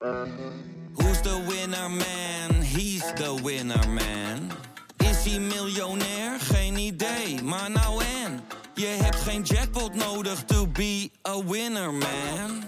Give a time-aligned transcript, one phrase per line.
[0.00, 2.62] Who's the winner man?
[2.62, 4.52] He's the winner man.
[4.98, 6.40] Is hij miljonair?
[6.40, 8.40] Geen idee, maar nou en.
[8.74, 12.64] Je hebt geen jackpot nodig to be a winner man.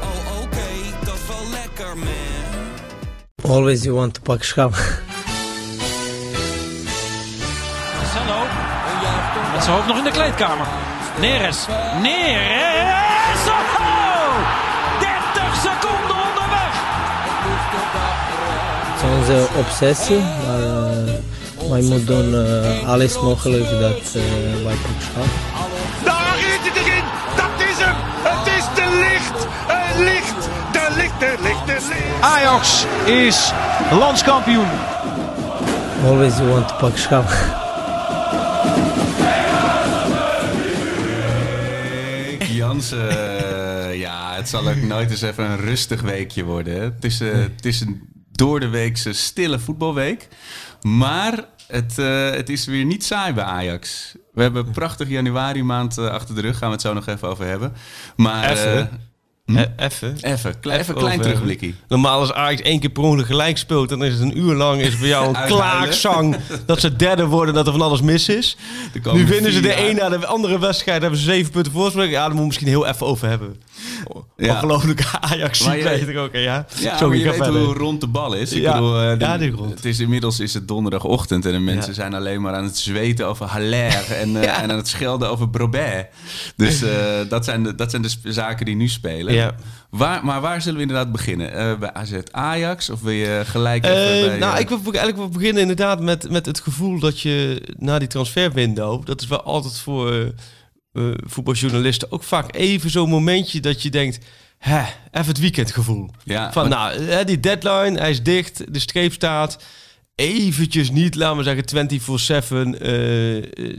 [0.00, 0.68] Oh oké,
[1.04, 3.52] dat is wel lekker man.
[3.52, 4.70] Always you want to pak schap.
[7.96, 8.46] Marcelo.
[9.52, 10.66] Met zijn hoofd nog in de kleedkamer.
[11.20, 11.66] Neres.
[12.02, 12.69] Neres.
[19.18, 24.22] Onze obsessie, maar uh, wij moeten doen uh, alles mogelijk dat uh,
[24.64, 25.24] wij pak schap.
[26.04, 27.04] Daar is het erin!
[27.36, 27.96] Dat is hem!
[28.22, 29.46] Het is de licht!
[29.66, 30.48] Het licht!
[30.72, 32.20] De licht, de licht, de licht!
[32.20, 33.52] Ajax is
[33.90, 34.68] landskampioen.
[36.04, 37.28] Always you want to pak schap.
[42.38, 46.82] Jansen, ja, het zal ook nooit eens even een rustig weekje worden.
[46.82, 48.09] Het is, eh, het is een
[48.40, 50.28] door de weekse stille voetbalweek.
[50.82, 54.14] Maar het, eh, het is weer niet saai bij Ajax.
[54.32, 56.58] We hebben een prachtige januari maand eh, achter de rug.
[56.58, 57.72] Gaan we het zo nog even over hebben.
[58.16, 58.78] Maar Even.
[58.78, 58.86] eh,
[59.50, 60.16] Eh, Even.
[60.20, 61.72] even, even een klein terugblikje.
[61.88, 64.80] Normaal als Ajax één keer per ongeluk gelijk speelt, dan is het een uur lang
[64.80, 66.36] is bij jou een klaagzang
[66.66, 68.56] dat ze derde worden, dat er van alles mis is.
[69.12, 72.10] Nu winnen ze de een na de andere wedstrijd, hebben ze zeven punten voorsprong.
[72.10, 73.62] Ja, daar moeten we misschien heel even over hebben.
[74.36, 74.54] Ja.
[74.54, 76.32] Ongelooflijk Ajax weet ik ook.
[76.32, 77.60] Ja, Ja, Sorry, je weet verder.
[77.64, 78.52] hoe rond de bal is.
[78.52, 78.72] Ik Ja.
[78.72, 79.74] bedoel, eh, de- Ja, die rond.
[79.74, 83.26] het is inmiddels is het donderdagochtend en de mensen zijn alleen maar aan het zweten
[83.26, 86.06] over Haller en, eh, en aan het schelden over Brobert.
[86.56, 86.90] Dus eh,
[87.28, 89.54] dat, zijn de, dat zijn de zaken die nu spelen.
[89.90, 91.52] Waar, maar waar zullen we inderdaad beginnen?
[91.52, 95.28] Eh, bij AZ Ajax of wil je gelijk even bij, nou, ik wil eigenlijk wel
[95.28, 99.78] beginnen inderdaad met, met het gevoel dat je na die transferwindow, dat is wel altijd
[99.78, 100.32] voor
[100.92, 104.18] eh, voetbaljournalisten ook vaak even zo'n momentje dat je denkt,
[104.58, 106.10] hè, even het weekendgevoel.
[106.24, 109.64] Ja, Van maar- nou, hè, die deadline, hij is dicht, de streep staat.
[110.20, 112.88] Eventjes niet, laten we zeggen, 24-7 eh,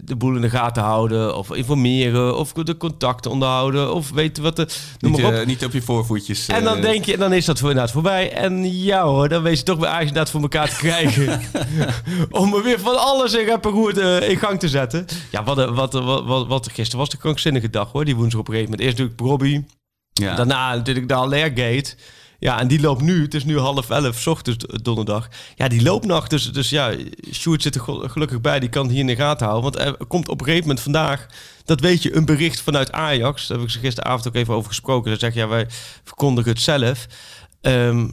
[0.03, 1.38] de boel in de gaten houden.
[1.38, 3.94] Of informeren, of de contacten onderhouden.
[3.94, 4.68] Of weten wat de...
[5.00, 5.38] Noem niet, maar op.
[5.40, 6.47] eh, niet op je voorvoetjes.
[6.47, 8.31] En dan eh, denk je, dan is dat voor inderdaad voorbij.
[8.34, 11.41] En ja hoor, dan weet je toch Ajax inderdaad voor elkaar te krijgen.
[12.31, 13.59] Om er weer van alles in
[13.94, 15.06] te- in gang te zetten.
[15.31, 18.06] Ja, wat, wat, wat, wat, wat gisteren was de krankzinnige dag hoor.
[18.06, 18.88] Die woensdag op een gegeven moment.
[18.90, 19.66] Eerst natuurlijk Robbie.
[20.13, 20.35] ja.
[20.35, 21.96] Daarna natuurlijk de Allergate.
[22.41, 25.28] Ja, en die loopt nu, het is nu half elf, ochtends donderdag.
[25.56, 26.28] Ja, die loopt nog.
[26.28, 26.94] Dus, dus ja,
[27.31, 28.59] Sjoerd zit er gel- gelukkig bij.
[28.59, 29.72] Die kan hier in de gaten houden.
[29.72, 31.25] Want er komt op een gegeven moment vandaag,
[31.66, 33.47] dat weet je, een bericht vanuit Ajax.
[33.47, 35.12] Daar heb ik ze gisteravond ook even over gesproken.
[35.13, 35.66] Ze zeggen, ja, wij
[36.03, 37.07] verkondigen het zelf.
[37.62, 38.07] Ehm,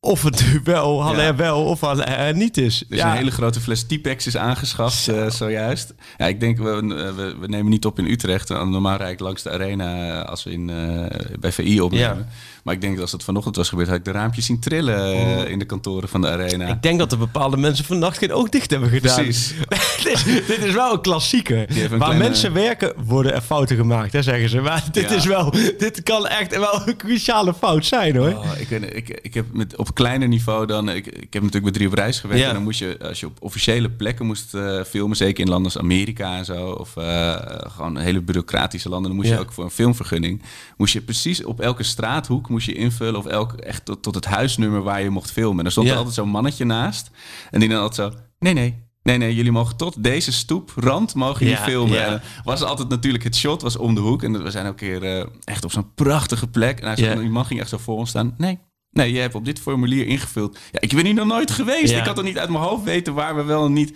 [0.00, 1.36] of het nu wel, Haller Ja.
[1.36, 2.84] wel, of Haller er niet is.
[2.88, 3.10] Ja.
[3.10, 5.94] een hele grote fles Tipex is aangeschaft eh, zojuist.
[6.18, 6.80] Ja, ik denk, we,
[7.16, 8.48] we, we nemen niet op in Utrecht.
[8.48, 12.16] Normaal rijd ik langs de arena eh, als we in, eh, bij VI opnemen.
[12.16, 12.26] Ja.
[12.62, 15.12] Maar ik denk dat als dat vanochtend was gebeurd, had ik de raampjes zien trillen
[15.12, 16.66] eh, in de kantoren van de arena.
[16.66, 19.14] Ik denk dat er bepaalde mensen vannacht geen oog dicht hebben gedaan.
[19.22, 19.54] Precies.
[20.04, 21.58] dit, is, dit is wel een klassieker.
[21.58, 24.60] een Waar kleine- mensen werken, worden er fouten gemaakt, hè, zeggen ze.
[24.60, 25.16] Maar dit, Ja.
[25.16, 28.28] is wel, dit kan echt wel een cruciale fout zijn, hoor.
[28.28, 30.88] Oh, ik, ik, ik heb met, op kleiner niveau dan...
[30.88, 32.42] Ik, ik heb natuurlijk met drie op reis gewerkt.
[32.42, 32.48] Ja.
[32.48, 35.16] En dan moest je, als je op officiële plekken moest eh, filmen...
[35.16, 36.66] zeker in landen als Amerika en zo...
[36.70, 39.06] of eh, gewoon hele bureaucratische landen...
[39.08, 39.34] dan moest Ja.
[39.34, 40.42] je ook voor een filmvergunning...
[40.76, 43.16] moest je precies op elke straathoek moest je invullen...
[43.16, 45.58] of elk, echt tot, tot het huisnummer waar je mocht filmen.
[45.58, 45.92] En er stond Ja.
[45.92, 47.10] er altijd zo'n mannetje naast.
[47.50, 48.18] En die dan altijd zo...
[48.38, 51.98] Nee, nee, Nee, nee, jullie mogen tot deze stoeprand mogen jullie Ja, filmen.
[51.98, 52.20] ja.
[52.44, 54.22] Was altijd natuurlijk het shot, was om de hoek.
[54.22, 56.80] En we zijn ook een keer eh, echt op zo'n prachtige plek.
[56.80, 57.20] En hij zei, Ja.
[57.20, 58.34] die man ging echt zo voor ons staan.
[58.38, 58.58] Nee,
[58.90, 60.58] nee, je hebt op dit formulier ingevuld.
[60.72, 61.92] Ja, ik ben hier nog nooit geweest.
[61.92, 63.94] Ik had er niet uit mijn hoofd weten waar we wel en niet...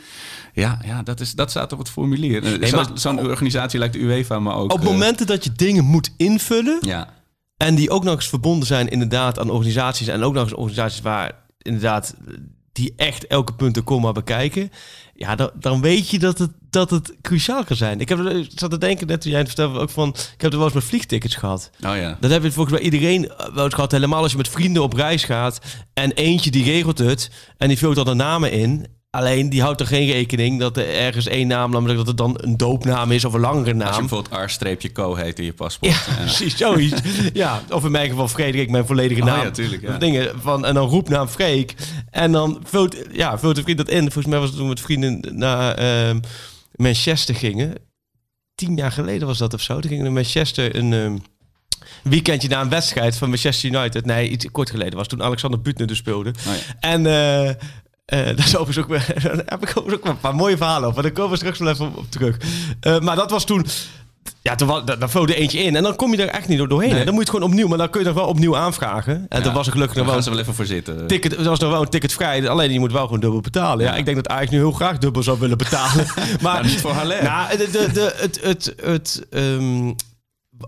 [0.53, 2.67] Ja, ja dat, is, dat staat op het formulier.
[2.67, 4.73] Zo- Zo'n organisatie lijkt de UEFA maar ook.
[4.73, 6.79] Op eh, momenten dat je dingen moet invullen...
[6.81, 7.15] Ja,
[7.57, 10.07] en die ook nog eens verbonden zijn inderdaad aan organisaties...
[10.07, 12.15] en ook nog eens organisaties waar inderdaad...
[12.73, 14.71] die echt elke punt en komma bekijken...
[15.15, 18.01] ja, dan, dan weet je dat het, dat het cruciaal kan zijn.
[18.01, 20.09] Ik, heb, ik zat te denken, net toen jij het vertelde, ook van...
[20.09, 21.71] ik heb er wel eens met vliegtickets gehad.
[21.87, 22.17] oh ja.
[22.21, 23.93] Dat heb je volgens mij iedereen wel eens gehad.
[23.93, 25.61] Helemaal als je met vrienden op reis gaat.
[25.95, 27.31] En eentje die regelt het.
[27.57, 28.87] En die vult dan de namen in.
[29.17, 32.39] Alleen die houdt er geen rekening dat er ergens één naam, namelijk dat het dan
[32.41, 33.99] een doopnaam is of een langere Als je naam.
[34.01, 35.93] bijvoorbeeld R-co heet in je paspoort.
[35.93, 37.01] Ja, precies, zoiets.
[37.33, 39.45] ja, of in mijn geval Frederik, mijn volledige Oh naam.
[39.45, 39.89] ja, tuurlijk, ja.
[39.89, 41.75] Of Dingen van, en dan roepnaam Freek.
[42.11, 44.03] En dan vult, ja, vult de vriend dat in.
[44.03, 46.21] Volgens mij was het toen met vrienden naar ehm,
[46.75, 47.75] Manchester gingen.
[48.55, 49.73] Tien jaar geleden was dat of zo.
[49.73, 51.17] Toen gingen we naar Manchester een ehm,
[52.03, 54.05] weekendje na een wedstrijd van Manchester United.
[54.05, 56.31] Nee, iets kort geleden was toen Alexander Butner dus speelde.
[56.31, 56.75] Oh ja.
[56.81, 57.55] En eh
[58.07, 60.89] eh is overigens ook, weer- daar heb ik overigens ook wel een paar mooie verhalen
[60.89, 61.03] over.
[61.03, 62.37] Daar komen we straks wel even op, op terug.
[62.81, 63.67] Eh, maar dat was toen...
[64.43, 65.77] Ja, toen was, daar, daar vloog er eentje in.
[65.77, 66.91] En dan kom je er echt niet door doorheen.
[66.95, 67.05] Nee.
[67.05, 67.69] Dan moet je het gewoon opnieuw.
[67.69, 69.27] Maar dan kun je nog wel opnieuw aanvragen.
[69.29, 71.07] En Ja, toen was er gelukkig nog daar wel ze wel even voor zitten.
[71.07, 72.49] ticket, er was nog wel een ticket vrij.
[72.49, 73.85] Alleen je moet wel gewoon dubbel betalen.
[73.85, 73.97] Ja, Ja.
[73.99, 76.07] ik denk dat Ajax nu heel graag dubbel zou willen betalen.
[76.43, 77.23] maar Nou, niet voor Haller.
[77.23, 79.93] Nou, de, de, de, het, het, het, ehm,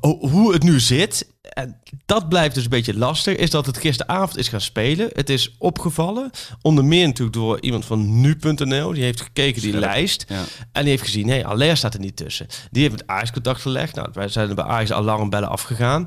[0.00, 4.36] hoe het nu zit, en dat blijft dus een beetje lastig, is dat het gisteravond
[4.38, 5.10] is gaan spelen.
[5.12, 6.30] Het is opgevallen,
[6.62, 8.92] onder meer natuurlijk door iemand van nu.nl.
[8.92, 9.84] Die heeft gekeken die Scherp.
[9.84, 10.24] lijst.
[10.28, 10.44] Ja.
[10.72, 12.46] En die heeft gezien, nee, Aller staat er niet tussen.
[12.70, 13.94] Die heeft met Ajax contact gelegd.
[13.94, 16.06] Nou, wij zijn er bij Ajax alarmbellen afgegaan.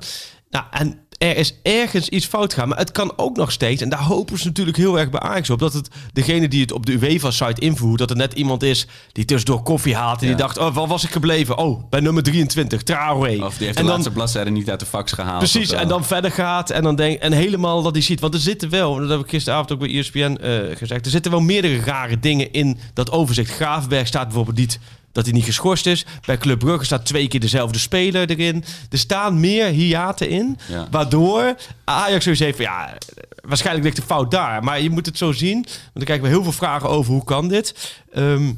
[0.50, 2.70] Nou, en er is ergens iets fout gegaan.
[2.70, 5.50] Maar het kan ook nog steeds, en daar hopen ze natuurlijk heel erg bij Ajax
[5.50, 8.88] op, dat het degene die het op de UEFA-site invoert, dat er net iemand is
[9.12, 11.58] die tussendoor koffie haalt en die dacht, oh, waar was ik gebleven?
[11.58, 13.44] Oh, bij nummer 23, Traoré.
[13.44, 15.38] Of die heeft en de dan, laatste bladzijde niet uit de fax gehaald.
[15.38, 18.20] Precies, en dan verder gaat en dan denk en helemaal dat hij ziet.
[18.20, 21.32] Want er zitten wel, dat heb ik gisteravond ook bij ESPN eh, gezegd, er zitten
[21.32, 23.52] wel meerdere rare dingen in dat overzicht.
[23.52, 24.80] Graafberg staat bijvoorbeeld niet
[25.12, 26.06] dat hij niet geschorst is.
[26.26, 28.64] Bij Club Brugge staat twee keer dezelfde speler erin.
[28.90, 30.88] Er staan meer hiaten in, Ja.
[30.92, 32.98] waardoor Ajax zoiets heeft van ja,
[33.42, 34.64] waarschijnlijk ligt de fout daar.
[34.64, 37.24] Maar je moet het zo zien, want dan krijgen we heel veel vragen over hoe
[37.24, 37.94] kan dit.
[38.14, 38.52] Ehm,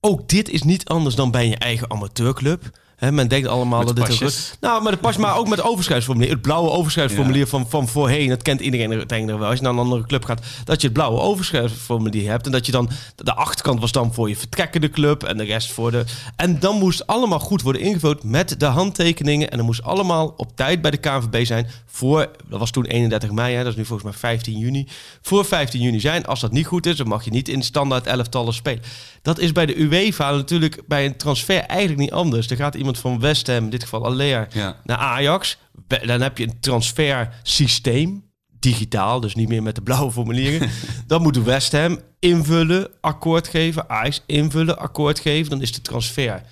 [0.00, 2.70] ook dit is niet anders dan bij je eigen amateurclub.
[3.10, 4.56] Men denkt allemaal dat dit.
[4.60, 6.32] Nou, maar, de pas, maar ook met overschrijfsformulier.
[6.32, 8.28] Het blauwe overschrijfsformulier van, van voorheen.
[8.28, 9.48] Dat kent iedereen er- denk ik wel.
[9.48, 12.46] Als je naar een andere club gaat, dat je het blauwe overschrijfsformulier hebt.
[12.46, 12.90] En dat je dan...
[13.16, 15.22] De achterkant was dan voor je vertrekkende club.
[15.22, 16.04] En de rest voor de...
[16.36, 19.50] En dan moest allemaal goed worden ingevuld met de handtekeningen.
[19.50, 21.66] En dan moest allemaal op tijd bij de KNVB zijn.
[21.86, 22.30] Voor...
[22.48, 24.86] Dat was toen 31 mei, hè, dat is nu volgens mij 15 juni.
[25.22, 26.26] Voor 15 juni zijn.
[26.26, 28.82] Als dat niet goed is, dan mag je niet in standaard elftallen spelen.
[29.22, 32.50] Dat is bij de UEFA natuurlijk bij een transfer eigenlijk niet anders.
[32.50, 34.76] Er gaat iemand van West Ham, in dit geval Aller, Ja.
[34.84, 35.56] naar Ajax.
[36.04, 38.30] Dan heb je een transfersysteem.
[38.58, 40.70] Digitaal, dus niet meer met de blauwe formulieren.
[41.06, 43.88] dan moet West Ham invullen, akkoord geven.
[43.90, 45.50] Ajax invullen, akkoord geven.
[45.50, 46.42] Dan is de transfer Ja,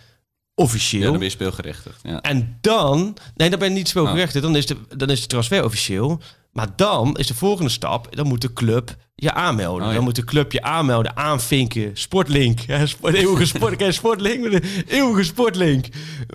[0.54, 1.02] officieel.
[1.02, 2.00] dan ben je speelgerechtigd.
[2.02, 2.20] Ja.
[2.20, 4.44] En dan, nee, dan ben je niet speelgerechtigd.
[4.44, 6.20] Dan, is de, dan is de transfer officieel.
[6.52, 9.82] Maar dan is de volgende stap, dan moet de club je aanmelden.
[9.82, 9.94] Oh, ja.
[9.94, 11.90] Dan moet de club je aanmelden, aanvinken.
[11.94, 15.86] Sportlink, sport, eeuwige sport, sportlink, eeuwige sportlink.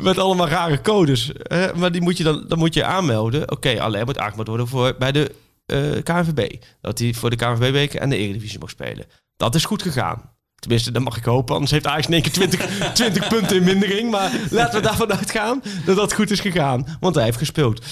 [0.02, 1.32] Met allemaal rare codes.
[1.38, 3.52] Hè, maar die moet je dan, dan moet je aanmelden.
[3.52, 5.32] Oké, alleen moet aangemeld worden voor, bij de
[5.66, 6.56] eh KNVB.
[6.82, 9.06] Dat hij voor de KNVB-weken en de Eredivisie mag spelen.
[9.38, 10.34] Dat is goed gegaan.
[10.56, 11.54] Tenminste, dat mag ik hopen.
[11.54, 14.12] Anders heeft Ajax in één keer 20, 20 punten in mindering.
[14.12, 16.98] Maar laten we daarvan uitgaan dat dat goed is gegaan.
[17.00, 17.86] Want hij heeft gespeeld.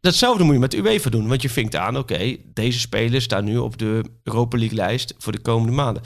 [0.00, 1.28] Datzelfde moet je met UEFA doen.
[1.28, 5.32] Want je vinkt aan, oké, deze spelers staan nu op de Europa League lijst voor
[5.32, 6.02] de komende maanden.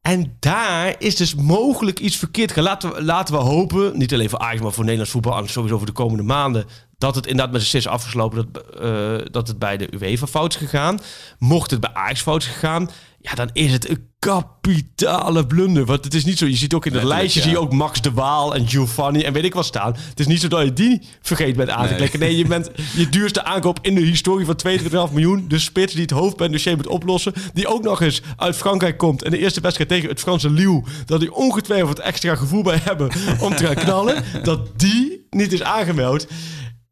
[0.00, 2.56] En daar is dus mogelijk iets verkeerd.
[2.56, 5.46] Laten we, laten we hopen, niet alleen voor Ajax, maar voor Nederlands voetbal...
[5.46, 6.66] sowieso voor de komende maanden...
[6.98, 8.48] dat het inderdaad met de CIS afgeslopen...
[8.52, 10.98] Dat, eh, dat het bij de UEFA fout is gegaan.
[11.38, 12.90] Mocht het bij Ajax fout is gegaan...
[13.22, 15.84] ja, dan is het een kapitale blunder.
[15.84, 16.46] Want het is niet zo...
[16.46, 17.40] Je ziet ook in het Letterlijk, lijstje...
[17.40, 17.46] ja.
[17.46, 19.96] zie je ook Max de Waal en Giovanni en weet ik wat staan.
[20.08, 21.96] Het is niet zo dat je die vergeet bent aan te Nee.
[21.96, 22.20] klikken.
[22.20, 24.60] Nee, je bent je duurste aankoop in de historie van
[25.08, 25.44] 2,5 miljoen.
[25.48, 27.32] De spits die het hoofdpijndossier moet oplossen.
[27.54, 29.22] Die ook nog eens uit Frankrijk komt.
[29.22, 30.82] En de eerste wedstrijd tegen het Franse Lille.
[31.06, 34.24] Dat die ongetwijfeld extra gevoel bij hebben om te gaan knallen.
[34.42, 36.26] Dat die niet is aangemeld.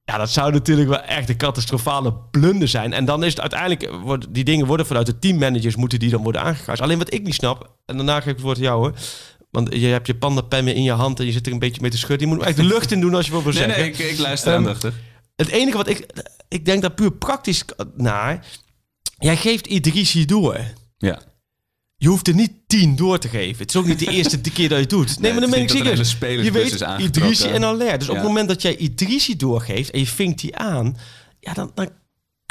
[0.08, 2.92] Ja, dat zou natuurlijk wel echt een catastrofale blunder zijn.
[2.92, 6.22] En dan is het uiteindelijk, wordt, die dingen worden vanuit de teammanagers, moeten die dan
[6.22, 6.80] worden aangekaart.
[6.80, 8.92] Alleen wat ik niet snap, en daarna geef ik het woord aan jou hoor.
[9.50, 11.80] Want je hebt je pandapen weer in je hand en je zit er een beetje
[11.80, 12.28] mee te schudden.
[12.28, 13.80] Je moet echt de lucht in doen als je wat wil Nee, zeggen.
[13.82, 14.94] nee, ik, ik luister Ehm, aandachtig.
[15.36, 16.06] Het enige wat ik...
[16.48, 17.64] Ik denk daar puur praktisch
[17.96, 18.46] naar...
[19.18, 20.58] Jij geeft Idrissi door.
[20.98, 21.18] Ja.
[22.00, 23.58] Je hoeft er niet tien door te geven.
[23.58, 25.06] Het is ook niet de eerste keer dat je het doet.
[25.06, 25.84] Nee, Nee, maar dan ben ik er
[26.18, 26.86] hele Je weet.
[26.98, 27.98] Idrissi en Aller.
[27.98, 30.96] Dus op het moment dat jij Idrissi doorgeeft en je vinkt die aan...
[31.40, 31.88] Ja, dan, dan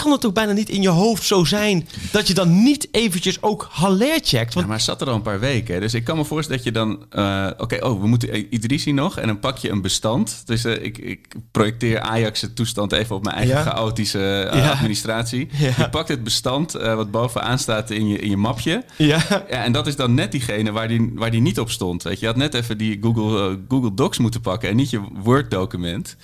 [0.03, 1.87] kan het toch bijna niet in je hoofd zo zijn...
[2.11, 4.31] dat je dan niet eventjes ook Haller checkt.
[4.31, 5.73] Ja, Want maar hij zat er al een paar weken.
[5.73, 5.79] hè.
[5.79, 7.05] Dus ik kan me voorstellen dat je dan...
[7.09, 9.17] eh, Oké, oh, we moeten Idrissi nog.
[9.17, 10.41] En dan pak je een bestand.
[10.45, 13.63] Dus eh, ik, ik projecteer Ajax' toestand even op mijn eigen Ja.
[13.63, 14.69] chaotische eh, Ja.
[14.71, 15.47] administratie.
[15.57, 15.71] Ja.
[15.77, 18.83] Je pakt het bestand wat bovenaan staat in je, in je mapje.
[18.97, 22.03] ja, Ja, en dat is dan net diegene waar die, waar die niet op stond.
[22.03, 22.19] Weet je.
[22.19, 26.15] je had net even die Google, Google Docs moeten pakken en niet je Word-document.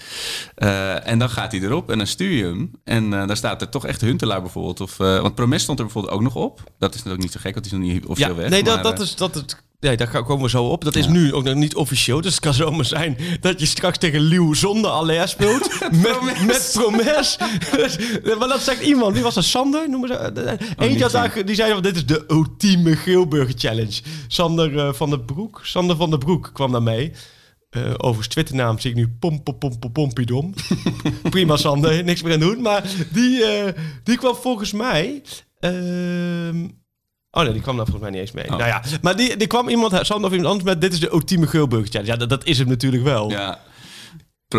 [1.03, 2.72] En dan gaat hij erop en dan stuur je hem.
[2.84, 4.82] En daar staat toch echt Huntelaar bijvoorbeeld.
[4.82, 6.63] Of, eh, want Promes stond er bijvoorbeeld ook nog op.
[6.79, 8.50] Dat is natuurlijk niet zo gek, want die is nog niet ja officieel weg.
[8.50, 9.15] nee, dat, maar, dat eh, is...
[9.15, 10.84] Dat het, Nee, daar komen we zo op.
[10.84, 11.12] Dat is Ja.
[11.12, 12.22] nu ook nog niet officieel.
[12.22, 15.70] Dus het kan zomaar zijn dat je straks tegen Leeuw zonder Aller speelt.
[15.91, 17.38] met, met Promes.
[18.39, 19.13] Maar dat zegt iemand.
[19.13, 19.43] Wie was dat?
[19.43, 19.89] Sander?
[19.89, 20.13] Noemen ze?
[20.15, 20.51] eh,
[20.88, 24.01] Eentje Oh, had daar, die zei van dit is de ultieme Geelburger Challenge.
[24.27, 25.60] Sander van der Broek.
[25.63, 27.12] Sander van der Broek kwam daar mee.
[27.74, 30.53] Eh overigens Twitternaam zie ik nu pom pom pom pom pompidom.
[31.30, 32.62] Prima Sander, niks meer aan doen.
[32.62, 35.22] Maar die, eh, die kwam volgens mij...
[35.60, 36.68] ehm,
[37.36, 38.51] Oh nee, die kwam daar volgens mij niet eens mee.
[38.51, 38.58] Oh.
[38.58, 40.82] Nou ja, maar die, die kwam iemand, Sander of iemand anders met...
[40.82, 42.12] dit is de ultieme Geelburger Challenge.
[42.12, 43.30] Ja, dat, dat is het natuurlijk wel.
[43.30, 43.60] Ja.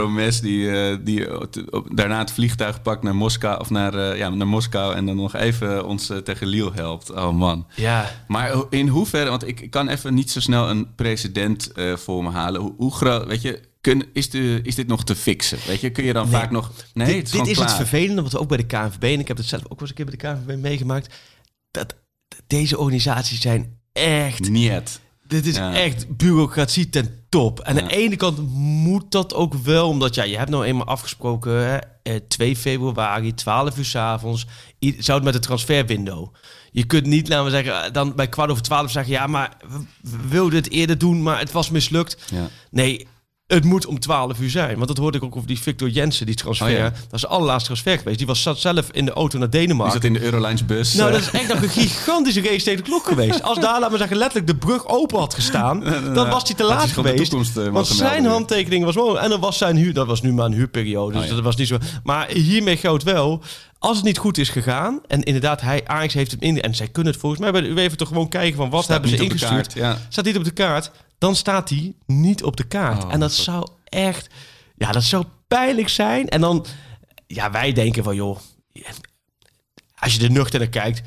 [0.01, 4.29] Promes die, eh, die op- daarna het vliegtuig pakt naar Moskou, of naar, eh, ja,
[4.29, 7.11] naar Moskou en dan nog even ons eh, tegen Lille helpt.
[7.11, 7.67] Oh man.
[7.77, 12.31] Ja, Maar in hoeverre, want ik kan even niet zo snel een precedent voor me
[12.31, 12.61] halen.
[12.61, 15.59] Hoe, hoe groot, weet je, kun, is, de, is dit nog te fixen?
[15.67, 16.41] Weet je, kun je dan Nee.
[16.41, 16.73] vaak nog.
[16.95, 19.03] Nee, dit het is, dit gewoon is het vervelende, wat we ook bij de KNVB,
[19.03, 21.15] en ik heb het zelf ook wel eens een keer bij de KNVB meegemaakt,
[21.71, 21.95] dat
[22.47, 25.01] deze organisaties zijn echt Niet.
[25.27, 25.75] Dit is Ja.
[25.75, 27.61] echt bureaucratie ten top.
[27.61, 27.81] En Ja.
[27.83, 31.53] aan de ene kant moet dat ook wel, omdat ja, je hebt nou eenmaal afgesproken,
[31.53, 34.47] hè, eh, 2 februari, 12 uur 's avonds,
[34.99, 36.35] zou het met de transferwindow.
[36.71, 39.79] Je kunt niet, laten we zeggen, dan bij kwart over 12 zeggen, ja, maar we,
[40.11, 42.17] we wilden het eerder doen, maar het was mislukt.
[42.31, 42.49] Ja.
[42.71, 43.07] Nee,
[43.47, 44.75] het moet om 12 uur zijn.
[44.75, 46.67] Want dat hoorde ik ook over die Victor Jensen, die transfer.
[46.67, 46.83] Oh ja.
[46.83, 48.19] Dat is de allerlaatste transfer geweest.
[48.19, 49.95] Die was zat zelf in de auto naar Denemarken.
[49.95, 50.95] dat in de Eurolines bus?
[50.95, 51.15] Nou, eh?
[51.15, 53.43] dat is echt nog een gigantische race tegen de klok geweest.
[53.43, 55.81] Als daar, laat maar zeggen, letterlijk de brug open had gestaan,
[56.15, 57.17] dan was hij te laat geweest.
[57.17, 59.21] toekomst, eh, want zijn handtekening was wel...
[59.21, 59.95] En dan was zijn huur...
[59.95, 61.35] Dat was nu maar een huurperiode, dus Oh, ja.
[61.35, 61.79] dat was niet zo...
[62.03, 63.43] Maar hiermee geldt wel...
[63.79, 66.63] Als het niet goed is gegaan, en inderdaad, hij, Ajax heeft hem in...
[66.63, 68.71] En zij kunnen het volgens mij bij de UEFA toch gewoon kijken van...
[68.71, 69.51] Wat Staat hebben ze ingestuurd?
[69.51, 69.99] kaart, ja.
[70.09, 70.91] Staat niet op de kaart,
[71.25, 73.05] dan staat hij niet op de kaart.
[73.05, 74.29] Oh, en dat zou echt...
[74.77, 76.29] Ja, dat zou pijnlijk zijn.
[76.29, 76.67] En dan...
[77.27, 78.39] Ja, wij denken van, joh...
[79.95, 81.03] Als je er nuchter naar kijkt...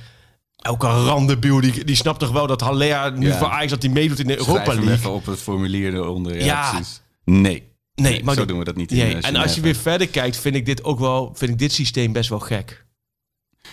[0.55, 3.37] Elke randebiel, die, die snapt toch wel dat Haller nu Ja.
[3.37, 3.69] voor Ajax...
[3.71, 4.93] dat hij meedoet in de Schrijf Europa League.
[4.93, 6.35] even op het formulier eronder.
[6.35, 6.69] Ja, Ja.
[6.69, 7.01] precies.
[7.23, 7.63] Nee.
[7.95, 10.07] Nee, maar zo doen we dat niet in Nee, eh, en als je weer verder
[10.07, 11.31] kijkt, vind ik dit ook wel...
[11.35, 12.85] Vind ik dit systeem best wel gek.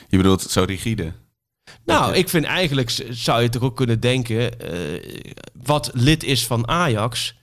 [0.09, 1.13] Je bedoelt zo rigide?
[1.85, 5.25] Nou, je- ik vind eigenlijk zou je toch ook kunnen denken, eh,
[5.65, 7.37] wat lid is van Ajax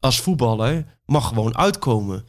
[0.00, 2.24] als voetballer mag gewoon uitkomen.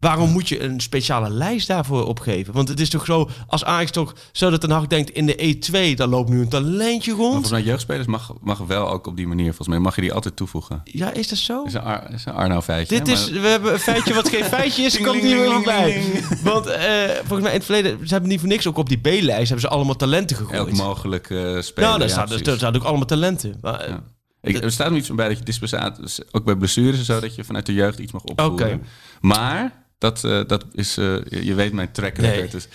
[0.00, 2.52] Waarom moet je een speciale lijst daarvoor opgeven?
[2.54, 5.56] Want het is toch zo, als Ajax toch, zo dat Den Haag denkt in de
[5.92, 7.30] E2, daar loopt nu een talentje Maar rond.
[7.32, 9.46] volgens mij jeugdspelers mag, mag wel ook op die manier.
[9.46, 10.80] Volgens mij mag je die altijd toevoegen.
[10.84, 11.62] Ja, is dat zo?
[11.64, 12.98] Is een, Ar is een Arno feitje.
[12.98, 15.62] Dit hè, is, maar- we hebben een feitje wat geen feitje is, komt hier weer
[15.64, 16.02] bij.
[16.42, 18.98] Want eh, volgens mij in het verleden, ze hebben niet voor niks ook op die
[18.98, 20.58] B-lijst, hebben ze allemaal talenten gegooid.
[20.58, 21.88] elk mogelijk eh speler.
[21.88, 23.58] nou, daar ja, staan, er staan ook allemaal talenten.
[23.60, 24.02] Maar, eh, Ja.
[24.42, 27.04] Ik, er staat nog iets van bij dat je dispensaat, dus ook bij blessures en
[27.04, 28.66] zo, dat je vanuit de jeugd iets mag opvoeren.
[28.66, 28.80] Oké.
[29.20, 32.36] Maar dat, eh, dat is, eh, je, weet mijn track record.
[32.40, 32.48] Nee.
[32.50, 32.68] Dus,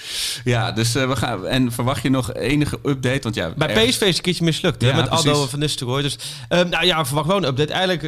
[0.43, 1.47] ja, dus eh, we gaan.
[1.47, 3.19] En verwacht je nog enige update?
[3.21, 5.49] Want ja, Bij ergens- PSV is het een keertje mislukt, hè, Ja, met Aldo precies.
[5.49, 6.01] Van Nistelrooy.
[6.01, 6.17] Dus,
[6.49, 7.73] ehm, nou ja, verwacht wel een update.
[7.73, 8.03] Eigenlijk,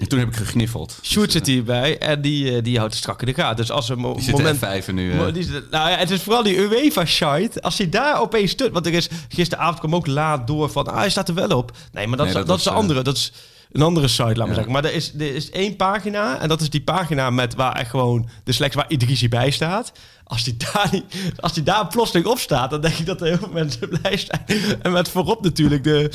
[0.00, 0.98] En toen heb ik gegniffeld.
[1.02, 3.56] Sjoerd zit hierbij en die, die houdt het strak in de gaten.
[3.56, 4.58] Dus als er mo Die moment...
[4.58, 5.14] F5 nu.
[5.14, 7.62] mo- die nou ja, het is vooral die UEFA-site.
[7.62, 8.72] Als hij daar opeens stut...
[8.72, 10.86] Want er is, gisteravond kwam ook laat door van...
[10.86, 11.70] Ah, hij staat er wel op.
[11.92, 13.02] Nee, maar dat, Nee, is, dat dat is de andere.
[13.02, 13.32] Dat is
[13.74, 14.54] een andere site, laat maar Ja.
[14.54, 14.72] zeggen.
[14.72, 16.40] Maar er is, er is één pagina.
[16.40, 19.92] En dat is die pagina met waar echt gewoon de selectie waar Idrissi bij staat.
[20.24, 21.04] Als die, daar niet,
[21.40, 24.16] als die daar plotseling op staat, dan denk ik dat er heel veel mensen blij
[24.16, 24.44] zijn.
[24.82, 26.10] En met voorop natuurlijk de,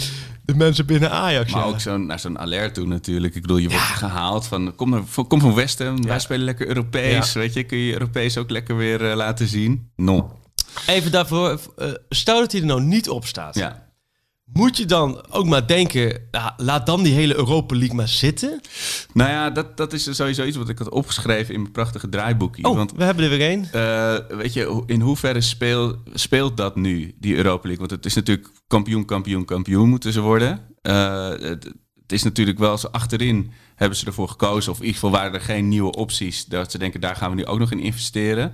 [0.45, 1.51] de mensen binnen Ajax.
[1.51, 1.67] Maar ja.
[1.67, 3.35] ook zo'n, naar zo'n alert toe natuurlijk.
[3.35, 4.75] Ik bedoel, je wordt gehaald van...
[4.75, 7.33] Kom, naar, kom van Westen, wij spelen lekker Europees.
[7.33, 9.89] Weet je, kun je Europees ook lekker weer eh, laten zien?
[9.95, 10.25] Non.
[10.87, 13.55] Even daarvoor, eh, stel dat hij er nou niet op staat.
[13.55, 13.87] Ja.
[14.53, 16.21] Moet je dan ook maar denken,
[16.57, 18.61] laat dan die hele Europa League maar zitten?
[19.13, 22.63] Nou ja, dat, dat is sowieso iets wat ik had opgeschreven in mijn prachtige draaiboekje.
[22.63, 23.71] Oh, Want we hebben er weer één.
[23.71, 27.87] Eh, weet je, in hoeverre speel, speelt dat nu, die Europa League?
[27.87, 30.61] Want het is natuurlijk kampioen, kampioen, kampioen moeten ze worden.
[30.81, 34.71] Eh, het, het is natuurlijk wel zo achterin hebben ze ervoor gekozen.
[34.71, 36.45] Of in ieder geval waren er geen nieuwe opties.
[36.45, 38.53] Dat ze denken, daar gaan we nu ook nog in investeren.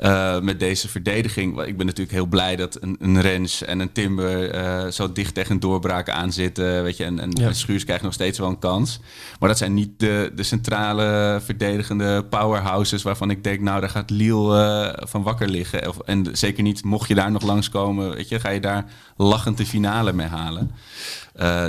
[0.00, 1.62] Eh, met deze verdediging.
[1.62, 5.34] Ik ben natuurlijk heel blij dat een, een Rens en een Timber eh, zo dicht
[5.34, 6.82] tegen een doorbraak aan zitten.
[6.82, 7.46] Weet je, en, en, Ja.
[7.46, 9.00] en Schuurs krijgt nog steeds wel een kans.
[9.38, 14.10] Maar dat zijn niet de, de centrale verdedigende powerhouses waarvan ik denk, nou, daar gaat
[14.10, 15.88] Liel eh, van wakker liggen.
[15.88, 18.84] Of, en zeker niet, mocht je daar nog langskomen, weet je, ga je daar
[19.16, 20.70] lachend de finale mee halen.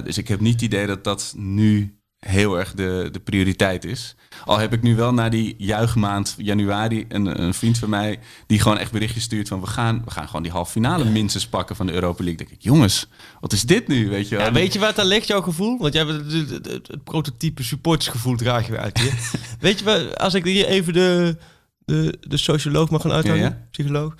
[0.04, 4.16] Dus ik heb niet het idee dat dat nu heel erg de, de prioriteit is.
[4.46, 8.60] Al heb ik nu wel na die juichmaand januari een, een vriend van mij die
[8.60, 11.76] gewoon echt berichtjes stuurt van we gaan, we gaan gewoon die halve finale minstens pakken
[11.76, 12.38] van de Europa League.
[12.38, 13.08] Dan denk ik, jongens,
[13.40, 14.10] wat is dit nu?
[14.10, 14.46] Weet je, wel?
[14.46, 15.78] Ja, weet je waar het aan ligt, jouw gevoel?
[15.80, 19.14] Want jij hebt het, het, het- het prototype supportersgevoel draag je weer uit hier.
[19.60, 21.38] weet je waar, als ik hier even de,
[21.86, 23.68] de, de socioloog mag gaan uithangen, Ja, ja.
[23.72, 24.16] psycholoog.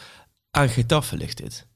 [0.52, 1.68] Aan Getafe ligt dit.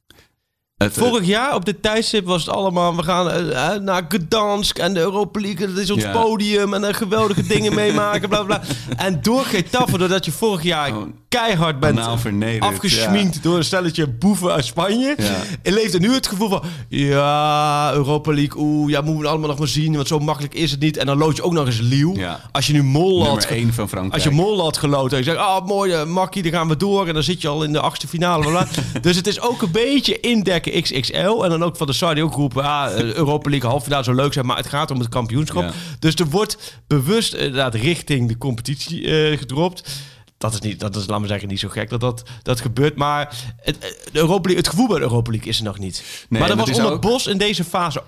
[0.76, 2.96] Het, eh, Vorig jaar op dit tijdstip was het allemaal...
[2.96, 5.68] we gaan eh, eh, naar Gdansk en de Europa League...
[5.68, 6.12] dat is ons Ja.
[6.12, 8.60] podium en er geweldige dingen meemaken, bla bla.
[8.60, 8.68] bla.
[8.98, 10.92] En door Getafe, doordat je vorig jaar
[11.30, 15.16] keihard bent Anaal vernederd, afgesminkt door een stelletje boeven uit Spanje.
[15.18, 15.36] Ja.
[15.62, 19.50] En leeft er nu het gevoel van, ja, Europa League, oeh, ja, moeten we allemaal
[19.50, 20.98] nog maar zien, want zo makkelijk is het niet.
[20.98, 22.16] En dan lood je ook nog eens Liel.
[22.16, 22.40] Ja.
[22.52, 24.14] Als je nu Mol had, Nummer 1 van Frankrijk.
[24.14, 26.78] als je Mol had geloot en je zegt, ah, mooi, eh, Makkie, dan gaan we
[26.78, 27.08] door.
[27.08, 28.50] En dan zit je al in de achtste finale.
[28.50, 28.84] bla, bla.
[29.02, 31.44] dus het is ook een beetje indekken XXL.
[31.44, 34.34] En dan ook van de Saudi ook ah, eh, Europa League half finale zou leuk
[34.34, 35.64] zijn, maar het gaat om het kampioenschap.
[35.64, 35.72] Ja.
[36.00, 40.04] Dus er wordt bewust inderdaad richting de competitie eh, gedropt.
[40.38, 42.96] Dat is, niet, dat is, laten we zeggen, niet zo gek dat dat, dat gebeurt.
[42.96, 45.80] Maar het, eh, de Europa League, het gevoel bij de Europa League is er nog
[45.80, 46.04] niet.
[46.30, 48.04] Nee, maar dat was onder ook- Bos in deze fase...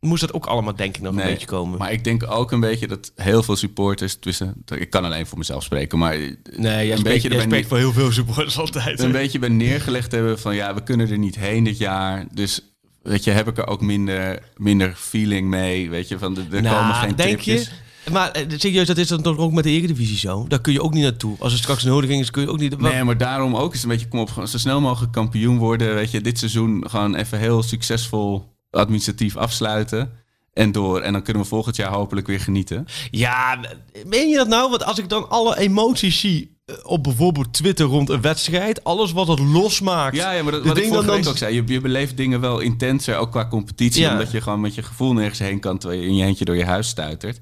[0.00, 1.78] Moest dat ook allemaal, denk ik, nog een beetje komen.
[1.78, 4.14] Maar ik denk ook een beetje dat heel veel supporters...
[4.20, 6.16] Tussen, ik kan alleen voor mezelf spreken, maar...
[6.16, 9.00] nee, jij een spreekt, beetje erbij spreekt voor heel veel supporters altijd.
[9.00, 12.26] een beetje bij neergelegd hebben van ja, we kunnen er niet heen dit jaar.
[12.32, 12.60] Dus
[13.02, 15.90] weet je, heb ik er ook minder, minder feeling mee.
[15.90, 17.64] Weet je, van de- er Nou, komen geen denk tripjes.
[18.04, 18.10] je?
[18.12, 20.44] Maar eh, serieus, dat is dan toch ook met de Eredivisie zo?
[20.48, 21.36] Daar kun je ook niet naartoe.
[21.38, 22.80] Als er straks een huldiging is, kun je ook niet...
[22.80, 25.94] Nee, maar daarom ook is een beetje kom op, zo snel mogelijk kampioen worden.
[25.94, 30.12] Weet je, dit seizoen gewoon even heel succesvol administratief afsluiten.
[30.52, 31.00] En door.
[31.00, 32.86] En dan kunnen we volgend jaar hopelijk weer genieten.
[33.10, 33.58] Ja,
[34.06, 34.70] meen je dat nou?
[34.70, 39.12] Want als ik dan alle emoties zie eh, op bijvoorbeeld Twitter rond een wedstrijd, alles
[39.12, 40.16] wat het losmaakt.
[40.16, 41.54] Ja, ja maar dat, wat ik vorige dan- ook zei.
[41.54, 44.02] Je, je beleeft dingen wel intenser, ook qua competitie.
[44.02, 44.12] Ja.
[44.12, 46.56] Omdat je gewoon met je gevoel nergens heen kan, terwijl je in je eentje door
[46.56, 47.40] je huis stuitert.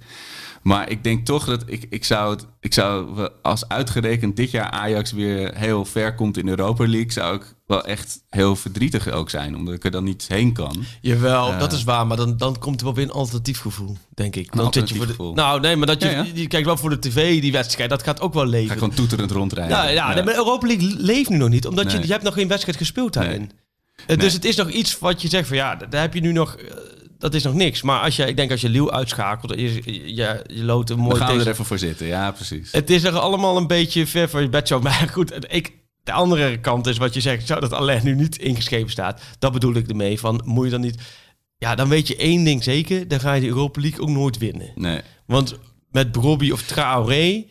[0.63, 4.71] Maar ik denk toch dat ik, ik zou het, ik zou als uitgerekend dit jaar
[4.71, 9.09] Ajax weer heel ver komt in de Europa League, zou ik wel echt heel verdrietig
[9.09, 10.85] ook zijn, omdat ik er dan niet heen kan.
[11.01, 11.59] Jawel, Eh.
[11.59, 12.07] dat is waar.
[12.07, 14.57] Maar dan, dan komt er wel weer een alternatief gevoel, denk ik.
[14.57, 15.35] Dan zit je voor de, gevoel.
[15.35, 16.27] Nou, nee, maar dat je, Ja, ja.
[16.35, 18.73] je kijkt wel voor de tv, die wedstrijd, dat gaat ook wel Ga leven.
[18.73, 19.77] ik gewoon toeterend rondrijden.
[19.77, 22.07] Ja, ja, nee, maar Europa League leeft nu nog niet, omdat je, Nee.
[22.07, 23.39] je hebt nog geen wedstrijd gespeeld daarin.
[23.41, 23.49] Nee.
[23.97, 24.17] Eh, Nee.
[24.17, 26.55] Dus het is nog iets wat je zegt van ja, daar heb je nu nog,
[26.57, 26.71] eh,
[27.19, 27.83] dat is nog niks.
[27.83, 29.75] Maar als je, ik denk als je Leeuw uitschakelt, je,
[30.15, 32.07] je, je, loopt een mooi Dan gaan we tegen- er even voor zitten.
[32.07, 32.73] Ja, precies.
[32.73, 34.83] Het is er allemaal een beetje ver van je bedshow.
[34.85, 35.73] Maar goed, ik,
[36.05, 37.47] de andere kant is wat je zegt.
[37.47, 39.23] Zou dat alleen nu niet ingeschreven staat.
[39.39, 40.21] Dat bedoel ik ermee.
[40.21, 41.03] Van, moet je dan niet...
[41.57, 43.09] Ja, dan weet je één ding zeker.
[43.09, 44.71] Dan ga je de Europa League ook nooit winnen.
[44.75, 45.59] Nee, Want
[45.91, 47.45] met Brobby of Traoré...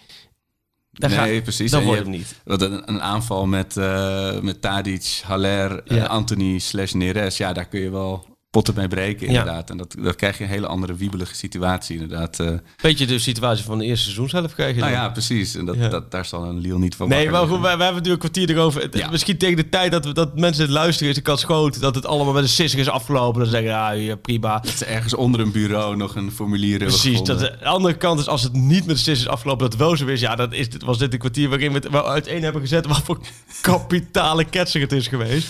[0.91, 1.71] Dan nee ga, precies.
[1.71, 2.41] Dan wordt het niet.
[2.43, 6.05] Wat een, een aanval met, eh, met Tadic, Haller, eh, Ja.
[6.05, 7.37] Anthony slash Neres.
[7.37, 9.39] Ja, daar kun je wel potten mee breken Ja.
[9.39, 9.69] inderdaad.
[9.69, 12.39] En dat, dat krijg je een hele andere wiebelige situatie inderdaad.
[12.39, 12.51] eh.
[12.81, 14.79] Beetje de situatie van de eerste seizoen zelf krijgen.
[14.81, 15.55] nou ja, precies.
[15.55, 15.87] En dat, Ja.
[15.89, 18.49] dat, daar zal een Lille niet van Nee, maar goed, we hebben natuurlijk een kwartier
[18.49, 18.97] erover.
[18.97, 19.09] Ja.
[19.09, 21.95] Misschien tegen de tijd dat, we, dat mensen het luisteren is de kans groot dat
[21.95, 23.41] het allemaal met een sisser is afgelopen.
[23.41, 24.59] Dan zeggen ja, ja, prima.
[24.59, 27.21] Dat ze ergens onder een bureau nog een formulier hebben Precies.
[27.21, 30.05] Dat de andere kant is, als het niet met de is afgelopen, dat wel zo
[30.05, 30.19] is.
[30.19, 32.85] Ja, dat is, was dit een kwartier waarin we het wel uiteen hebben gezet.
[32.87, 33.19] Wat voor
[33.61, 35.49] kapitale ketser het is geweest.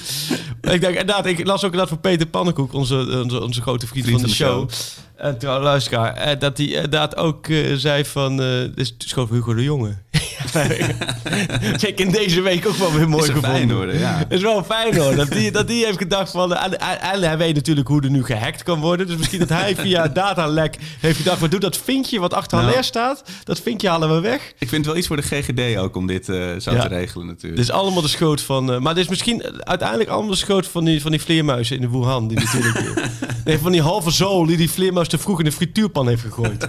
[0.61, 4.05] ik denk inderdaad, ik las ook inderdaad voor Peter Pannenkoek, onze, onze, onze grote vriend,
[4.05, 4.69] Vriend van de show.
[5.15, 9.29] En trouw luisteraar, eh, dat hij inderdaad ook eh, zei van, eh dit is van
[9.29, 9.97] Hugo de Jonge.
[11.87, 13.99] Ik in deze week ook wel weer mooi Is gevonden.
[13.99, 14.17] Ja.
[14.17, 15.15] Het is wel fijn hoor.
[15.15, 16.55] Dat die, dat die heeft gedacht van.
[16.55, 19.07] En, en, en hij weet natuurlijk hoe er nu gehackt kan worden.
[19.07, 21.39] Dus misschien dat hij via datalek heeft gedacht.
[21.39, 22.69] We doen dat vinkje wat achter Nou.
[22.69, 23.23] Haller staat.
[23.43, 24.41] Dat vinkje halen we weg.
[24.59, 26.81] Ik vind het wel iets voor de GGD ook om dit eh, zo Ja.
[26.81, 27.55] te regelen natuurlijk.
[27.61, 28.73] Dit is allemaal de schuld van.
[28.73, 31.81] eh, maar dit is misschien uiteindelijk allemaal de schuld van die, van die vleermuizen in
[31.81, 32.27] de Wuhan.
[32.27, 33.07] Die natuurlijk.
[33.45, 36.67] nee, van die halve zool die die vleermuis te vroeg in de frituurpan heeft gegooid.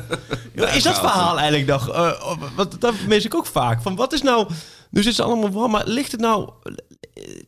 [0.55, 1.89] Ja, is dat verhaal eigenlijk nog?
[1.91, 3.64] eh, oh, wat, dat mis ik ook vaak.
[3.83, 4.49] Van wat is nou.
[4.91, 6.51] Nu zit ze allemaal warm, maar ligt het nou.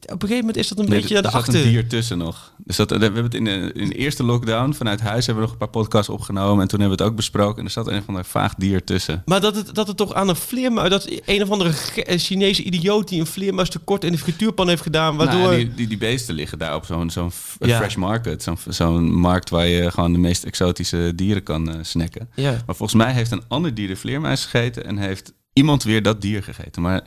[0.07, 1.65] Op een gegeven moment is dat een Nee, beetje er naar de zat achter.
[1.65, 2.53] een dier tussen nog.
[2.65, 5.51] Dus dat, we hebben het in de, in de eerste lockdown vanuit huis hebben we
[5.51, 6.63] nog een paar podcasts opgenomen.
[6.63, 7.59] En toen hebben we het ook besproken.
[7.59, 9.23] En er zat een van de vaag dier tussen.
[9.25, 10.91] Maar dat het, dat het toch aan een vleermuis...
[10.91, 11.73] Dat een of andere
[12.05, 15.17] eh, Chinese idioot die een vleermuis tekort in de frituurpan heeft gedaan.
[15.17, 15.41] Waardoor...
[15.41, 17.77] Nou, die, die, die beesten liggen daar op zo'n zo'n Ja.
[17.77, 18.43] fresh market.
[18.43, 22.29] Zo'n zo'n markt waar je gewoon de meest exotische dieren kan eh, snacken.
[22.35, 22.51] Ja.
[22.51, 24.85] Maar volgens mij heeft een ander dier de vleermuis gegeten.
[24.87, 26.83] En heeft iemand weer dat dier gegeten.
[26.83, 27.03] Maar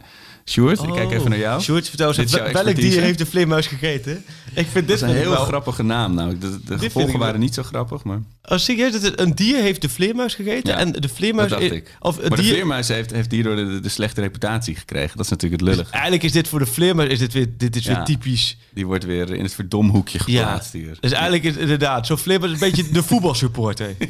[0.45, 1.57] Sjoerd, ik kijk even naar jou.
[1.57, 1.63] Oh.
[1.63, 4.23] Sjoerd, vertel eens, welk dier heeft de vleermuis gegeten?
[4.53, 6.13] Ik vind dit Dat is een heel wel- grappige naam.
[6.13, 8.19] Nou, de, de gevolgen wel- waren niet zo grappig, maar
[8.51, 10.73] Oh, serieus, dat een dier heeft de vleermuis gegeten?
[10.73, 11.49] Ja, en de vleermuis...
[11.49, 11.97] dat dacht ik.
[11.99, 15.17] Of maar de vleermuis heeft, heeft hierdoor de, de slechte reputatie gekregen.
[15.17, 15.89] Dat is natuurlijk het lullig.
[15.89, 17.95] Eigenlijk is dit voor de vleermuis is dit weer, dit is Ja.
[17.95, 18.57] weer typisch.
[18.73, 20.97] Die wordt weer in het verdomhoekje Ja, geplaatst hier.
[20.99, 23.95] dus eigenlijk is inderdaad, zo'n vleermuis is een beetje de voetbalsupporter.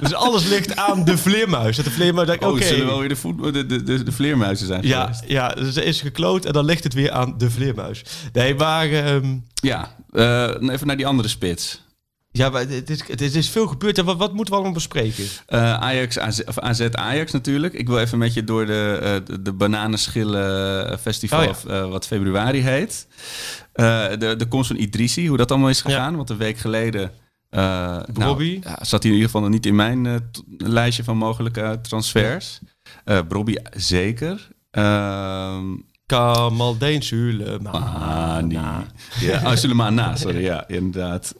[0.00, 1.76] Dus alles ligt aan de vleermuis.
[1.76, 4.12] Dat de vleermuis denkt, Oh, oké, zullen wel weer de, voet, de, de, de, de
[4.12, 5.22] vleermuizen zijn ja, geweest?
[5.26, 8.02] ja, dus er is gekloot en dan ligt het weer aan de vleermuis.
[8.32, 8.90] Nee, maar...
[8.90, 11.82] ehm, Ja, eh, even naar die andere spits.
[12.38, 14.02] Ja, het is, het is, veel gebeurd.
[14.02, 15.24] Wat, wat moeten we allemaal bespreken?
[15.46, 17.74] Eh, Ajax, AZ, of AZ Ajax natuurlijk.
[17.74, 18.98] Ik wil even met je door de,
[19.28, 21.70] eh, de, Bananenschillen Festival, Oh ja.
[21.70, 23.06] eh, wat februari heet.
[23.72, 26.16] De, de komst van Idrissi, hoe dat allemaal is gegaan.
[26.16, 27.10] Want een week geleden
[27.50, 28.60] nou, Brobby.
[28.62, 32.60] ja, zat hij in ieder geval nog niet in mijn lijstje van mogelijke transfers.
[33.28, 34.48] Brobby zeker.
[34.70, 35.64] Ehm,
[36.06, 37.70] Kamaldeen Sulema.
[37.70, 38.58] Ah, nee.
[39.20, 40.42] Ja, oh, Sulemana, sorry.
[40.42, 41.34] Ja, inderdaad.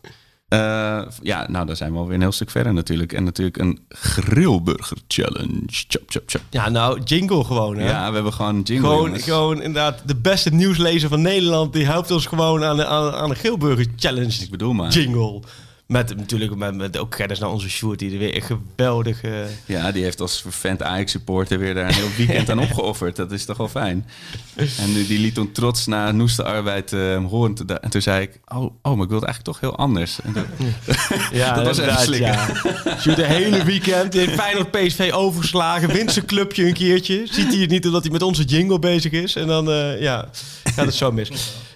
[0.49, 3.13] Eh, ja, nou, daar zijn we alweer een heel stuk verder natuurlijk.
[3.13, 5.63] En natuurlijk een grillburger challenge.
[5.67, 6.41] Chop, chop, chop.
[6.51, 7.89] Ja, nou, jingle gewoon, hè?
[7.89, 8.89] Ja, we hebben gewoon jingle.
[8.89, 9.25] Gewoon, jongens.
[9.25, 11.73] gewoon inderdaad, de beste nieuwslezer van Nederland...
[11.73, 14.91] die helpt ons gewoon aan de, aan, aan de Geelburger Challenge Ik bedoel maar.
[14.91, 15.41] jingle.
[15.89, 17.99] Met natuurlijk met, met ook kennis naar onze Sjoerd...
[17.99, 19.47] die er weer een geweldige...
[19.67, 23.17] Ja, die heeft als vervent Ajax-supporter weer daar een heel weekend aan opgeofferd.
[23.17, 24.07] Dat is toch wel fijn.
[24.55, 27.55] En die, die liet toen trots na noeste arbeid eh, horen.
[27.81, 30.19] En toen zei ik, oh, oh, maar ik wil het eigenlijk toch heel anders.
[30.23, 30.47] En toen-
[31.39, 32.97] Ja, Dat was even inderdaad, Ja.
[33.01, 35.89] Sjoerd de hele weekend in Feyenoord PSV overgeslagen.
[35.89, 37.27] Wint zijn clubje een keertje.
[37.31, 39.37] Ziet hij het niet omdat hij met onze jingle bezig is.
[39.37, 40.29] En dan eh, ja,
[40.65, 41.31] gaat het zo mis.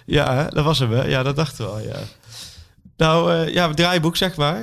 [0.05, 1.03] Ja, hè, dat was hem, hè?
[1.05, 1.95] Ja, dat dachten we al, ja.
[2.97, 4.61] Nou, eh, ja, draaiboek, zeg maar.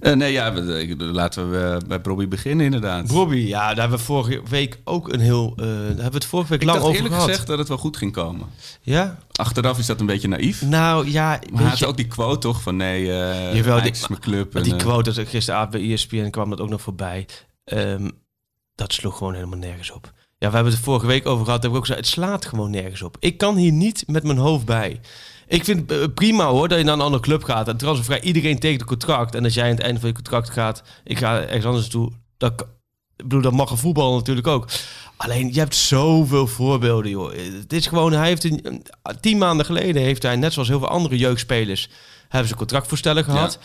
[0.00, 3.06] Eh, nee, ja, we- ik- laten we eh, bij Robbie beginnen inderdaad.
[3.06, 5.54] Bobby, ja, daar hebben we vorige week ook een heel...
[5.56, 7.28] daar hebben we het vorige week ik lang over eerlijk gehad.
[7.28, 8.46] gezegd dat het wel goed ging komen.
[8.80, 9.18] Ja?
[9.32, 10.62] Achteraf is dat een beetje naïef.
[10.62, 11.86] Nou, ja, Maar had je...
[11.86, 14.54] ook die quote toch van nee, eh Jawel, die- is mijn club.
[14.54, 17.26] En, die quote, dat gisteravond bij ESPN kwam dat ook nog voorbij.
[17.64, 18.08] Ehm,
[18.74, 20.12] dat sloeg gewoon helemaal nergens op.
[20.38, 21.62] Ja, we hebben het er vorige week over gehad.
[21.62, 23.16] Hebben we ook gezegd, het slaat gewoon nergens op.
[23.20, 25.00] Ik kan hier niet met mijn hoofd bij.
[25.52, 27.68] Ik vind het eh, prima hoor, dat je naar een andere club gaat.
[27.68, 29.34] En transfervrij, iedereen tekent een contract.
[29.34, 32.12] En als jij aan het einde van je contract gaat, ik ga ergens anders naartoe.
[32.36, 32.60] Dat,
[33.16, 34.68] ik bedoel, dat mag een voetbal natuurlijk ook.
[35.16, 37.32] Alleen, je hebt zoveel voorbeelden, joh.
[37.60, 38.84] Het is gewoon, hij heeft een,
[39.20, 41.88] tien maanden geleden heeft hij, net zoals heel veel andere jeugdspelers,
[42.28, 43.58] hebben ze contractvoorstellen gehad.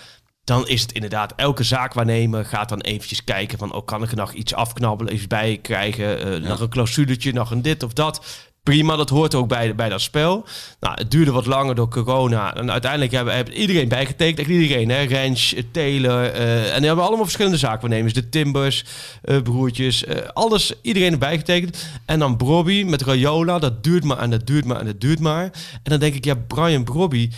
[0.44, 4.18] Dan is het inderdaad, elke zaakwaarnemer gaat dan eventjes kijken van, oh, kan ik er
[4.18, 8.26] nog iets afknabbelen, iets bij krijgen, eh, nog een clausuletje, nog een dit of dat.
[8.68, 10.46] Prima, dat hoort ook bij, bij dat spel.
[10.80, 12.56] Nou, het duurde wat langer door corona.
[12.56, 14.48] En uiteindelijk hebben, hebben iedereen bijgetekend.
[14.48, 15.02] Iedereen, hè?
[15.02, 16.24] Rens, eh, Taylor.
[16.32, 18.14] eh, en die hebben allemaal verschillende zaakwaarnemers.
[18.14, 18.86] De Timbers,
[19.22, 20.06] eh, broertjes.
[20.34, 21.88] alles, iedereen erbij getekend.
[22.06, 23.60] En dan Brobby met Rayola.
[23.60, 25.44] Dat duurt maar en dat duurt maar en dat duurt maar.
[25.74, 27.30] En dan denk ik, ja, Brian Brobby.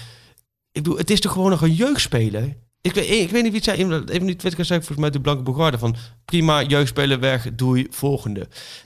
[0.71, 2.55] Ik bedoel, het is toch gewoon nog een jeugdspeler?
[2.81, 3.77] Ik weet, ik weet niet wie het zei.
[3.77, 5.77] Even niet Twitter gezegd, volgens mij de Blanke Bogarde.
[5.77, 8.39] Van prima, jeugdspeler weg, doei, volgende.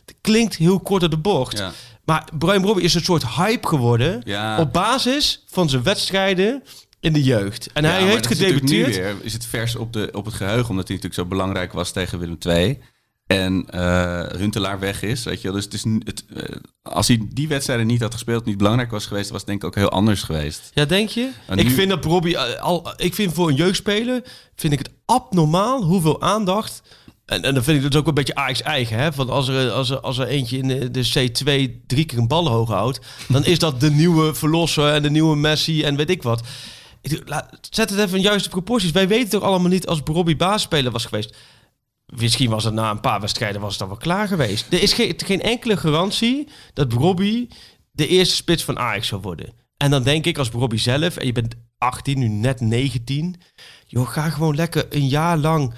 [0.05, 1.57] Het klinkt heel kort door de bocht.
[1.57, 1.71] Ja.
[2.05, 4.21] Maar Brian Brobby is een soort hype geworden.
[4.25, 4.59] Ja.
[4.59, 6.63] Op basis van zijn wedstrijden
[6.99, 7.69] in de jeugd.
[7.73, 8.87] En Ja, hij heeft is gedebuteerd.
[8.87, 11.73] Nu weer is het vers op, de, op het geheugen, omdat hij natuurlijk zo belangrijk
[11.73, 12.79] was tegen Willem II.
[13.27, 15.53] En eh Huntelaar weg is, weet je wel.
[15.55, 19.05] Dus het is, het, eh, als hij die wedstrijden niet had gespeeld, niet belangrijk was
[19.05, 20.71] geweest, was het denk ik ook heel anders geweest.
[20.73, 21.29] Ja, denk je?
[21.47, 22.93] En ik nu- vind dat Robbie eh, al.
[22.95, 24.21] Ik vind voor een jeugdspeler
[24.55, 26.81] vind ik het abnormaal hoeveel aandacht.
[27.25, 28.97] En, en dan vind ik dat ook een beetje Ajax eigen.
[28.97, 29.11] Hè?
[29.11, 32.27] Want als er, als, er, als er eentje in de, de C2 drie keer een
[32.27, 36.09] bal hoog houdt, dan is dat de nieuwe verlosser en de nieuwe Messi en weet
[36.09, 36.41] ik wat.
[37.69, 38.91] Zet het even in juiste proporties.
[38.91, 41.35] Wij weten toch allemaal niet als Robbie basisspeler was geweest.
[42.05, 44.73] Misschien was het na een paar wedstrijden was het dan wel klaar geweest.
[44.73, 47.47] Er is geen, geen enkele garantie dat Robbie
[47.91, 49.53] de eerste spits van Ajax zou worden.
[49.77, 53.35] En dan denk ik als Robbie zelf, en je bent 18, nu net 19.
[53.87, 55.73] Joh, ga gewoon lekker een jaar lang,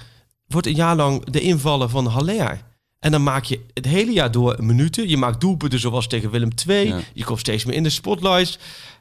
[0.46, 2.62] wordt een jaar lang de invallen van Haller.
[2.98, 5.08] En dan maak je het hele jaar door minuten.
[5.08, 6.88] Je maakt doelpunten zoals tegen Willem II.
[6.88, 7.00] Ja.
[7.14, 8.58] Je komt steeds meer in de spotlights.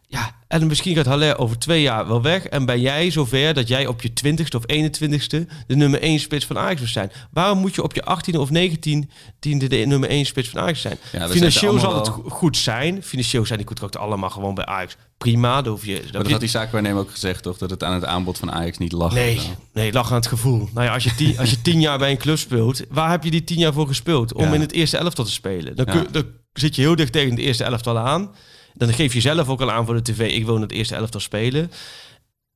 [0.07, 2.45] Ja, en misschien gaat Haller over twee jaar wel weg.
[2.45, 6.45] En ben jij zover dat jij op je 20ste of 21ste de nummer 1 spits
[6.45, 7.11] van Ajax wil zijn?
[7.31, 10.97] Waarom moet je op je 18e of 19e de nummer 1 spits van Ajax zijn?
[11.11, 13.03] Ja, Financieel zal het goed zijn.
[13.03, 14.97] Financieel zijn die contracten allemaal gewoon bij Ajax.
[15.17, 15.99] Prima, daar hoef je...
[16.03, 17.57] Maar dat had die zaakwaarnemer ook gezegd, toch?
[17.57, 19.13] Dat het aan het aanbod van Ajax niet lag.
[19.13, 19.39] Nee,
[19.73, 20.69] nee, lach aan het gevoel.
[20.73, 23.23] Nou ja, als je, tien, als je tien jaar bij een club speelt, waar heb
[23.23, 24.33] je die tien jaar voor gespeeld?
[24.33, 24.53] Om Ja.
[24.53, 25.75] in het eerste elftal te spelen.
[25.75, 25.91] Dan, Ja.
[25.91, 28.35] kun- dan zit je heel dicht tegen het eerste elftal aan.
[28.73, 30.95] Dan geef je zelf ook al aan voor de tv, ik wil in het eerste
[30.95, 31.71] elftal spelen.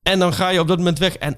[0.02, 1.14] En dan ga je op dat moment weg.
[1.16, 1.36] En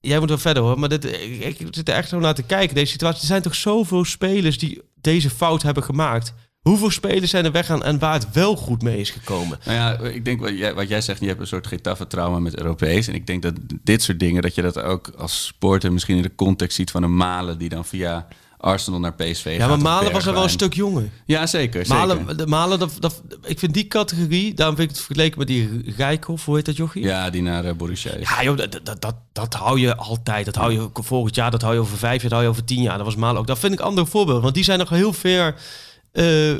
[0.00, 2.42] jij moet wel verder hoor, maar dit, ik, ik zit er echt zo naar te
[2.42, 2.74] kijken.
[2.74, 6.34] Deze situatie, er zijn toch zoveel spelers die deze fout hebben gemaakt.
[6.64, 9.58] Hoeveel spelers zijn er weggaan en waar het wel goed mee is gekomen?
[9.64, 12.58] Nou ja, ik denk wat jij, wat jij zegt, je hebt een soort Getafe-trauma met
[12.58, 13.08] Europees.
[13.08, 16.22] En ik denk dat dit soort dingen, dat je dat ook als sporter misschien in
[16.22, 18.26] de context ziet van een Malen die dan via
[18.58, 19.60] Arsenal naar PSV gaat.
[19.60, 21.08] Ja, maar Malen was er wel een stuk jonger.
[21.24, 21.86] Ja, zeker.
[21.86, 22.06] zeker.
[22.06, 25.46] Malen, de Malen dat, dat, ik vind die categorie, daarom vind ik het vergeleken met
[25.46, 27.02] die Rijkoff, hoe heet dat jochie?
[27.02, 28.12] Ja, die naar eh, Borussia.
[28.20, 30.44] Ja, joh, dat, dat, dat, dat hou je altijd.
[30.44, 32.64] Dat hou je volgend jaar, dat hou je over vijf jaar, dat hou je over
[32.64, 32.96] tien jaar.
[32.96, 33.46] Dat was Malen ook.
[33.46, 35.54] Dat vind ik andere voorbeelden, want die zijn nog heel ver...
[36.14, 36.54] eh,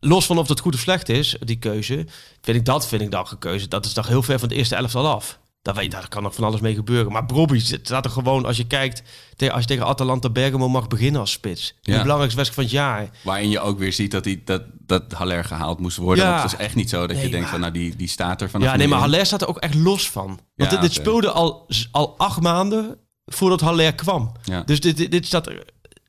[0.00, 2.06] los van of dat goed of slecht is, die keuze,
[2.40, 3.68] vind ik dat vind ik dan een keuze.
[3.68, 5.38] Dat is nog heel ver van het eerste elftal af.
[5.62, 7.12] Daar, weet, daar kan nog van alles mee gebeuren.
[7.12, 9.02] Maar Bobby staat er gewoon, als je kijkt,
[9.50, 11.74] als je tegen Atalanta Bergamo mag beginnen als spits.
[11.82, 12.02] De Ja.
[12.02, 13.10] belangrijkste wedstrijd van het jaar.
[13.22, 16.24] Waarin je ook weer ziet dat, die, dat, dat Haller gehaald moest worden.
[16.24, 16.30] Ja.
[16.30, 18.40] Want het is echt niet zo dat je denkt maar- van nou die, die staat
[18.42, 18.98] er vanaf Ja, nee, maar.
[18.98, 20.40] Haller staat er ook echt los van.
[20.56, 24.32] Want Ja, dit, speelde al, al acht maanden voordat Haller kwam.
[24.42, 24.62] Ja.
[24.62, 25.64] Dus dit, dit, dit staat er.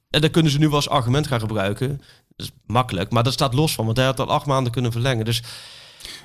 [0.10, 2.02] En dat kunnen ze nu wel als argument gaan gebruiken.
[2.40, 5.26] Is makkelijk, maar dat staat los van, want hij had al acht maanden kunnen verlengen.
[5.26, 5.44] Dus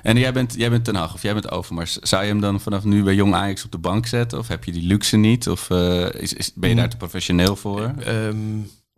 [0.01, 1.97] En jij bent, jij bent Ten Hag of jij bent Overmars.
[1.97, 4.39] Zou je hem dan vanaf nu bij Jong Ajax op de bank zetten?
[4.39, 5.49] Of heb je die luxe niet?
[5.49, 7.93] Of eh, is, is, ben je daar te professioneel voor?
[7.99, 8.35] ehm,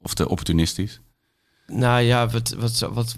[0.02, 1.00] Of te opportunistisch?
[1.74, 3.16] Nou ja, wat, wat, wat,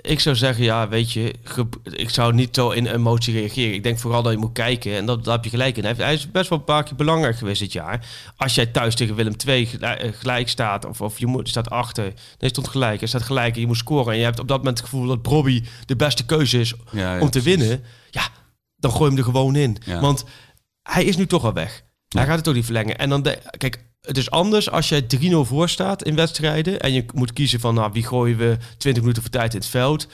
[0.00, 1.34] ik zou zeggen, ja, weet je,
[1.82, 3.74] ik zou niet zo in emotie reageren.
[3.74, 5.84] Ik denk vooral dat je moet kijken en dat, daar heb je gelijk in.
[5.84, 8.06] Hij, is best wel een paar keer belangrijk geweest dit jaar.
[8.36, 11.70] Als jij thuis tegen Willem II gelijk, eh, gelijk staat of, of je moet, staat
[11.70, 14.48] achter, nee, stond gelijk, je staat gelijk en je moet scoren en je hebt op
[14.48, 17.58] dat moment het gevoel dat Bobby de beste keuze is Ja, ja, om te precies.
[17.58, 18.28] winnen, ja,
[18.76, 19.76] dan gooi je hem er gewoon in.
[19.84, 20.00] Ja.
[20.00, 20.24] Want
[20.82, 21.82] hij is nu toch al weg.
[22.08, 22.98] Hij gaat het ook niet verlengen.
[22.98, 25.06] En dan, de, kijk, het is anders als je
[25.46, 26.80] 3-0 voor staat in wedstrijden.
[26.80, 29.68] En je moet kiezen van, nou, wie gooien we 20 minuten voor tijd in het
[29.68, 30.06] veld?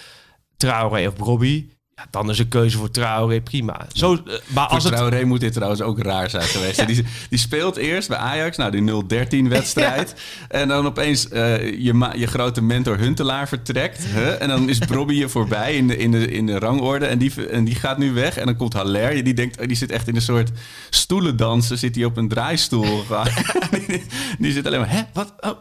[0.57, 1.78] Traoré of Robbie?
[1.99, 3.87] Ja, dan is een keuze voor Traoré prima.
[3.93, 4.93] Zo, eh, maar Als het...
[4.93, 6.87] Traoré moet dit trouwens ook raar zijn geweest.
[6.87, 10.15] Die, die speelt eerst bij Ajax, nou die 0-13 wedstrijd.
[10.49, 14.05] En dan opeens eh, je, je grote mentor Huntelaar vertrekt.
[14.05, 14.43] Huh?
[14.43, 17.07] En dan is Brobby je voorbij in de, in, de, in de rangorde.
[17.07, 18.37] En die, en die gaat nu weg.
[18.37, 19.25] En dan komt Haller.
[19.25, 20.51] Die, denkt, oh, die zit echt in een soort
[20.91, 21.79] stoelendansen.
[21.79, 23.05] Zit hij op een draaistoel.
[23.87, 24.03] die,
[24.39, 25.35] die zit alleen maar, hè, wat?
[25.41, 25.59] Oh,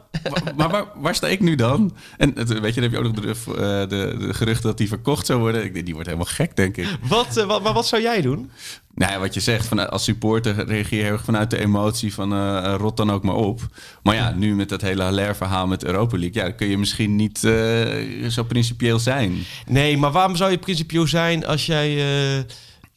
[0.55, 1.95] maar waar, waar sta ik nu dan?
[2.17, 4.77] En het, weet je, dan heb je ook nog de, eh, de, de gerucht dat
[4.77, 5.63] die verkocht zou worden.
[5.63, 6.97] Ik denk, die wordt helemaal gek, denk ik.
[7.01, 8.51] Wat, eh, wat, maar wat zou jij doen?
[8.95, 12.13] Nou ja, wat je zegt, van, als supporter reageer je heel erg vanuit de emotie
[12.13, 13.61] van eh, rot dan ook maar op.
[14.03, 17.43] Maar ja, nu met dat hele Haller-verhaal met Europa League, ja, kun je misschien niet
[17.43, 19.37] eh, zo principieel zijn.
[19.67, 21.87] Nee, maar waarom zou je principieel zijn als jij...
[21.95, 22.45] eh, eh,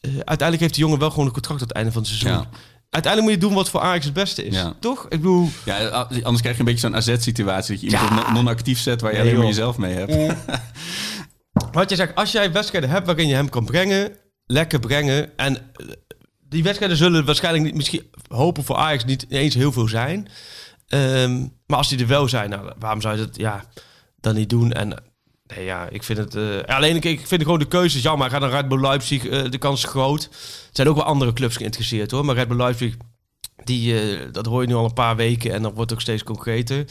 [0.03, 2.41] uiteindelijk heeft de jongen wel gewoon een contract aan het einde van het seizoen.
[2.41, 2.49] Ja.
[2.91, 4.55] Uiteindelijk moet je doen wat voor Ajax het beste is.
[4.55, 4.75] Ja.
[4.81, 5.05] Toch?
[5.05, 5.49] Ik bedoel...
[5.65, 5.77] Ja,
[6.23, 8.33] anders krijg je een beetje zo'n AZ-situatie, dat je iemand Ja.
[8.33, 10.17] non-actief zet waar je Nee, alleen maar jezelf mee hebt.
[11.73, 15.37] Wat je zegt, als jij wedstrijden hebt waarin je hem kan brengen, lekker brengen.
[15.39, 15.87] En eh,
[16.49, 20.29] die wedstrijden zullen waarschijnlijk niet, misschien hopen voor Ajax niet eens heel veel zijn.
[20.89, 23.65] Ehm, maar als die er wel zijn, nou, waarom zou je dat ja,
[24.21, 24.73] dan niet doen?
[24.73, 25.03] En
[25.47, 26.35] nee, ja, ik vind het.
[26.35, 28.31] eh, alleen ik, ik vind gewoon de keuzes jammer.
[28.31, 30.23] Ga naar Red Bull Leipzig, eh, de kans groot.
[30.25, 30.31] Er
[30.73, 32.25] zijn ook wel andere clubs geïnteresseerd hoor.
[32.25, 32.97] Maar Red Bull Leipzig,
[33.65, 36.85] die, dat hoor je nu al een paar weken en dat wordt ook steeds concreter.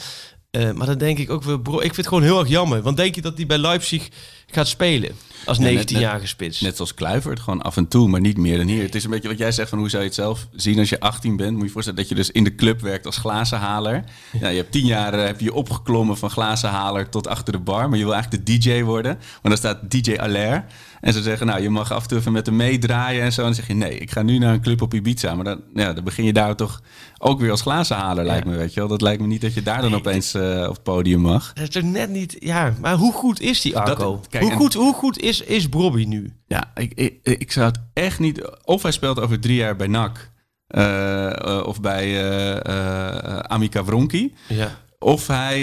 [0.74, 2.82] Maar dan denk ik ook weer, bro, ik vind het gewoon heel erg jammer.
[2.82, 4.08] Want denk je dat hij bij Leipzig
[4.54, 5.10] gaat spelen
[5.44, 6.60] als Ja, net- 19-jarige spits?
[6.60, 8.82] Net zoals Kluivert, gewoon af en toe, maar niet meer dan hier.
[8.82, 10.88] Het is een beetje wat jij zegt van hoe zou je het zelf zien als
[10.88, 11.50] je 18 bent.
[11.50, 14.04] Moet je je voorstellen dat je dus in de club werkt als glazenhaler.
[14.40, 17.88] Ja, je hebt tien jaar eh, heb je opgeklommen van glazenhaler tot achter de bar.
[17.88, 19.14] Maar je wil eigenlijk de DJ worden.
[19.16, 20.64] Maar dan staat DJ Allaire.
[21.00, 23.40] En ze zeggen, nou, je mag af en toe even met hem meedraaien en zo.
[23.40, 25.34] En dan zeg je, nee, ik ga nu naar een club op Ibiza.
[25.34, 26.82] Maar dan, ja, dan begin je daar toch
[27.18, 28.88] ook weer als glazenhaler, lijkt me, weet je wel.
[28.88, 31.52] Dat lijkt me niet dat je daar dan opeens eh, op het podium mag.
[31.52, 32.36] Dat is toch net niet...
[32.38, 34.12] Ja, maar hoe goed is die Arco?
[34.16, 36.32] Dat- kijk, hoe, goed, hoe goed is, is Bobby nu?
[36.46, 38.50] Ja, ik, ik, ik zou het echt niet...
[38.64, 40.30] Of hij speelt over drie jaar bij NAC.
[40.66, 42.32] eh, of bij
[42.62, 44.34] eh Amica Wronki.
[44.48, 44.70] Ja.
[44.98, 45.60] Of hij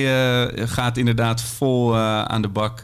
[0.68, 2.82] gaat inderdaad vol aan de bak.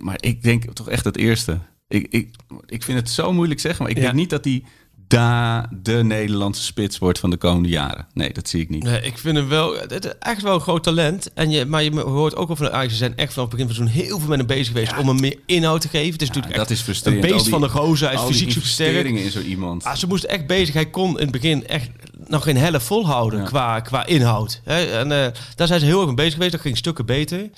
[0.00, 1.58] maar ik denk toch echt het eerste.
[1.92, 2.28] Ik, ik,
[2.66, 3.82] ik vind het zo moeilijk zeggen.
[3.82, 4.02] Maar ik Ja.
[4.04, 4.62] denk niet dat hij
[5.08, 8.06] daar de Nederlandse spits wordt van de komende jaren.
[8.14, 8.82] Nee, dat zie ik niet.
[8.82, 9.74] Nee, ik vind hem wel...
[9.78, 11.32] Het is echt wel een groot talent.
[11.34, 13.58] En je, maar je hoort ook al van de Ajax, ze zijn echt vanaf het
[13.58, 15.88] begin van het seizoen heel veel met hem bezig geweest om hem meer inhoud te
[15.88, 16.12] geven.
[16.12, 17.24] Het is Ja, natuurlijk dat echt is frustrerend.
[17.24, 18.08] een beest die- van de gozer.
[18.08, 18.88] Hij is fysiek super sterk.
[18.88, 19.84] investeringen in zo iemand.
[19.84, 20.74] Ah, ze moesten echt bezig.
[20.74, 21.88] Hij kon in het begin echt
[22.26, 23.44] nog geen helft volhouden Ja.
[23.46, 24.60] qua, qua inhoud.
[24.64, 26.52] En eh, daar zijn ze heel erg mee bezig geweest.
[26.52, 27.50] Dat ging stukken beter.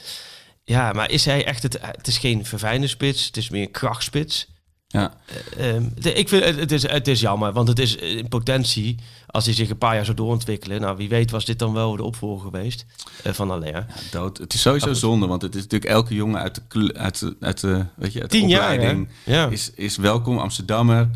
[0.64, 1.78] Ja, maar is hij echt het...
[1.80, 3.26] Het is geen verfijnde spits.
[3.26, 4.52] Het is meer een krachtspits.
[4.86, 5.14] Ja.
[5.58, 8.96] Ehm, de- ik vind het, is, het is jammer, want het is in potentie,
[9.26, 11.96] als hij zich een paar jaar zou doorontwikkelen, nou wie weet was dit dan wel
[11.96, 12.84] de opvolger geweest
[13.22, 13.86] eh, van Alea.
[14.10, 14.38] dood.
[14.38, 17.60] Het is sowieso zonde, want het is natuurlijk elke jongen uit de, uit de, uit
[17.60, 19.34] de, weet je, uit de Tien jaar, opleiding hè?
[19.34, 19.48] Ja.
[19.48, 21.08] is, is welkom, Amsterdammer.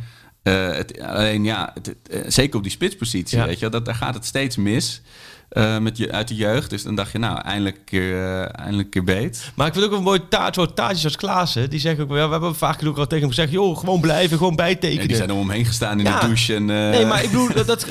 [0.42, 3.46] Eh, het, alleen ja, het, eh, zeker op die spitspositie, Ja.
[3.46, 5.00] weet je, dat, daar gaat het steeds mis.
[5.48, 6.70] Eh, met je, uit de jeugd.
[6.70, 9.50] Dus dan dacht je, nou, eindelijk een keer, eh, eindelijk een keer beet.
[9.54, 12.26] Maar ik vind ook een mooi taart, zo taartjes als Klaassen, die zeggen ook, wel,
[12.26, 15.08] we hebben vaak genoeg al tegen hem gezegd, joh, gewoon blijven, gewoon Ja, bijtekenen.
[15.08, 16.20] die zijn er omheen gestaan in Ja.
[16.20, 16.54] de douche.
[16.54, 17.86] En, eh, Nee, maar ik bedoel, dat, dat,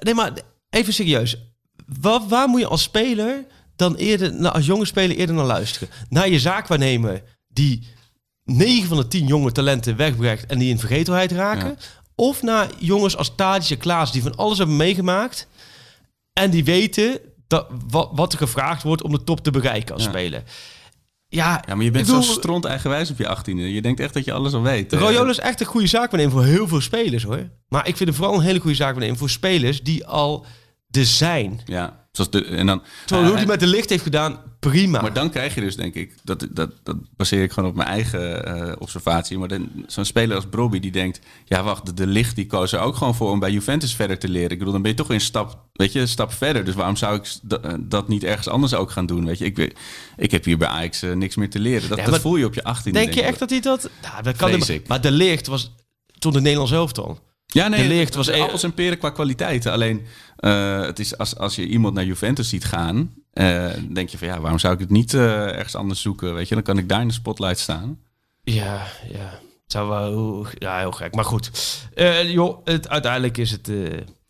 [0.00, 0.32] nee, maar
[0.70, 1.36] even serieus.
[2.00, 3.44] Waar, waar moet je als speler
[3.76, 5.88] dan eerder, nou, als jonge speler eerder naar luisteren?
[6.08, 7.88] Naar je zaakwaarnemer die
[8.44, 11.68] 9 van de 10 jonge talenten wegbrengt en die in vergetelheid raken?
[11.68, 11.76] Ja.
[12.14, 15.46] Of naar jongens als Tadic en Klaas die van alles hebben meegemaakt
[16.32, 20.02] en die weten dat, wat, wat er gevraagd wordt om de top te bereiken als
[20.04, 20.08] Ja.
[20.08, 20.42] speler?
[21.28, 23.72] Ja, ja, maar je bent zo stront eigenwijs op je achttiende.
[23.72, 24.92] Je denkt echt dat je alles al weet.
[24.92, 27.48] Royal is echt een goede zaakwaarnemer voor heel veel spelers hoor.
[27.68, 30.46] Maar ik vind hem vooral een hele goede zaakwaarnemer voor spelers die al
[30.90, 31.60] er zijn.
[31.64, 31.99] Ja.
[32.12, 35.00] Zoals de, en dan, hoe hij met de licht heeft gedaan, prima.
[35.00, 37.88] maar dan krijg je dus, denk ik, dat, dat, dat baseer ik gewoon op mijn
[37.88, 39.38] eigen eh, observatie.
[39.38, 39.48] Maar
[39.86, 42.96] zo'n speler als Brobby die denkt, ja wacht, de, de licht die koos er ook
[42.96, 44.50] gewoon voor om bij Juventus verder te leren.
[44.50, 46.64] Ik bedoel, dan ben je toch weer een stap, weet je, een stap verder.
[46.64, 49.26] Dus waarom zou ik dat- eh, dat niet ergens anders ook gaan doen?
[49.26, 49.74] Weet je, ik,
[50.16, 51.88] ik heb hier bij Ajax eh, niks meer te leren.
[51.88, 52.90] Dat, Ja, dat voel je op je 18e.
[52.92, 53.90] Denk je echt dat hij dat...
[54.02, 55.72] Nou, dat kan niet, maar de licht was
[56.18, 57.18] toen de Nederlands elftal.
[57.52, 59.72] Ja, nee, De licht was e- alles en peren qua kwaliteiten.
[59.72, 60.06] Alleen,
[60.40, 64.28] eh, het is als, als je iemand naar Juventus ziet gaan, eh, denk je van
[64.28, 66.34] ja, waarom zou ik het niet eh, ergens anders zoeken?
[66.34, 68.00] Weet je, dan kan ik daar in de spotlight staan.
[68.42, 69.38] Ja, ja.
[69.66, 70.46] Zou wel...
[70.58, 71.14] Ja, heel gek.
[71.14, 71.50] Maar goed.
[72.26, 73.70] Joh, het, uiteindelijk is het...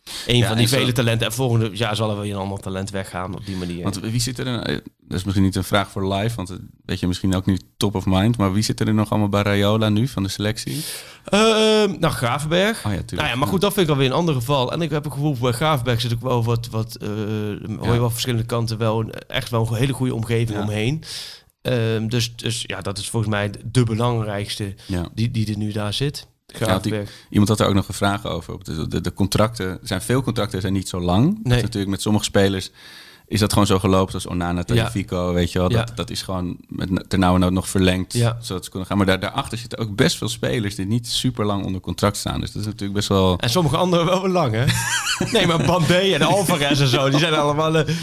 [0.04, 1.26] eh een Ja, van die zo- vele talenten.
[1.26, 3.82] En volgende jaar zal er wel een ander talent weggaan op die manier.
[3.82, 4.46] Want wie zit er?
[4.46, 7.34] in- eh, Dat is misschien niet een vraag voor live, want het weet je misschien
[7.34, 8.36] ook niet top of mind.
[8.36, 10.84] Maar wie zit er nog allemaal bij Rayola nu van de selectie?
[11.24, 12.76] Ehm, nou, Gravenberg.
[12.78, 13.10] Oh ja, tuurlijk.
[13.20, 14.72] Nou ja, maar goed, dat vind ik alweer een ander geval.
[14.72, 17.08] En ik heb het gevoel, bij Gravenberg zit ook wel wat, wat eh,
[17.80, 21.02] hoor je wel verschillende kanten wel, een- echt wel een hele goede omgeving omheen.
[21.62, 25.08] Ehm, dus, dus ja, dat is volgens mij de belangrijkste Ja.
[25.14, 26.26] die, die er nu daar zit.
[26.58, 26.80] Ja.
[27.28, 28.64] Iemand had er ook nog een vraag over.
[28.64, 31.40] De, de, de contracten, er zijn veel contracten zijn niet zo lang.
[31.42, 31.62] Nee.
[31.62, 32.70] natuurlijk met sommige spelers
[33.30, 35.68] is dat gewoon zo gelopen als Onana, Tagliafico, weet je wel.
[35.68, 35.94] Dat, Ja.
[35.94, 38.36] dat is gewoon met ternauwernood nog verlengd, Ja.
[38.40, 38.96] zodat ze kunnen gaan.
[38.96, 42.40] Maar daar, daarachter zitten ook best veel spelers die niet super lang onder contract staan.
[42.40, 43.38] Dus dat is natuurlijk best wel...
[43.38, 44.64] En sommige anderen wel wel lang, hè?
[45.38, 47.76] nee, maar Bandé en Alvarez en zo, die zijn allemaal...
[47.78, 47.94] eh,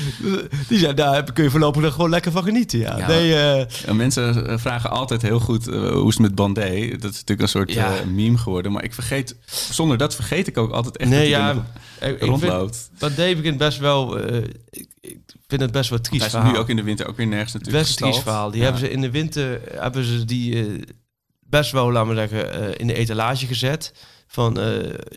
[0.68, 2.98] die zijn, daar kun je voorlopig nog gewoon lekker van genieten, ja.
[2.98, 3.08] Ja.
[3.08, 6.88] nee, eh, En mensen eh, vragen altijd heel goed hoe is het met Bandé.
[6.90, 7.92] Dat is natuurlijk een soort Ja.
[8.14, 8.72] meme geworden.
[8.72, 9.36] Maar ik vergeet,
[9.72, 11.40] zonder dat vergeet ik ook altijd echt nee, dat
[12.00, 12.16] ja...
[12.20, 12.90] rondloopt.
[13.00, 14.18] Bandé begint best wel...
[14.70, 16.52] ik, ik vind het best wel triest Hij is verhaal.
[16.52, 18.50] nu ook in de winter ook weer nergens natuurlijk best triest verhaal.
[18.52, 18.64] Die Ja.
[18.64, 20.82] hebben ze in de winter hebben ze die eh,
[21.40, 23.94] best wel, laten we zeggen, eh, in de etalage gezet.
[24.28, 24.66] Van eh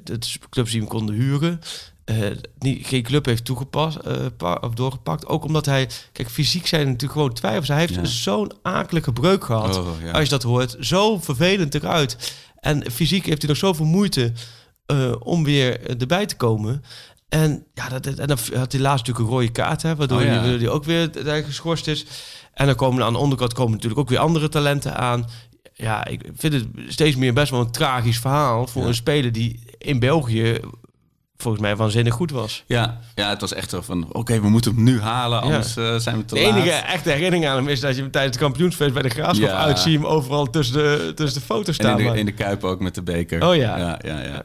[0.05, 0.19] de
[0.51, 1.61] clubs die hem konden huren.
[2.05, 2.17] Eh,
[2.59, 5.27] niet, geen club heeft toegepast eh, pa- of doorgepakt.
[5.27, 7.69] Ook omdat hij, kijk, fysiek zijn er natuurlijk gewoon twijfels.
[7.69, 8.05] Hij heeft Ja.
[8.05, 9.77] zo'n akelige breuk gehad.
[9.79, 10.11] Oh, ja.
[10.11, 12.35] Als je dat hoort, zo vervelend eruit.
[12.61, 14.33] En fysiek heeft hij nog zoveel moeite
[14.87, 16.83] eh, om weer eh, erbij te komen.
[17.31, 20.25] En ja, dat, en dan had hij laatst natuurlijk een rode kaart, hè, waardoor Oh,
[20.25, 20.31] ja.
[20.31, 22.07] hij, hij ook weer daar geschorst is.
[22.55, 25.29] En dan komen aan de onderkant komen natuurlijk ook weer andere talenten aan.
[25.75, 28.89] Ja, ik vind het steeds meer best wel een tragisch verhaal voor Ja.
[28.89, 30.59] een speler die in België
[31.37, 32.65] volgens mij waanzinnig goed was.
[32.67, 35.97] Ja, ja, het was echt zo van, oké, we moeten hem nu halen, anders eh,
[35.97, 36.51] zijn we te De laat.
[36.55, 39.49] enige echte herinnering aan hem is dat je hem tijdens het kampioensfeest bij de Graafschap
[39.49, 39.57] Ja.
[39.57, 42.01] uitziet hem overal tussen de, tussen de foto's En staan.
[42.01, 43.47] in de, in de Kuip ook met de beker.
[43.49, 43.79] Oh ja.
[43.79, 44.43] Ja, ja, ja.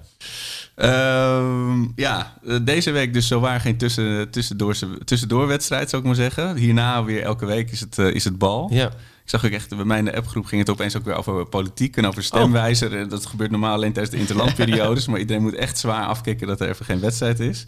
[0.75, 6.55] Ehm, ja, deze week dus zowaar geen tussen, tussendoorse, tussendoorwedstrijd, zou ik maar zeggen.
[6.55, 8.69] Hierna weer elke week is het, eh, is het bal.
[8.73, 8.91] ja.
[9.23, 11.45] Ik zag ook echt, bij mij in de appgroep ging het opeens ook weer over
[11.45, 12.97] politiek en over stemwijzer.
[12.97, 15.07] En Dat gebeurt normaal alleen tijdens de interlandperiodes.
[15.07, 17.65] maar iedereen moet echt zwaar afkicken dat er even geen wedstrijd is.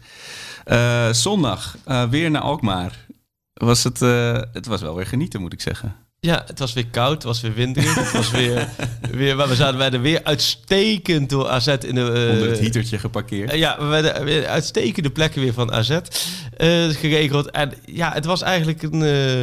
[0.65, 3.05] Eh, zondag, eh, weer naar Alkmaar.
[3.53, 3.99] Was het,
[4.53, 5.95] het was wel weer genieten, moet ik zeggen.
[6.27, 7.95] Ja, het was weer koud, het was weer winderig.
[7.95, 8.67] het was weer,
[9.11, 12.01] weer, maar we zaten bij de weer uitstekend door AZ in de...
[12.01, 13.53] eh, Onder het heatertje geparkeerd.
[13.53, 15.99] ja, we werden weer uitstekende plekken weer van AZ eh,
[16.89, 17.51] geregeld.
[17.51, 19.01] En ja, het was eigenlijk een...
[19.03, 19.41] eh,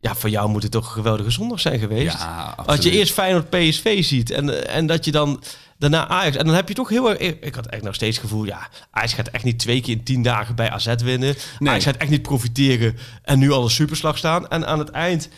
[0.00, 2.12] ja, voor jou moet het toch een geweldige zondag zijn geweest.
[2.18, 5.42] Ja, Als je eerst Feyenoord PSV ziet en, en dat je dan
[5.78, 6.36] daarna Ajax...
[6.36, 7.18] En dan heb je toch heel erg...
[7.18, 9.94] Ik, ik had echt nog steeds het gevoel, ja, Ajax gaat echt niet twee keer
[9.94, 11.34] in tien dagen bij AZ winnen.
[11.58, 11.68] Nee.
[11.68, 14.48] Ajax gaat echt niet profiteren en nu al een superslag staan.
[14.48, 15.28] En aan het eind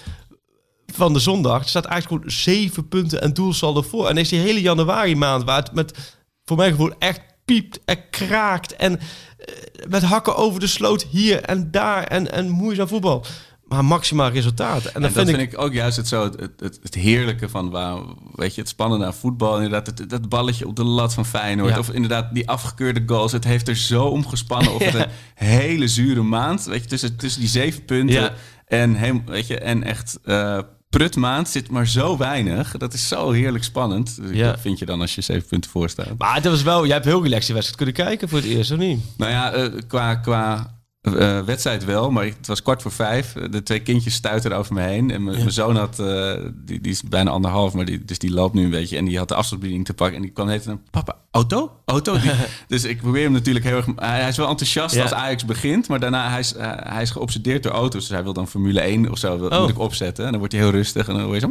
[0.94, 4.08] van de zondag staat eigenlijk gewoon zeven punten en doelsaldo voor.
[4.08, 8.10] En is die hele januari maand waar het met, voor mijn gevoel, echt piept en
[8.10, 8.76] kraakt.
[8.76, 9.54] En eh,
[9.88, 13.24] met hakken over de sloot hier en daar en, en moeizaam voetbal.
[13.64, 14.84] Maar maximaal resultaat.
[14.84, 17.98] En, dat vind, vind ik, ook juist het, zo, het, het, het heerlijke van waar,
[18.34, 19.54] weet je, het spannende aan voetbal.
[19.54, 21.72] Inderdaad, het, dat balletje op de lat van Feyenoord.
[21.72, 21.78] Ja.
[21.78, 23.32] Of inderdaad die afgekeurde goals.
[23.32, 24.74] Het heeft er zo om gespannen.
[24.74, 26.64] Of het een hele zure maand.
[26.64, 28.32] Weet je, tussen, tussen die zeven punten Ja.
[28.66, 30.58] en, weet je, en echt eh
[30.90, 32.76] prutmaand zit maar zo weinig.
[32.76, 34.16] Dat is zo heerlijk spannend.
[34.22, 34.50] Dus Ja.
[34.50, 36.18] Dat vind je dan als je zeven punten voor staat.
[36.18, 38.70] Maar het was wel, jij hebt heel relaxed die wedstrijd kunnen kijken voor het eerst,
[38.70, 39.00] of niet?
[39.16, 43.32] Nou ja, eh, qua, qua eh, wedstrijd wel, maar het was kwart voor vijf.
[43.50, 45.10] De twee kindjes stuiten over me heen.
[45.10, 48.54] En mijn zoon had, eh, die, die is bijna anderhalf, maar die, dus die loopt
[48.54, 48.96] nu een beetje.
[48.96, 50.16] En die had de afstandsbediening te pakken.
[50.16, 51.72] En die kwam net en papa, auto?
[51.84, 52.18] Auto?
[52.18, 52.30] Die-
[52.68, 53.86] dus ik probeer hem natuurlijk heel erg...
[53.96, 55.02] Hij, is wel enthousiast Ja.
[55.02, 58.00] als Ajax begint, maar daarna hij is eh, hij is geobsedeerd door auto's.
[58.00, 59.60] Dus hij wil dan Formule 1 of zo, wil- Oh.
[59.60, 60.24] moet ik opzetten.
[60.24, 61.50] En dan wordt hij heel rustig en dan hoor je zo...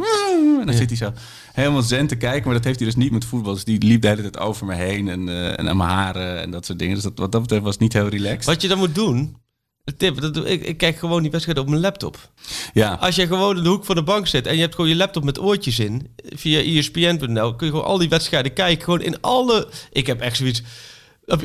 [0.59, 1.11] En dan zit hij zo
[1.53, 2.43] helemaal zen te kijken.
[2.45, 3.53] Maar dat heeft hij dus niet met voetbal.
[3.53, 6.41] Dus die liep de hele tijd over me heen en, eh, en aan mijn haren
[6.41, 6.93] en dat soort dingen.
[6.93, 8.45] Dus dat, wat dat betreft was niet heel relaxed.
[8.45, 9.35] Wat je dan moet doen,
[9.95, 12.29] tip, dat doe, ik, ik kijk gewoon die wedstrijd op mijn laptop.
[12.73, 14.89] Ja, Als je gewoon in de hoek van de bank zit en je hebt gewoon
[14.89, 18.83] je laptop met oortjes in, via ESPN.nl, kun je gewoon al die wedstrijden kijken.
[18.83, 19.67] Gewoon in alle.
[19.91, 20.61] Ik heb echt zoiets.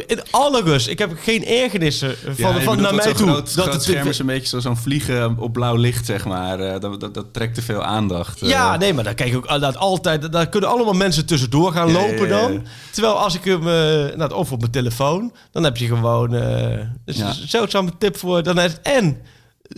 [0.06, 0.88] In alle rust.
[0.88, 3.26] Ik heb geen ergernissen van, Ja, van naar dat mij toe.
[3.28, 6.60] Groot, dat het scherm is een beetje zo- zo'n vliegen op blauw licht, zeg maar.
[6.60, 8.42] Eh, dat, dat, dat trekt te veel aandacht.
[8.42, 8.48] eh.
[8.48, 10.32] Ja, nee, maar daar kijk ik ook inderdaad altijd.
[10.32, 12.66] Daar kunnen allemaal mensen tussendoor gaan Ja, lopen ja, dan.
[12.90, 16.34] Terwijl als ik hem, eh nou, of op mijn telefoon, dan heb je gewoon.
[16.34, 17.16] eh dus
[17.84, 18.42] mijn tip voor.
[18.42, 19.16] Dan is het en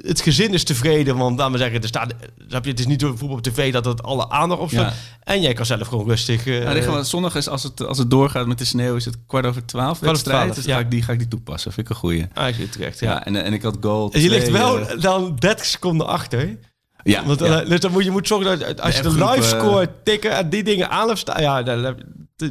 [0.03, 2.15] het gezin is tevreden, want laten we zeggen, er staat,
[2.49, 4.93] het is niet door voetbal op tv dat het alle aandacht op staat.
[4.93, 4.99] Ja.
[5.23, 6.47] En jij kan zelf gewoon rustig.
[6.47, 9.17] eh, Ja, we- zondag is, als het, als het doorgaat met de sneeuw, is het
[9.27, 10.39] kwart over twaalf over wedstrijd.
[10.41, 10.75] twaalf, dus ja.
[10.75, 11.73] ga ik die, ga ik die toepassen.
[11.73, 12.27] Vind ik een goeie.
[12.35, 13.11] Eigenlijk terecht, ja.
[13.11, 14.13] Ja, en, en ik had goal.
[14.13, 16.59] En je ligt wel eh, dan 30 seconden achter.
[17.03, 17.61] ja, Want ja.
[17.63, 20.31] eh, dus dan moet je moet zorgen dat als je de live eh, score tikken
[20.37, 21.63] en die dingen aan hebt staan, ja,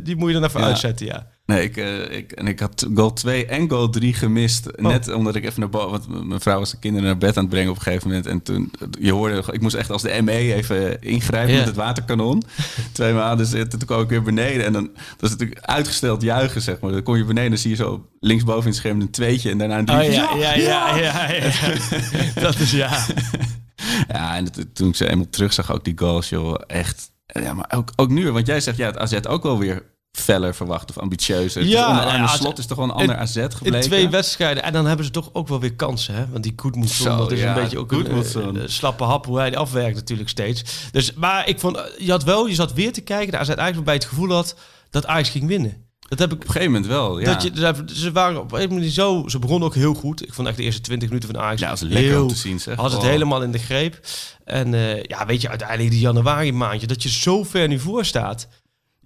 [0.04, 0.66] die moet je dan even Ja.
[0.66, 1.28] uitzetten, ja.
[1.46, 4.68] Nee, ik, eh, ik, en ik had goal 2 en goal 3 gemist.
[4.76, 5.90] Net omdat ik even naar boven...
[5.90, 8.26] Want mijn vrouw was de kinderen naar bed aan het brengen op een gegeven moment.
[8.26, 9.44] En toen, je hoorde...
[9.52, 12.44] Ik moest echt als de ME even ingrijpen met het waterkanon.
[12.92, 13.58] Twee maanden.
[13.58, 14.66] Eh, toen kwam ik weer beneden.
[14.66, 16.92] En dan dat is natuurlijk uitgesteld juichen, zeg maar.
[16.92, 19.50] Dan kom je beneden en zie je zo linksboven in het scherm een tweetje.
[19.50, 21.52] En daarna een Oh, ja, ja, ja, ja, ja.
[22.42, 23.06] Dat is ja.
[24.08, 27.12] Ja, en toen ik ze eenmaal terug zag, ook die goals, joh, echt.
[27.26, 29.84] Ja, maar ook, ook nu, want jij zegt, ja, het AZ ook wel weer
[30.16, 31.64] feller verwacht of ambitieuzer.
[31.66, 33.82] Ja, onder Arne ja, Slot is toch wel een ander in- AZ In gebleken.
[33.90, 34.64] twee wedstrijden.
[34.64, 36.26] En dan hebben ze toch ook wel weer kansen, hè?
[36.32, 39.26] Want die Goedmoedson, Zo, dat is ja, een beetje ook een eh, eh, slappe hap
[39.26, 40.64] hoe hij die afwerkt natuurlijk steeds.
[40.92, 43.50] Dus, maar ik vond, eh, je had wel, je zat weer te kijken, de AZ
[43.50, 44.56] eigenlijk bij het gevoel had
[44.90, 45.84] dat Ajax ging winnen.
[46.08, 47.34] Dat heb ik Op een gegeven moment wel, ja.
[47.34, 49.24] Dat je, ze waren op een manier zo.
[49.28, 50.24] Ze begonnen ook heel goed.
[50.28, 51.62] Ik vond echt de eerste 20 minuten van Ajax.
[51.62, 52.76] Ja, dat lekker heel, om te zien, zeg.
[52.76, 53.08] Had het Oh.
[53.08, 54.00] helemaal in de greep.
[54.44, 54.72] En
[55.08, 56.88] ja, weet je, uiteindelijk die januari maandje.
[56.88, 58.48] Dat je zo ver nu voor staat.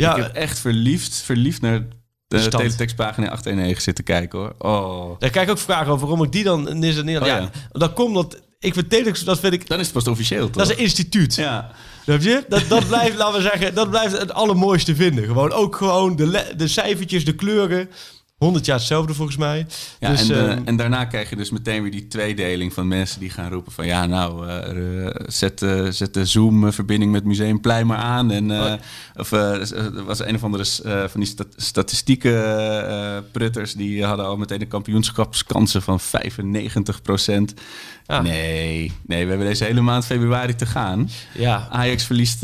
[0.05, 1.85] Ja, ik heb echt verliefd, verliefd naar
[2.27, 2.63] de Stand.
[2.63, 4.55] teletextpagina 819 zitten kijken, hoor.
[4.57, 5.19] Oh.
[5.19, 7.19] daar krijg ik ook vragen over waarom ik die dan is niet.
[7.19, 7.49] Oh, ja, ja.
[7.71, 9.67] dat komt dat ik vind Telex, dat vind ik.
[9.67, 10.55] Dan is het pas officieel, toch?
[10.55, 11.35] Dat is een instituut.
[11.35, 11.71] Ja.
[12.03, 12.45] Snap je?
[12.47, 15.25] Dat, dat blijft, laten we zeggen, dat blijft het allermooiste vinden.
[15.25, 17.89] Gewoon ook gewoon de, de cijfertjes, de kleuren.
[18.39, 19.65] 100 jaar hetzelfde volgens mij.
[19.99, 22.87] Ja, dus, en, eh, ehm, en daarna krijg je dus meteen weer die tweedeling van
[22.87, 27.87] mensen die gaan roepen van ja, nou, eh, eh, zet, zet de Zoom-verbinding met Museumplein
[27.87, 28.31] maar aan.
[28.31, 28.73] En, Oh.
[29.15, 29.29] Of
[30.05, 30.65] was een of andere
[31.09, 37.01] van die stat- statistieke eh, prutters die hadden al meteen de kampioenschapskansen van 95
[38.07, 38.21] Ja.
[38.21, 41.09] Nee, nee, we hebben deze hele maand februari te gaan.
[41.33, 42.39] ja, Ajax verliest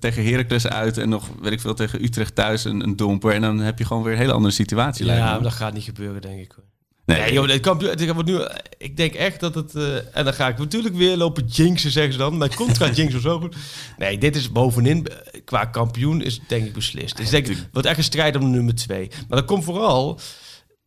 [0.00, 3.32] tegen Heracles uit en nog, weet ik veel, tegen Utrecht thuis een, een domper.
[3.32, 5.04] En dan heb je gewoon weer een hele andere situatie.
[5.24, 6.52] Ja, maar dat gaat niet gebeuren, denk ik.
[6.56, 6.64] hoor.
[7.06, 7.20] Nee.
[7.20, 8.40] Nee, joh, dit kampioen, dit wordt nu,
[8.78, 9.74] ik denk echt dat het...
[9.74, 12.38] eh, en dan ga ik natuurlijk weer lopen jinxen, zeggen ze dan.
[12.38, 13.56] Mijn contract jinx of zo goed.
[13.98, 15.06] Nee, dit is bovenin.
[15.06, 17.10] eh, Qua kampioen is het denk ik beslist.
[17.10, 19.08] Het is denk ik, het wordt echt een strijd om de nummer twee.
[19.28, 20.20] Maar dat komt vooral...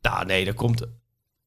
[0.01, 0.85] Nou nee, dat komt...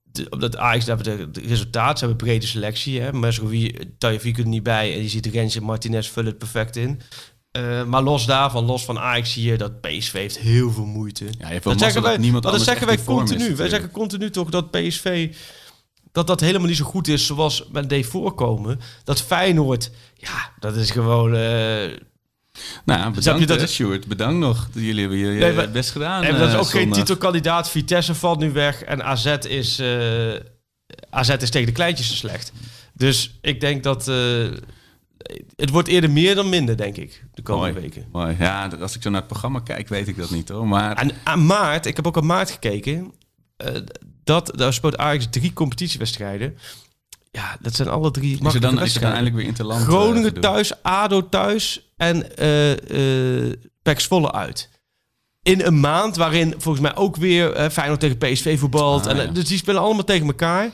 [0.02, 3.00] de- Omdat Ajax, daar hebben de, de resultaten, ze hebben een brede selectie.
[3.00, 3.12] Hè.
[3.12, 4.92] Mesrovi, Tajavico er niet bij.
[4.94, 7.00] En je ziet Rens en Martinez vullen het perfect in.
[7.56, 11.24] Eh, maar los daarvan, los van Ajax, zie je dat PSV heeft heel veel moeite.
[11.38, 13.56] Ja, je dat zeggen wij, dat niemand zeggen wij is continu.
[13.56, 15.34] Wij zeggen continu toch dat PSV
[16.12, 18.80] dat dat helemaal niet zo goed is zoals men deed voorkomen.
[19.04, 21.34] Dat Feyenoord, ja, dat is gewoon.
[21.34, 21.40] eh,
[22.84, 24.06] Nou, je bedankt dat- dat Sjoerd.
[24.06, 24.68] Bedankt nog.
[24.72, 26.22] Jullie hebben je Nee, maar- best gedaan.
[26.22, 27.70] en dat is eh, ook geen titelkandidaat.
[27.70, 30.34] Vitesse valt nu weg en AZ is, eh,
[31.10, 32.52] AZ is tegen de kleintjes te slecht.
[32.92, 34.46] Dus ik denk dat eh,
[35.56, 37.82] het wordt eerder meer dan minder, denk ik, de komende Mooi.
[37.84, 38.08] weken.
[38.12, 38.36] Mooi.
[38.38, 40.66] Ja, als ik zo naar het programma kijk, weet ik dat niet hoor.
[40.68, 43.12] Maar En aan maart, ik heb ook aan maart gekeken.
[43.56, 43.74] eh,
[44.24, 46.58] dat, daar speelt Ajax drie competitiewedstrijden.
[47.30, 49.80] Ja, dat zijn alle drie is er dan, is er dan eindelijk weer Interland?
[49.80, 53.56] eh, Groningen thuis, ADO thuis en eh eh
[53.96, 54.68] Zwolle uit.
[55.42, 59.06] In een maand waarin volgens mij ook weer Feyenoord tegen PSV voetbalt.
[59.06, 59.32] Ah, en, ja.
[59.32, 60.70] Dus die spelen allemaal tegen elkaar.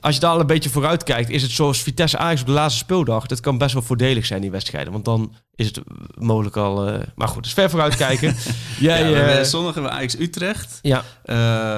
[0.00, 2.52] Als je daar al een beetje vooruit kijkt, is het zoals Vitesse Ajax op de
[2.52, 3.26] laatste speeldag.
[3.26, 4.92] Dat kan best wel voordelig zijn, die wedstrijden.
[4.92, 5.80] Want dan is het
[6.14, 6.86] mogelijk al...
[6.88, 8.36] eh, maar goed, dus ver vooruit kijken.
[8.80, 10.78] Jij, Ja, we hebben- zondag hebben we Ajax Utrecht.
[10.82, 11.36] ja, Eh,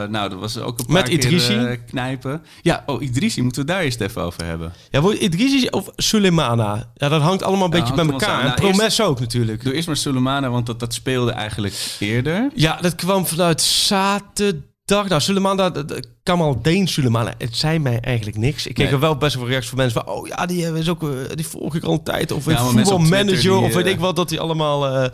[0.08, 1.78] nou, dat was ook een paar Met keer, Idrissi?
[1.86, 2.42] knijpen.
[2.62, 4.72] Ja, oh, Idrissi, moeten we daar eerst even over hebben.
[4.90, 6.90] ja Idrissi of Sulemana?
[6.94, 8.38] Ja, dat hangt allemaal een Ja, beetje bij elkaar.
[8.40, 9.64] En Nou, Promes ook natuurlijk.
[9.64, 12.50] Doe eerst maar Sulemana, want dat, dat speelde eigenlijk eerder.
[12.54, 14.68] Ja, dat kwam vanuit zaterdag.
[14.90, 18.66] Nou, Sulemana, dat- dat- Kamal Deen Sulemana, het zei mij eigenlijk niks.
[18.66, 18.94] Ik kreeg Nee.
[18.94, 20.14] er wel best wel reacties van mensen van...
[20.14, 22.32] oh ja, die, eh, is ook, eh, die volg ik al een tijd.
[22.32, 25.08] Of Ja, voetbalmanager, of weet eh, ik wat, dat die allemaal...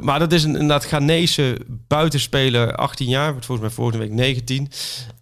[0.00, 3.30] maar dat is een inderdaad Ghanese buitenspeler, 18 jaar.
[3.30, 4.68] Wordt volgens mij volgende week 19.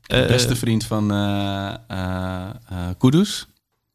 [0.07, 1.75] Eh, Beste vriend van eh,
[2.99, 3.47] Kudus.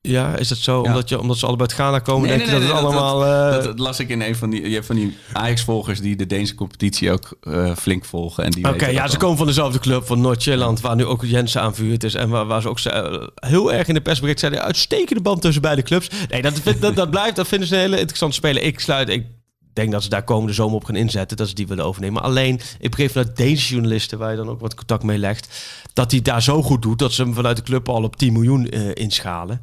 [0.08, 0.82] Ja, is dat zo?
[0.84, 0.88] Ja.
[0.90, 3.26] Omdat, je, omdat ze allebei uit Ghana komen, Nee, denk nee, je dat het allemaal...
[3.26, 4.68] eh, Dat, dat las ik in een van die...
[4.68, 8.44] Je hebt van die Ajax-volgers die de Deense competitie ook eh, flink volgen.
[8.44, 9.20] en Oké, ja, ze dan.
[9.20, 12.14] komen van dezelfde club, van Noord-Jelland, waar nu ook Jensen aanvuurd is.
[12.14, 15.62] En waar, waar ze ook ze- heel erg in de persbericht zeiden, uitstekende band tussen
[15.62, 16.10] beide clubs.
[16.30, 18.64] Nee, dat, dat, dat blijft, dat vinden ze een hele interessante speler.
[18.64, 19.24] Ik sluit, ik
[19.76, 22.22] denk dat ze daar komende zomer op gaan inzetten, dat ze die willen overnemen.
[22.22, 25.48] Alleen, ik begreep vanuit Deense journalisten, waar je dan ook wat contact mee legt,
[25.94, 28.34] dat hij daar zo goed doet dat ze hem vanuit de club al op 10
[28.34, 29.62] miljoen eh, inschalen.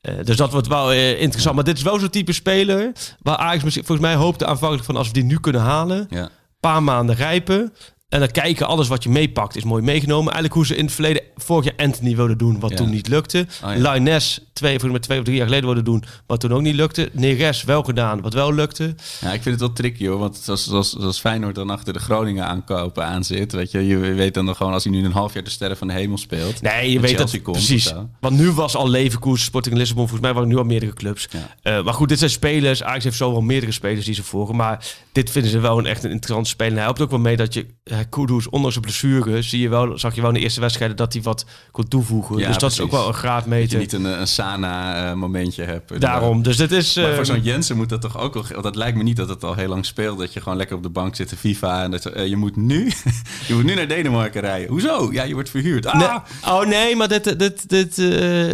[0.00, 1.54] Eh, dus dat wordt wel eh, interessant.
[1.54, 2.92] Maar dit is wel zo'n type speler
[3.22, 6.30] waar Ajax misschien- volgens mij hoopte aanvankelijk van als we die nu kunnen halen, Ja.
[6.60, 7.72] paar maanden rijpen.
[8.14, 10.32] En dan kijken, alles wat je meepakt is mooi meegenomen.
[10.32, 12.76] Eigenlijk hoe ze in het verleden vorig jaar Anthony wilden doen, wat Ja.
[12.76, 13.46] toen niet lukte.
[13.64, 13.92] Oh, ja.
[13.92, 17.08] Lines twee, mij twee of drie jaar geleden wilden doen, wat toen ook niet lukte.
[17.12, 18.94] Neres wel gedaan, wat wel lukte.
[19.20, 20.18] Ja, ik vind het wel tricky hoor.
[20.18, 23.52] Want zoals, zoals, zoals Feyenoord dan achter de Groningen aankopen aan zit.
[23.52, 25.76] Weet je, je weet dan nog gewoon als hij nu een half jaar de sterren
[25.76, 26.62] van de hemel speelt.
[26.62, 27.92] Nee, je weet dat komt precies.
[28.20, 31.28] Want nu was al Leverkusen, Sporting Lissabon, volgens mij waren er nu al meerdere clubs.
[31.30, 31.54] Ja.
[31.78, 32.82] Eh, maar goed, dit zijn spelers.
[32.82, 34.56] Ajax heeft zo wel meerdere spelers die ze volgen.
[34.56, 36.74] Maar dit vinden ze wel een echt een interessante speler.
[36.74, 37.66] Hij helpt ook wel mee dat je
[38.08, 41.12] Kudus, ondanks zijn blessure, zie je wel, zag je wel in de eerste wedstrijden dat
[41.12, 42.38] hij wat kon toevoegen.
[42.38, 43.78] Ja, dus dat is ook wel een Dat je graadmeter.
[43.78, 46.00] niet een, een Sana-momentje hebt.
[46.00, 46.42] Daarom.
[46.42, 46.94] Dus dit is.
[46.94, 48.62] Maar voor eh, zo'n Jensen moet dat toch ook wel...
[48.62, 50.18] Dat lijkt me niet dat het al heel lang speelt.
[50.18, 51.82] Dat je gewoon lekker op de bank zit te FIFA.
[51.82, 52.92] En dat, eh, je, moet nu,
[53.48, 54.68] je moet nu naar Denemarken rijden.
[54.68, 55.12] Hoezo?
[55.12, 55.86] Ja, je wordt verhuurd.
[55.86, 55.98] Ah!
[55.98, 58.52] Nee, oh nee, maar dit, dit, dit, eh,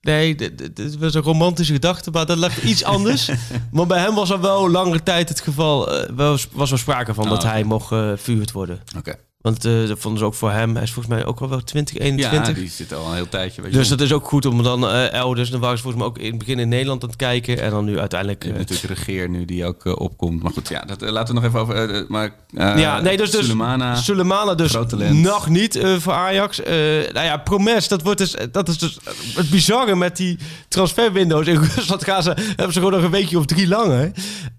[0.00, 0.34] nee,
[0.72, 3.30] dit was een romantische gedachte, maar dat lag iets anders.
[3.72, 7.14] maar bij hem was er wel langere tijd het geval, eh, wel, was er sprake
[7.14, 7.48] van Oh, dat oké.
[7.48, 8.80] hij mocht verhuurd worden.
[8.96, 9.14] Oké.
[9.48, 11.64] Want eh, dat vonden ze ook voor hem, hij is volgens mij ook al wel
[11.64, 12.54] 20, Ja, 21.
[12.54, 13.62] die zit al een heel tijdje.
[13.62, 16.02] Weet je dus dat is ook goed om dan eh, elders, dan waren ze volgens
[16.02, 18.44] mij ook in het begin in Nederland aan het kijken en dan nu uiteindelijk...
[18.44, 20.42] Hebt natuurlijk Regeer nu die ook opkomt.
[20.42, 22.04] Maar goed, ja, dat, laten we nog even over...
[22.08, 24.76] maar, ja, nee, dus, dus Sulemana, Sulemana dus
[25.12, 26.60] nog niet voor Ajax.
[27.12, 28.98] Nou ja, Promes, dat, wordt dus, dat is dus
[29.34, 30.38] het bizarre met die
[30.68, 31.46] transferwindows.
[31.46, 33.92] In Rusland gaan ze, hebben ze gewoon nog een weekje of drie lang.
[33.92, 34.08] Hè?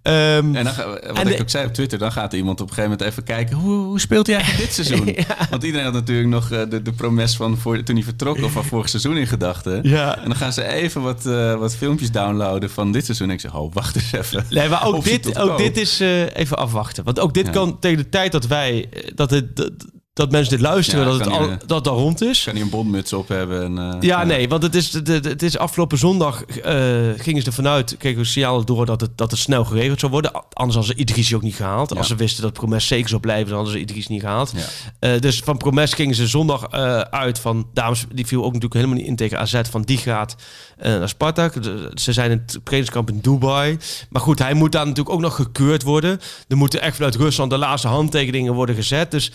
[0.02, 2.68] Ehm, En dan, wat En ik de- ook zei op Twitter, dan gaat iemand op
[2.70, 3.56] een gegeven moment even kijken...
[3.56, 5.16] hoe, hoe speelt hij eigenlijk dit seizoen?
[5.50, 8.44] Want iedereen had natuurlijk nog eh, de, de promes van voor, toen hij vertrok...
[8.44, 9.80] of van vorig seizoen in gedachten.
[9.84, 10.18] Ja.
[10.18, 13.28] En dan gaan ze even wat, eh, wat filmpjes downloaden van dit seizoen.
[13.28, 14.46] En ik zeg, oh, wacht eens even.
[14.50, 15.58] Nee, maar ook dit, ook koop.
[15.58, 17.04] dit is eh, even afwachten.
[17.04, 17.52] Want ook dit Ja.
[17.52, 19.72] kan tegen de tijd dat wij, dat, het, dat,
[20.20, 21.60] dat mensen dit luisteren, Ja, dat, het al, meer.
[21.66, 22.44] dat al rond is.
[22.44, 23.64] Kan hij een bondmuts op hebben?
[23.64, 26.74] En, eh, Ja, nee, want het is, het, het is afgelopen zondag eh,
[27.18, 30.12] gingen ze ervan uit, kregen we signalen door dat het, dat het snel geregeld zou
[30.12, 30.32] worden.
[30.54, 31.90] Anders hadden ze Idris ook niet gehaald.
[31.90, 31.98] Ja.
[31.98, 34.54] Als ze wisten dat Promes zeker zou blijven, dan hadden ze Idris niet gehaald.
[35.00, 38.74] Eh, dus van Promes gingen ze zondag eh, uit van, dames, die viel ook natuurlijk
[38.74, 40.36] helemaal niet in tegen AZ, van die gaat
[40.78, 41.54] eh, naar Spartak.
[41.94, 43.78] Ze zijn in het trainingskamp in Dubai.
[44.10, 46.20] Maar goed, hij moet daar natuurlijk ook nog gekeurd worden.
[46.48, 49.12] Er moeten echt vanuit Rusland de laatste handtekeningen worden gezet.
[49.12, 49.32] Dus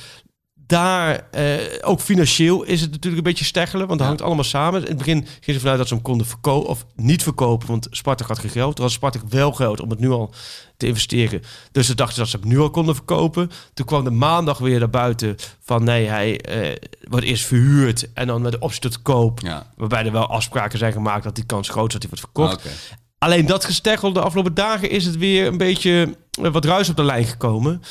[0.66, 4.80] daar, eh, ook financieel is het natuurlijk een beetje steggelen, want dat hangt allemaal samen.
[4.80, 7.86] In het begin gingen ze vanuit dat ze hem konden verkopen of niet verkopen, want
[7.90, 8.76] Spartak had geen geld.
[8.76, 10.34] Toen had Spartak wel geld om het nu al
[10.76, 11.42] te investeren.
[11.72, 13.50] Dus ze dachten dat ze hem nu al konden verkopen.
[13.74, 16.76] Toen kwam de maandag weer naar buiten van nee, hij eh,
[17.08, 19.40] wordt eerst verhuurd en dan met de optie tot koop.
[19.40, 19.66] Ja.
[19.76, 22.66] Waarbij er wel afspraken zijn gemaakt dat die kans groot is dat hij wordt verkocht.
[22.66, 22.98] Ah.
[23.18, 26.96] Alleen dat gesteggel de afgelopen dagen is het weer een beetje eh, wat ruis op
[26.96, 27.82] de lijn gekomen.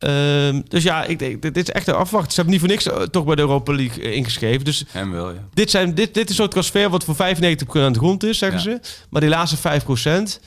[0.00, 2.28] Ehm, dus ja, ik denk, dit is echt een afwacht.
[2.28, 4.64] Ze hebben niet voor niks eh, toch bij de Europa League eh, ingeschreven.
[4.64, 5.48] Dus Hem wel, ja.
[5.54, 7.18] dit, zijn, dit, dit is zo'n transfer wat voor 95%
[7.72, 8.64] aan de grond is, zeggen Ja.
[8.64, 8.80] ze.
[9.10, 10.40] Maar die laatste 5%,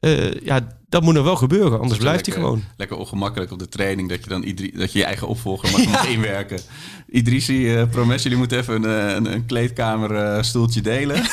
[0.00, 1.80] eh ja, dat moet nog wel gebeuren.
[1.80, 2.64] Anders blijft hij gewoon.
[2.76, 5.84] Lekker ongemakkelijk op de training dat je dan Idri dat je je eigen opvolger mag,
[5.92, 6.60] mag inwerken.
[7.08, 11.16] Idrissi, Promes, jullie moeten even een, een, een kleedkamer stoeltje delen.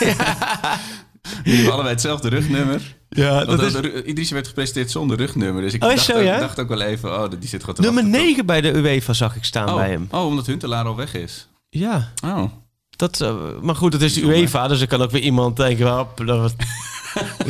[1.43, 2.95] Jullie hebben allebei hetzelfde rugnummer.
[3.15, 5.61] Ja, de- de- Idrissi werd gepresenteerd zonder rugnummer.
[5.61, 6.39] Dus ik Oh, is dacht, zo, ook, ja?
[6.39, 9.13] dacht ook wel even, oh, die zit gewoon te Nummer wachten 9 bij de UEFA
[9.13, 10.07] zag ik staan tot- bij oh, hem.
[10.11, 11.47] oh, omdat Huntelaar al weg is.
[11.69, 12.43] Ja, Oh.
[12.89, 14.21] dat, eh, maar goed, het is de.
[14.21, 15.87] UEFA, dus er kan ook weer iemand denken...
[15.97, 16.53] Hop, dat.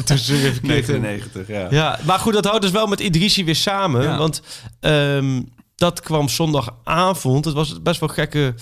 [0.06, 1.02] Tussen weer verkeerd in.
[1.02, 1.68] 99, ja.
[1.70, 4.02] Ja, maar goed, dat houdt dus wel met Idrissi weer samen.
[4.04, 4.18] Ja.
[4.18, 4.42] Want
[4.80, 5.42] ehm,
[5.76, 7.46] dat kwam zondagavond.
[7.46, 8.54] Het was best wel gekke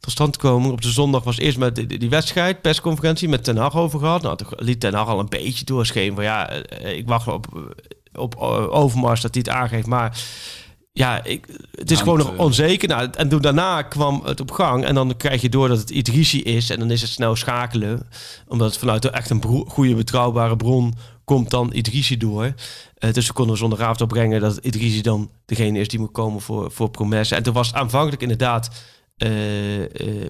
[0.00, 0.70] tot stand komen.
[0.70, 4.22] Op de zondag was eerst met die, die wedstrijd, persconferentie met Ten Hag over gehad.
[4.22, 7.74] Nou, toen liet Ten Hag al een beetje doorschemeren van ja, eh, ik wacht op,
[8.12, 9.86] op eh, Overmars dat hij het aangeeft.
[9.86, 10.18] Maar
[10.92, 12.88] ja, ik, het is Hangt, gewoon nog eh, onzeker.
[12.88, 14.84] Nou, en toen daarna kwam het op gang.
[14.84, 16.70] En dan krijg je door dat het Idrissi is.
[16.70, 18.08] En dan is het snel schakelen.
[18.48, 20.94] Omdat het vanuit echt een bro- goede, betrouwbare bron
[21.24, 22.54] komt dan Idrissi door.
[22.94, 26.70] Eh, dus we konden zondagavond opbrengen dat Idrissi dan degene is die moet komen voor,
[26.70, 27.34] voor Promesse.
[27.34, 28.70] En toen was het aanvankelijk inderdaad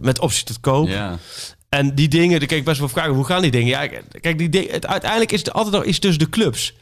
[0.00, 0.88] met optie tot koop.
[0.88, 1.18] Ja.
[1.68, 3.68] En die dingen, dan kijk ik best wel vragen, hoe gaan die dingen?
[3.68, 3.86] Ja,
[4.20, 6.74] kijk, die dingen, het, uiteindelijk is het altijd nog iets tussen de clubs.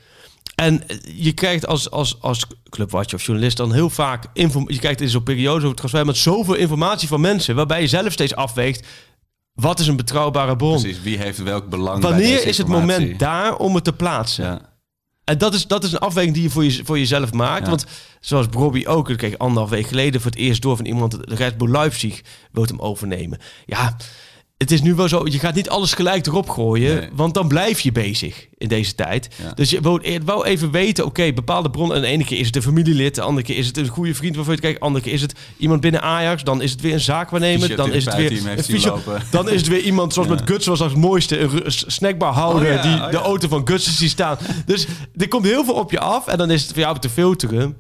[0.55, 4.25] En eh, je krijgt als, als, als clubwatcher of journalist dan heel vaak...
[4.33, 6.07] Info, je kijkt in zo'n periode, zo'n transfer...
[6.07, 7.55] met zoveel informatie van mensen...
[7.55, 8.87] waarbij je zelf steeds afweegt...
[9.53, 10.81] wat is een betrouwbare bron?
[10.81, 14.45] Precies, wie heeft welk belang bij Wanneer is het moment daar om het te plaatsen?
[14.45, 14.78] Ja.
[15.29, 17.65] En dat is, dat is een afweging die je voor, je, voor jezelf maakt.
[17.65, 17.69] Ja.
[17.69, 17.87] Want
[18.21, 21.11] zoals Bobby ook, dat kreeg ik anderhalf week geleden voor het eerst door van iemand,
[21.11, 22.23] de Red Bull Leipzig
[22.53, 23.39] wil hem overnemen.
[23.67, 23.97] Ja,
[24.59, 27.09] het is nu wel zo, je gaat niet alles gelijk erop gooien, Nee.
[27.13, 29.29] want dan blijf je bezig in deze tijd.
[29.43, 29.53] Ja.
[29.55, 29.81] Dus je
[30.25, 31.97] wou even weten, oké, bepaalde bronnen.
[31.97, 34.15] En de ene keer is het een familielid, de andere keer is het een goede
[34.15, 36.71] vriend waarvan je het kijkt, de andere keer is het iemand binnen Ajax, dan is
[36.71, 39.01] het weer een zaakwaarnemer, dan is het weer een fysio-
[39.31, 40.35] dan is het weer iemand zoals Ja.
[40.35, 43.49] met Guts was als het mooiste, een snackbar houden Oh ja, die oh de auto
[43.49, 44.39] van Guts ziet staan.
[44.67, 44.87] Dus
[45.17, 47.77] er komt heel veel op je af en dan is het voor jou te filteren.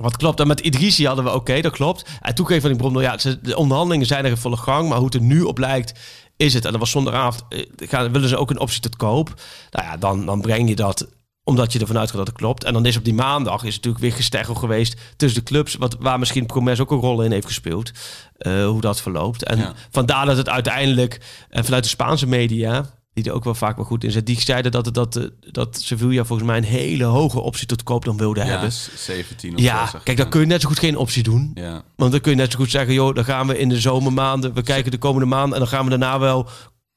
[0.00, 0.40] Wat klopt.
[0.40, 2.08] En met Idrissi hadden we, oké, dat klopt.
[2.20, 4.88] En toen kreeg van die nou ja, de onderhandelingen zijn er in volle gang.
[4.88, 5.98] Maar hoe het er nu op lijkt,
[6.36, 6.64] is het.
[6.64, 9.34] En dat was zondagavond, eh, gaan, willen ze ook een optie tot koop.
[9.70, 11.06] Nou ja, dan, dan breng je dat
[11.44, 12.64] omdat je ervan uitgaat dat het klopt.
[12.64, 15.74] En dan is op die maandag is het natuurlijk weer gesteggel geweest tussen de clubs.
[15.74, 17.90] Wat, waar misschien Promes ook een rol in heeft gespeeld.
[18.36, 19.42] eh, hoe dat verloopt.
[19.44, 19.72] En Ja.
[19.90, 22.94] vandaar dat het uiteindelijk, en vanuit de Spaanse media...
[23.16, 24.26] die er ook wel vaak wel goed in zit...
[24.26, 28.04] die zeiden dat, dat, eh, dat Sevilla volgens mij een hele hoge optie tot koop
[28.04, 28.72] dan wilde Ja, hebben.
[28.72, 31.50] s- 17 of Ja, zo, kijk, dan kun je net zo goed geen optie doen.
[31.54, 31.82] Ja.
[31.96, 34.54] Want dan kun je net zo goed zeggen, joh, dan gaan we in de zomermaanden,
[34.54, 36.48] we kijken de komende maanden en dan gaan we daarna wel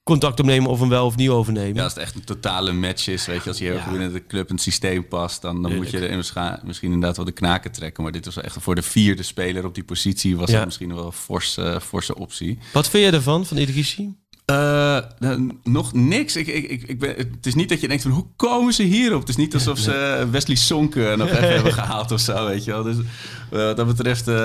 [0.04, 1.76] contact opnemen of hem wel of niet overnemen.
[1.76, 3.82] Ja, als het echt een totale match is, weet je, als je heel Ja.
[3.82, 6.92] goed binnen de club en het systeem past, dan, dan moet je er misschien, misschien
[6.92, 8.04] inderdaad wel de knaken trekken.
[8.04, 10.56] Maar dit was echt voor de vierde speler op die positie, was Ja.
[10.56, 12.60] dat misschien wel een forse, forse optie.
[12.74, 14.16] Wat vind je ervan, van Idrissi?
[14.50, 16.36] Eh, nou, nog niks.
[16.36, 18.84] Ik, ik, ik, ik ben, het is niet dat je denkt van hoe komen ze
[18.84, 19.20] hierop?
[19.20, 22.72] Het is niet alsof ze Wesley Sonk nog even hebben gehaald of zo, weet je
[22.72, 22.84] wel.
[22.84, 23.04] Dus eh,
[23.52, 24.36] wat dat betreft eh,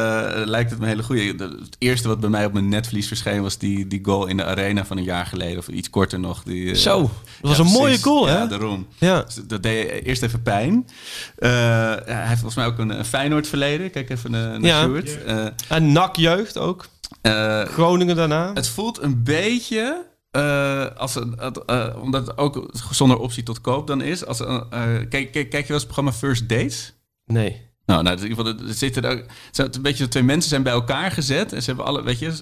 [0.44, 1.22] lijkt het me een hele goede.
[1.44, 4.44] Het eerste wat bij mij op mijn netvlies verscheen was die, die goal in de
[4.44, 6.42] arena van een jaar geleden of iets korter nog.
[6.42, 8.02] Die, eh, Zo, dat was ja, een mooie precies.
[8.02, 8.46] goal, Ja, hè?
[8.48, 8.86] daarom.
[8.98, 9.22] Ja.
[9.22, 10.86] Dus dat deed eerst even pijn.
[11.38, 13.90] Eh, ja, hij heeft volgens mij ook een, een Feyenoord verleden.
[13.90, 14.82] Kijk even eh, naar Ja.
[14.82, 15.24] Sjoerd.
[15.24, 16.86] Eh, En NAC jeugd ook.
[17.22, 18.52] Eh, Groningen daarna.
[18.52, 23.86] het voelt een beetje eh, als een, eh, omdat het ook zonder optie tot koop
[23.86, 24.26] dan is.
[24.26, 26.94] Als een, kijk, kijk, kijk je wel eens het programma First Dates?
[27.24, 27.72] Nee.
[27.86, 31.10] Nou, nou, in ieder geval, er zitten er, een beetje twee mensen zijn bij elkaar
[31.10, 31.52] gezet.
[31.52, 32.32] En ze hebben alle, weet je,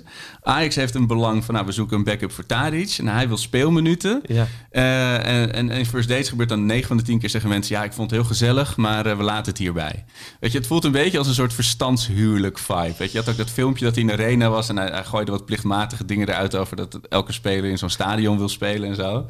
[0.43, 2.97] Ajax heeft een belang van, nou, we zoeken een backup voor Tadic.
[2.99, 4.21] En hij wil speelminuten.
[4.27, 4.47] Ja.
[4.71, 7.77] Eh, en, en in First Dates gebeurt dan 9 van de 10 keer zeggen mensen...
[7.77, 10.05] ja, ik vond het heel gezellig, maar eh, we laten het hierbij.
[10.41, 12.95] Weet je, het voelt een beetje als een soort verstandshuwelijk vibe.
[12.99, 14.69] Weet je, je had ook dat filmpje dat hij in de arena was...
[14.69, 16.77] en hij, hij gooide wat plichtmatige dingen eruit over...
[16.77, 19.27] dat elke speler in zo'n stadion wil spelen en zo.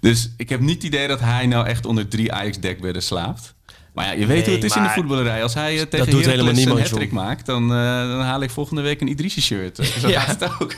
[0.00, 3.55] Dus ik heb niet het idee dat hij nou echt onder drie Ajax-dekbedden slaapt.
[3.96, 5.42] Maar ja, je weet Nee, hoe het is in de voetballerij.
[5.42, 7.22] Als hij eh, tegen doet Heracles een niemand, hat-trick joh.
[7.24, 7.46] maakt...
[7.46, 9.76] Dan, eh, dan haal ik volgende week een Idrissi-shirt.
[10.00, 10.20] Zo Ja.
[10.20, 10.74] gaat het ook.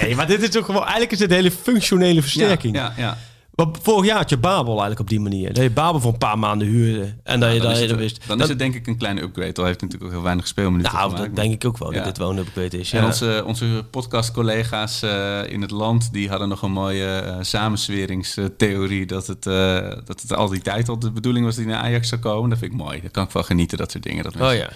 [0.00, 0.80] Nee, maar dit is toch gewoon...
[0.82, 2.76] Eigenlijk is het een hele functionele versterking.
[2.76, 3.18] Ja, ja.
[3.54, 5.52] Want vorig jaar had je Babel eigenlijk op die manier.
[5.52, 7.14] Dat je Babel voor een paar maanden huurde.
[7.22, 8.18] En dat je dan je het, wist.
[8.26, 9.54] dan Dat- is het denk ik een kleine upgrade.
[9.54, 11.26] Al heeft natuurlijk ook heel weinig speelminuten Nou, gemaakt.
[11.26, 11.96] dat denk ik ook wel, Ja.
[11.96, 12.92] dat dit wel een upgrade is.
[12.92, 13.06] En Ja.
[13.06, 16.12] onze, onze podcastcollega's eh, in het land...
[16.12, 19.06] die hadden nog een mooie eh, samensweringstheorie...
[19.06, 21.82] Dat het, eh, dat het al die tijd al de bedoeling was dat hij naar
[21.82, 22.50] Ajax zou komen.
[22.50, 23.00] Dat vind ik mooi.
[23.00, 24.24] Daar kan ik wel genieten, dat soort dingen.
[24.24, 24.70] Dat Oh ja.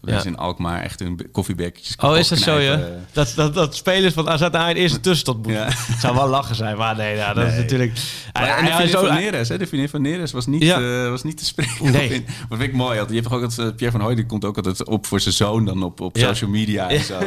[0.00, 2.80] Mensen in Alkmaar echt hun koffiebekjes Oh, is dat zo, ja?
[3.12, 5.64] Dat, dat, dat spelers van AZ naar de eerste tussenstop moeten.
[5.66, 7.92] Het zou wel lachen zijn, maar nee, nou, dat is natuurlijk...
[8.32, 9.58] Maar, Hij- en de hij- van Neres, hè?
[9.58, 11.92] De van Neres was niet, eh, was niet te spreken.
[11.92, 12.08] Nee.
[12.14, 12.24] in.
[12.48, 12.94] Dat vind ik mooi.
[12.98, 15.20] Je hebt toch ook dat eh, Pierre van Hooy, die komt ook altijd op voor
[15.20, 17.18] zijn zoon dan op, op social media en zo.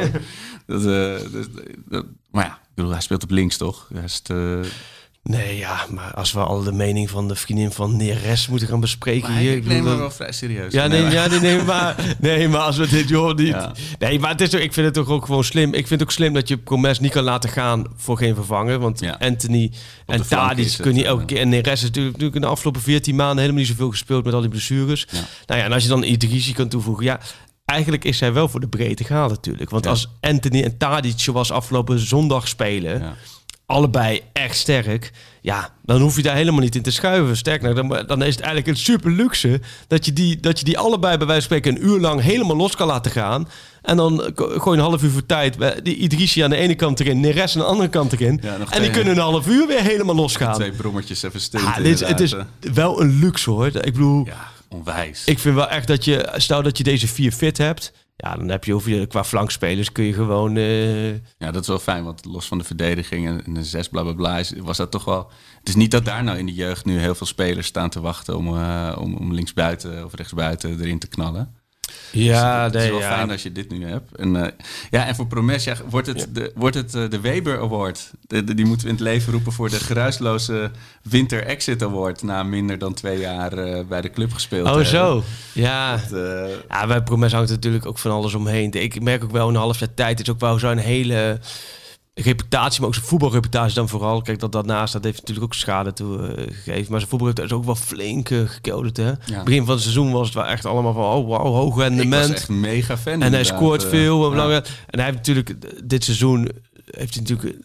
[0.66, 1.48] Dat, eh, dat-
[1.88, 3.88] dat- maar ja, ik bedoel, hij speelt op links, toch?
[3.94, 4.60] Hij is te-
[5.30, 8.80] Nee, ja, maar als we al de mening van de vriendin van Neres moeten gaan
[8.80, 9.56] bespreken Maar hier...
[9.56, 10.72] ik neem dan- wel vrij serieus.
[10.72, 13.46] Ja, nee, maar- ja, nee, nee, maar, nee, maar als we dit joh, niet.
[13.46, 13.72] Ja.
[13.98, 15.68] Nee, maar het is ik vind het toch ook gewoon slim.
[15.68, 18.78] Ik vind het ook slim dat je Promes niet kan laten gaan voor geen vervanger.
[18.78, 19.16] Want Ja.
[19.20, 19.72] Anthony
[20.06, 21.40] en Tadic is het, kun je eh, elke keer.
[21.40, 24.34] En Neres is natuurlijk, natuurlijk in de afgelopen 14 maanden helemaal niet zoveel gespeeld met
[24.34, 25.06] al die blessures.
[25.10, 25.18] Ja.
[25.46, 27.20] Nou ja, en als je dan Idrissi kan toevoegen, ja.
[27.64, 29.70] Eigenlijk is hij wel voor de breedte gehaald natuurlijk.
[29.70, 29.90] Want Ja.
[29.90, 33.14] als Anthony en Tadic zoals afgelopen zondag spelen, Ja.
[33.66, 35.10] Allebei echt sterk.
[35.40, 37.36] Ja, dan hoef je daar helemaal niet in te schuiven.
[37.36, 40.78] Sterker dan, dan is het eigenlijk een super luxe dat je, die, dat je die
[40.78, 43.48] allebei bij wijze van spreken een uur lang helemaal los kan laten gaan.
[43.82, 45.58] En dan go- gooi je een half uur voor tijd.
[45.58, 48.40] bij Die Idrissi aan de ene kant erin, Neres aan de andere kant erin.
[48.42, 50.54] Ja, en twee- die kunnen een half uur weer helemaal losgaan.
[50.54, 51.68] Twee brommertjes even stunten.
[51.68, 52.34] Ah, dit, het is
[52.74, 53.66] wel een luxe hoor.
[53.66, 54.32] Ik bedoel, eh.
[54.32, 55.22] Ja, onwijs.
[55.24, 57.92] ik vind wel echt dat je, stel dat je deze vier fit hebt.
[58.16, 60.56] Ja, dan heb je, hoef je qua flankspelers kun je gewoon...
[60.56, 64.02] eh, Ja, dat is wel fijn, want los van de verdediging en, de zes bla
[64.02, 65.30] bla bla, was dat toch wel.
[65.58, 68.00] Het is niet dat daar nou in de jeugd nu heel veel spelers staan te
[68.00, 71.54] wachten om, eh, om, om linksbuiten of rechtsbuiten erin te knallen.
[72.10, 73.16] Ja, het is wel ja.
[73.16, 74.16] fijn als je dit nu hebt.
[74.16, 74.50] En, eh,
[74.90, 78.10] ja, en voor Promes ja, wordt het, de, wordt het eh, de Weber Award.
[78.26, 80.70] De, de- die moeten we in het leven roepen voor de geruisloze
[81.02, 82.22] Winter Exit Award.
[82.22, 84.62] Na minder dan twee jaar eh, bij de club gespeeld.
[84.66, 84.86] Oh, hebben.
[84.90, 85.22] zo.
[85.52, 85.98] Ja.
[85.98, 88.72] Het, eh, Ja, bij Promes hangt natuurlijk ook van alles omheen.
[88.72, 91.38] Ik merk ook wel een half jaar tijd is ook wel zo'n hele
[92.14, 94.22] reputatie, maar ook zijn voetbalreputatie dan vooral.
[94.22, 96.90] Kijk, dat dat naast dat heeft natuurlijk ook schade toegegeven.
[96.90, 98.96] maar zijn voetbalreputatie is ook wel flink uh, gekelderd.
[98.96, 99.12] Hè?
[99.26, 99.42] Ja.
[99.42, 101.84] Begin van het seizoen was het wel echt allemaal van, oh wow, hoog ik was
[101.86, 102.32] rendement.
[102.34, 103.22] echt mega fan.
[103.22, 104.32] En hij scoort eh, veel.
[104.32, 104.62] En, ja.
[104.90, 105.54] hij heeft natuurlijk
[105.88, 106.48] dit seizoen
[106.90, 107.58] heeft hij natuurlijk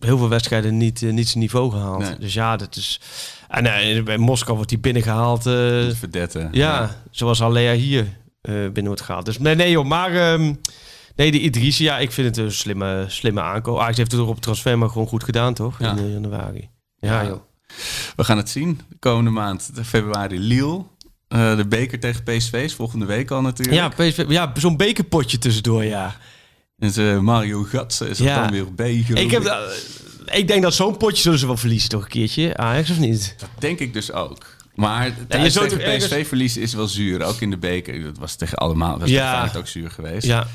[0.00, 2.02] heel veel wedstrijden niet, eh, niet zijn niveau gehaald.
[2.02, 2.18] Nee.
[2.18, 3.00] Dus ja, dat is...
[3.48, 5.38] En eh, bij Moskou wordt hij binnengehaald.
[5.38, 6.48] eh, De verdette.
[6.52, 8.06] ja, zoals Alea hier
[8.40, 9.24] eh, binnen wordt gehaald.
[9.24, 10.14] Dus nee, nee joh, maar...
[10.14, 10.54] ehm,
[11.16, 13.78] nee, de Idrissi, ja, ik vind het een slimme, slimme aankoop.
[13.78, 15.78] Ajax heeft het er op transfer maar gewoon goed gedaan, toch?
[15.78, 15.90] Ja.
[15.90, 16.68] In eh, januari.
[16.98, 17.28] Ja, Ja.
[17.28, 17.40] joh.
[18.16, 18.80] We gaan het zien.
[18.88, 20.84] De komende maand, februari, Lille.
[21.28, 23.76] Eh, de beker tegen PSV is volgende week al natuurlijk.
[23.76, 26.16] Ja, PSV, ja zo'n bekerpotje tussendoor, ja.
[26.78, 28.40] En ze, Mario Gatse is Ja.
[28.48, 29.70] dan weer geloof Ik, heb,
[30.26, 33.34] ik denk dat zo'n potje zullen ze wel verliezen toch een keertje, Ajax of niet?
[33.38, 34.46] Dat denk ik dus ook.
[34.74, 37.22] Maar je thuis zou tegen ergens- PSV verliezen is wel zuur.
[37.24, 38.02] Ook in de beker.
[38.02, 38.90] Dat was tegen allemaal.
[38.90, 39.44] Dat was Ja.
[39.52, 39.58] ja.
[39.58, 40.26] ook zuur geweest.
[40.26, 40.46] Ja.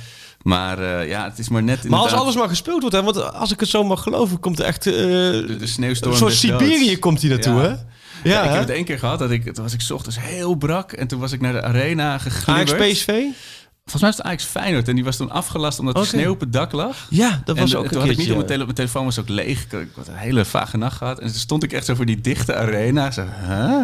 [0.48, 3.34] Maar eh, ja, het is maar net Maar als alles maar gespeeld wordt, hè, want
[3.34, 4.88] als ik het zo mag geloven, komt er echt...
[4.88, 6.34] eh de, de sneeuwstorm een soort.
[6.34, 7.62] Siberië komt hij naartoe, Ja.
[7.62, 7.68] hè?
[7.68, 7.78] Ja,
[8.24, 8.52] Ja, ik hè?
[8.52, 9.20] heb het één keer gehad.
[9.20, 10.92] Dat ik, toen was ik ochtends heel brak.
[10.92, 12.92] En toen was ik naar de arena Ajax geglibberd.
[12.92, 13.06] PSV?
[13.06, 14.88] Volgens mij was het Ajax Feyenoord.
[14.88, 17.08] En die was toen afgelast omdat de sneeuw op het dak lag.
[17.10, 19.20] Ja, dat was ook een toen had ik niet op mijn, tele mijn telefoon was
[19.20, 19.64] ook leeg.
[19.64, 21.20] Ik, ik had een hele vage nacht gehad.
[21.20, 23.12] En toen stond ik echt zo voor die dichte arena.
[23.12, 23.82] Zo, huh?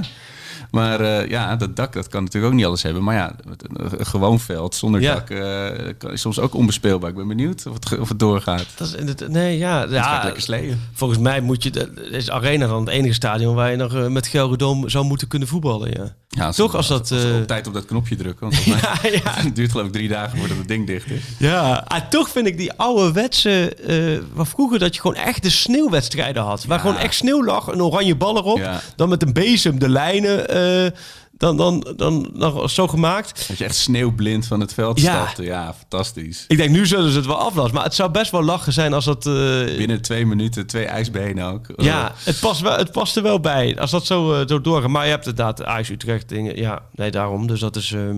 [0.74, 3.04] Maar eh, ja, dat dak dat kan natuurlijk ook niet alles hebben.
[3.04, 3.36] Maar ja,
[3.74, 5.14] een, gewoon veld zonder Ja.
[5.14, 7.10] dak eh, kan- is soms ook onbespeelbaar.
[7.10, 8.66] Ik ben benieuwd of het, of het doorgaat.
[8.78, 10.80] Dat is, het- nee, ja, Het gaat lekker sleeën.
[10.94, 11.70] volgens mij moet je...
[11.72, 15.28] dat Is Arena dan het enige stadion waar je nog eh, met Gelredome zou moeten
[15.28, 16.16] kunnen voetballen, ja.
[16.36, 18.50] Ja, Toch, als dat, we eh, op tijd op dat knopje drukken.
[18.50, 19.22] Want Ja, ja.
[19.44, 21.22] het duurt geloof ik drie dagen voordat het ding dicht is.
[21.38, 23.76] Ja, ah, toch vind ik die ouderwetse...
[23.76, 26.66] eh van vroeger dat je gewoon echt de sneeuwwedstrijden had.
[26.66, 26.84] Waar Ja.
[26.84, 28.70] gewoon echt sneeuw lag, een oranje bal erop.
[28.96, 30.50] Dan met een bezem de lijnen...
[30.50, 30.92] eh,
[31.38, 33.48] dan, dan, dan, dan zo gemaakt.
[33.48, 35.22] Dat je echt sneeuwblind van het veld Ja.
[35.24, 35.44] stapte.
[35.44, 36.46] Ja, fantastisch.
[36.48, 37.74] Ik denk, nu zullen ze het wel aflassen.
[37.76, 39.26] Maar het zou best wel lachen zijn als dat...
[39.26, 39.34] eh,
[39.78, 41.66] Binnen twee minuten twee ijsbenen ook.
[41.76, 43.80] Ja, het past, wel, het past er wel bij.
[43.80, 44.90] Als dat zo, eh, zo doorgaat.
[44.90, 46.58] Maar je hebt inderdaad Ajax Utrecht dingen.
[46.58, 47.48] Ja, nee, daarom.
[47.48, 47.92] Dus dat is...
[47.92, 48.18] ehm,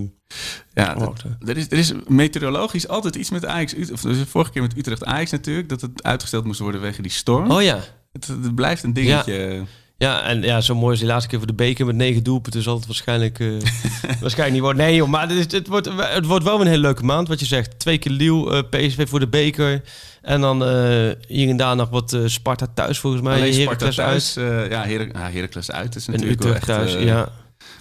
[0.73, 3.75] Ja, Oh, dat- er, is, er is meteorologisch altijd iets met Ajax.
[3.75, 5.69] Ut- Of dus de vorige keer met Utrecht Ajax natuurlijk.
[5.69, 7.51] Dat het uitgesteld moest worden wegen die storm.
[7.51, 7.79] Oh ja.
[8.11, 9.33] Het, het blijft een dingetje.
[9.33, 9.63] Ja,
[9.97, 12.61] en ja, zo mooi is die laatste keer voor de beker met negen doelpunten.
[12.61, 13.47] zal het waarschijnlijk, eh,
[14.21, 14.85] waarschijnlijk niet worden.
[14.85, 17.27] Nee joh, maar het, is, het, wordt, het wordt wel een hele leuke maand.
[17.27, 19.81] Wat je zegt, twee keer Lille, eh, PSV voor de beker.
[20.21, 23.35] En dan eh, hier en daar nog wat Sparta thuis volgens mij.
[23.35, 24.69] Alleen Sparta Heracles thuis.
[24.69, 26.89] ja, Her ja, Heracles uit is En natuurlijk wel Utrecht echt...
[26.91, 27.29] thuis, ja.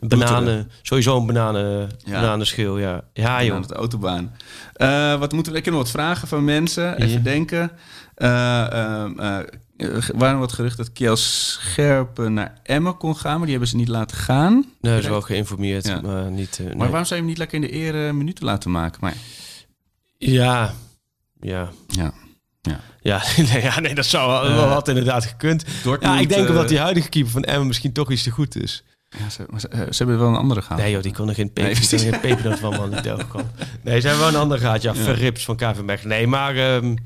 [0.01, 2.21] Bananen, sowieso een bananen, Ja.
[2.21, 3.01] bananenschil, ja.
[3.13, 3.55] Ja joh.
[3.55, 4.37] aan het autobaan.
[5.19, 5.59] Wat moeten we?
[5.59, 6.97] Ik heb nog wat vragen van mensen.
[6.97, 7.19] Even Ja.
[7.19, 7.71] denken.
[8.15, 9.43] Eh, ehm,
[10.15, 13.89] waren wat gerucht dat Kiel Scherpen naar Emmen kon gaan, maar die hebben ze niet
[13.89, 14.65] laten gaan.
[14.81, 16.01] Nee, is wel geïnformeerd, Ja.
[16.01, 16.59] maar niet...
[16.59, 16.89] eh, Maar nee.
[16.89, 18.99] waarom zou je hem niet lekker in de ere minuten laten maken?
[19.01, 19.15] Maar
[20.19, 20.75] Ja,
[21.41, 21.71] ja.
[21.89, 22.13] ja,
[22.63, 22.81] ja.
[23.01, 23.23] Ja,
[23.53, 25.65] nee, ja, nee dat zou wel, wel wat inderdaad gekund.
[25.83, 28.31] Dortmund, Ja, ik denk eh, dat die huidige keeper van Emmen misschien toch iets te
[28.31, 28.85] goed is.
[29.19, 30.81] Ja, ze, maar ze, eh, ze hebben wel een andere gehaald.
[30.81, 33.13] Nee joh, die kon er geen peper, nee, geen pepernoot van man, die.
[33.83, 35.01] Nee, ze hebben wel een ander gehad, ja, Ja.
[35.03, 36.17] Verrips van KV Mechelen.
[36.17, 36.97] Nee, maar ehm,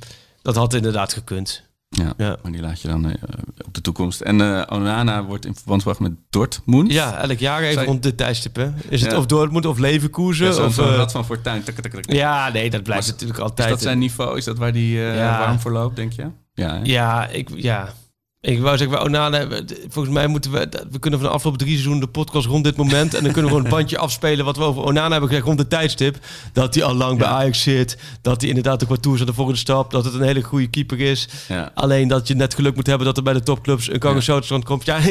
[0.43, 1.63] dat had inderdaad gekund.
[1.89, 2.37] Ja, Ja.
[2.43, 3.23] maar die laat je dan eh,
[3.67, 4.21] op de toekomst.
[4.21, 6.93] En eh, Onana wordt in verband gebracht met Dortmund.
[6.93, 8.71] Ja, elk jaar even rond dit tijdstip, hè.
[8.89, 9.19] Is het Ja.
[9.19, 10.47] of Dortmund of Leverkusen?
[10.55, 11.63] Ja, of, zo'n eh, van Fortuin.
[12.01, 13.69] Ja, nee, dat blijft Maar natuurlijk Is altijd.
[13.69, 14.37] dat zijn niveau?
[14.37, 16.27] Is dat waar die warm voor loopt, denk je?
[16.55, 16.81] Ja, hè?
[16.83, 17.93] Ja, ik, ja.
[18.41, 21.73] Ik wou zeggen, we- d- volgens mij moeten we, we kunnen van de afgelopen drie
[21.73, 24.57] seizoenen de podcast rond dit moment en dan kunnen we gewoon een bandje afspelen wat
[24.57, 26.17] we over Onana hebben gezegd rond de tijdstip.
[26.53, 27.33] Dat hij al lang bij Ja.
[27.35, 30.23] Ajax zit, dat hij inderdaad ook wat toers aan de volgende stap, dat het een
[30.23, 31.29] hele goede keeper is.
[31.49, 31.71] Ja.
[31.75, 34.85] Alleen dat je net geluk moet hebben dat er bij de topclubs een Kangersootstrand komt.
[34.85, 34.99] Ja,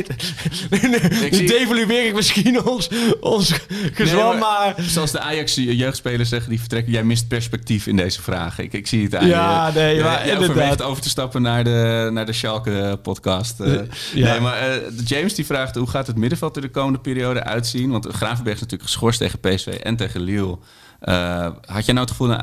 [0.70, 1.00] nu
[1.32, 3.54] zie- devalueer ik misschien ons, ons
[3.94, 4.76] gezwam, Nee, maar...
[4.88, 6.92] Zoals de Ajax-jeugdspelers zeggen, die vertrekken.
[6.94, 8.60] Jij mist perspectief in deze vraag.
[8.60, 9.74] Ik, ik zie het aan Ja, je.
[9.74, 13.16] nee, maar je overweegt over te stappen naar de, naar de Schalke-podcast.
[13.60, 13.82] Eh.
[14.14, 14.32] ja.
[14.32, 17.92] Nee, maar eh, James die vraagt, hoe gaat het middenveld er de komende periode uitzien?
[17.92, 20.58] Want Gravenberg is natuurlijk geschorst tegen PSV en tegen Lille.
[21.00, 22.36] Eh, had jij nou het gevoel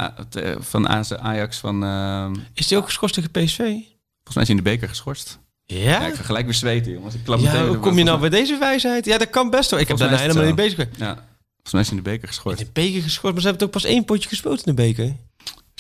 [0.61, 0.89] van
[1.21, 1.85] Ajax van...
[2.55, 3.75] Is hij ook geschorst tegen PSV?
[4.25, 5.39] volgens mij is hij in de beker geschorst.
[5.65, 5.79] Ja?
[5.79, 7.15] Ja, ik vergelijk weer zweten, jongens.
[7.15, 9.05] Ik klap Ja, hoe kom je nou bij deze wijsheid?
[9.05, 9.81] Ja, dat kan best hoor.
[9.81, 11.15] Ik heb daar helemaal niet bezig Ja,
[11.55, 12.59] volgens mij is hij in de beker In geschorst.
[12.59, 15.17] de beker geschorst, maar ze hebben toch pas één potje gespeeld in de beker?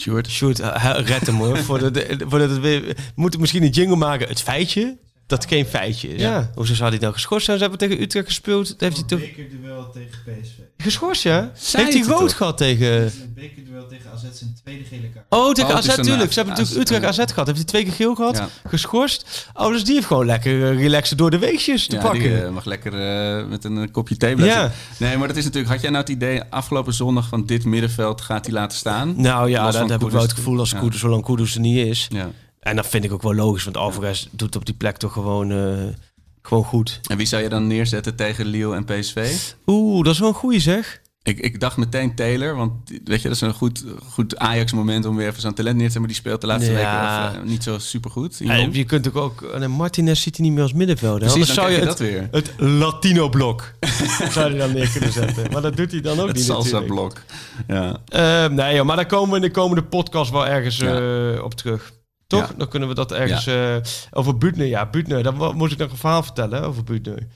[0.00, 0.30] Sjoerd.
[0.30, 1.58] Sjoerd, uh, red hem hoor.
[1.58, 2.82] voordat, voordat weer...
[2.82, 4.28] We moeten misschien een jingle maken.
[4.28, 6.20] Het feitje dat geen feitje is.
[6.20, 6.50] Ja.
[6.54, 7.56] Hoezo zou hij nou geschorst zijn?
[7.58, 8.68] Ze hebben tegen Utrecht gespeeld.
[8.68, 9.18] Dat heeft hij toch...
[9.20, 10.52] bekerduel tegen PSV.
[10.78, 11.52] Geschorst, ja?
[11.72, 12.36] Heeft hij rood toch?
[12.36, 13.02] gehad tegen...
[13.04, 15.26] Een bekerduel tegen AZ zijn tweede gele kaart.
[15.28, 16.22] Oh, tegen Oh, AZ, is een tuurlijk.
[16.28, 16.32] AZ.
[16.32, 17.46] Ze hebben natuurlijk Utrecht AZ gehad.
[17.46, 18.36] Heeft hij twee keer geel gehad?
[18.36, 18.48] Ja.
[18.68, 19.48] Geschorst?
[19.54, 22.20] Oh, dus die heeft gewoon lekker eh, relaxen door de weekjes te Ja, pakken.
[22.22, 24.60] die eh, mag lekker eh, met een eh, kopje thee blijven.
[24.60, 24.70] Ja.
[24.96, 25.72] Nee, maar dat is natuurlijk...
[25.72, 29.14] Had jij nou het idee, afgelopen zondag van dit middenveld gaat hij laten staan?
[29.16, 30.78] nou ja, dat heb ik wel het gevoel als Ja.
[30.78, 32.06] Kudus, zolang Kudus er niet is.
[32.10, 32.30] Ja.
[32.64, 35.50] En dat vind ik ook wel logisch, want Alvarez doet op die plek toch gewoon,
[35.52, 35.94] eh,
[36.42, 37.00] gewoon goed.
[37.10, 39.32] En wie zou je dan neerzetten tegen Lille en PSV?
[39.66, 41.02] Oeh, dat is wel een goeie zeg.
[41.22, 42.72] Ik, ik dacht meteen Taylor, want
[43.04, 45.92] weet je, dat is een goed, goed Ajax-moment om weer even zo'n talent neer te
[45.92, 46.00] zetten.
[46.00, 46.76] Maar die speelt de laatste Ja.
[46.76, 48.36] weken of, eh, niet zo supergoed.
[48.38, 49.16] Ja, je kunt ook...
[49.16, 51.18] ook en Martinez ziet hij niet meer als middenvelder.
[51.18, 52.28] Precies, Anders dan zou je het, dat weer.
[52.30, 53.72] het Latino-blok
[54.32, 55.50] zou je dan neer kunnen zetten.
[55.52, 56.68] Maar dat doet hij dan ook Het niet natuurlijk.
[56.68, 57.20] salsa-blok.
[57.68, 57.96] Ja.
[58.08, 60.98] Eh, nee, joh, maar daar komen we in de komende podcast wel ergens Ja.
[61.34, 61.92] eh, op terug.
[62.38, 62.48] Toch?
[62.48, 62.54] Ja.
[62.56, 63.46] Dan kunnen we dat ergens...
[63.46, 63.76] eh,
[64.10, 64.66] over Butner.
[64.66, 65.22] Ja, Butner.
[65.22, 67.26] Dan moest ik nog een verhaal vertellen over Butner.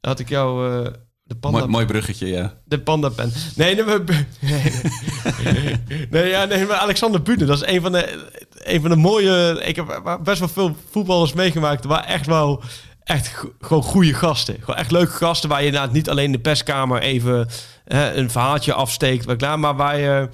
[0.00, 0.70] Had ik jou...
[0.84, 2.54] eh, de panda, Mooi, mooi bruggetje, ja.
[2.64, 3.32] de panda pen.
[3.56, 3.98] Nee, nee, nee,
[4.40, 5.76] nee.
[6.10, 8.28] nee, ja, nee, maar Alexander Butner, dat is een van de,
[8.58, 9.60] een van de mooie...
[9.64, 12.62] Ik heb best wel veel voetballers meegemaakt waar echt wel...
[13.04, 14.56] Echt gewoon goede gasten.
[14.60, 17.48] Gewoon echt leuke gasten waar je inderdaad niet alleen in de perskamer even
[17.84, 19.26] hè, een verhaaltje afsteekt.
[19.26, 20.28] Maar, klaar, maar waar je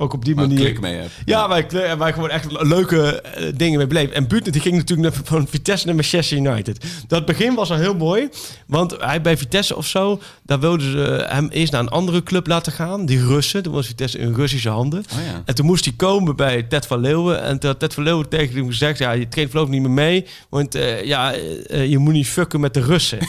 [0.00, 0.58] ook op die manier...
[0.58, 1.10] klik mee hebt.
[1.24, 4.10] Ja, waar ik gewoon echt leuke eh, dingen mee beleef.
[4.10, 6.84] En Butner die ging natuurlijk naar, van Vitesse naar Manchester United.
[7.06, 8.28] Dat begin was al heel mooi.
[8.66, 10.20] Want hij bij Vitesse of zo...
[10.42, 13.06] daar wilden ze hem eerst naar een andere club laten gaan.
[13.06, 13.62] Die Russen.
[13.62, 14.98] Toen was Vitesse in Russische handen.
[14.98, 15.42] Oh ja.
[15.44, 17.42] En toen moest hij komen bij Ted van Leeuwen.
[17.42, 18.98] En toen had Ted van Leeuwen tegen hem gezegd...
[18.98, 20.26] ja, je traint voorlopig niet meer mee.
[20.48, 23.18] Want eh, ja, eh, je moet niet fucken met de Russen.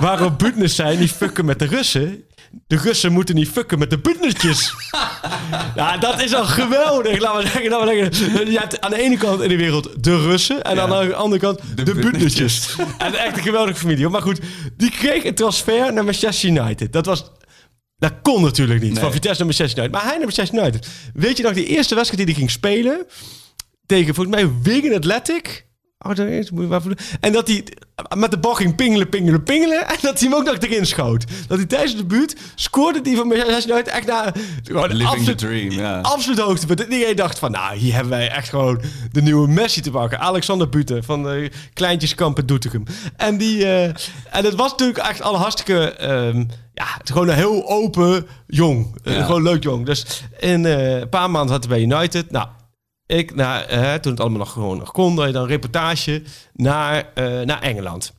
[0.00, 2.24] Waarop Butner zei, niet fucken met de Russen.
[2.66, 4.74] De Russen moeten niet fucken met de Butnertjes.
[5.74, 7.18] ja, dat is al geweldig.
[7.20, 8.50] Laten we zeggen, laten we zeggen.
[8.50, 10.62] Je hebt aan de ene kant in de wereld de Russen.
[10.62, 10.82] En Ja.
[10.82, 12.76] aan de andere kant de, De Butnertjes.
[12.98, 14.08] en echt een geweldige familie.
[14.08, 14.40] Maar goed,
[14.76, 16.92] die kreeg een transfer naar Manchester United.
[16.92, 17.30] Dat was...
[17.98, 18.92] Dat kon natuurlijk niet.
[18.92, 19.02] Nee.
[19.02, 19.92] Van Vitesse naar Manchester United.
[19.92, 20.88] Maar hij naar Manchester United.
[21.14, 23.06] Weet je nog, die eerste wedstrijd die hij ging spelen...
[23.86, 25.66] tegen, volgens mij, Wigan Athletic...
[26.06, 27.64] Oh, daar is, moet je maar voor- En dat hij
[28.16, 29.88] met de bal ging pingelen, pingelen, pingelen.
[29.88, 31.24] En dat hij hem ook nog erin schoot.
[31.48, 34.34] Dat hij tijdens de buurt scoorde die van Manchester United echt naar...
[34.62, 36.00] Gewoon Living absoluut, the dream, ja.
[36.00, 36.84] Absoluut hoogtepunt.
[36.84, 38.80] En iedereen dacht van, nou, hier hebben wij echt gewoon
[39.12, 40.18] de nieuwe Messi te pakken.
[40.20, 42.84] Alexander Buten van de Kleintjeskampen Doetinchem.
[43.16, 43.64] En die...
[43.64, 45.92] eh, en het was natuurlijk echt al hartstikke...
[45.92, 46.38] ehm,
[46.74, 48.96] ja, het gewoon een heel open jong.
[49.04, 49.24] Eh, Ja.
[49.24, 49.86] gewoon leuk jong.
[49.86, 52.30] Dus in eh, een paar maanden zat hij bij United.
[52.30, 52.46] Nou,
[53.10, 57.40] ik, nou, eh, toen het allemaal nog gewoon nog kon, dan een reportage naar, eh,
[57.40, 58.12] naar Engeland.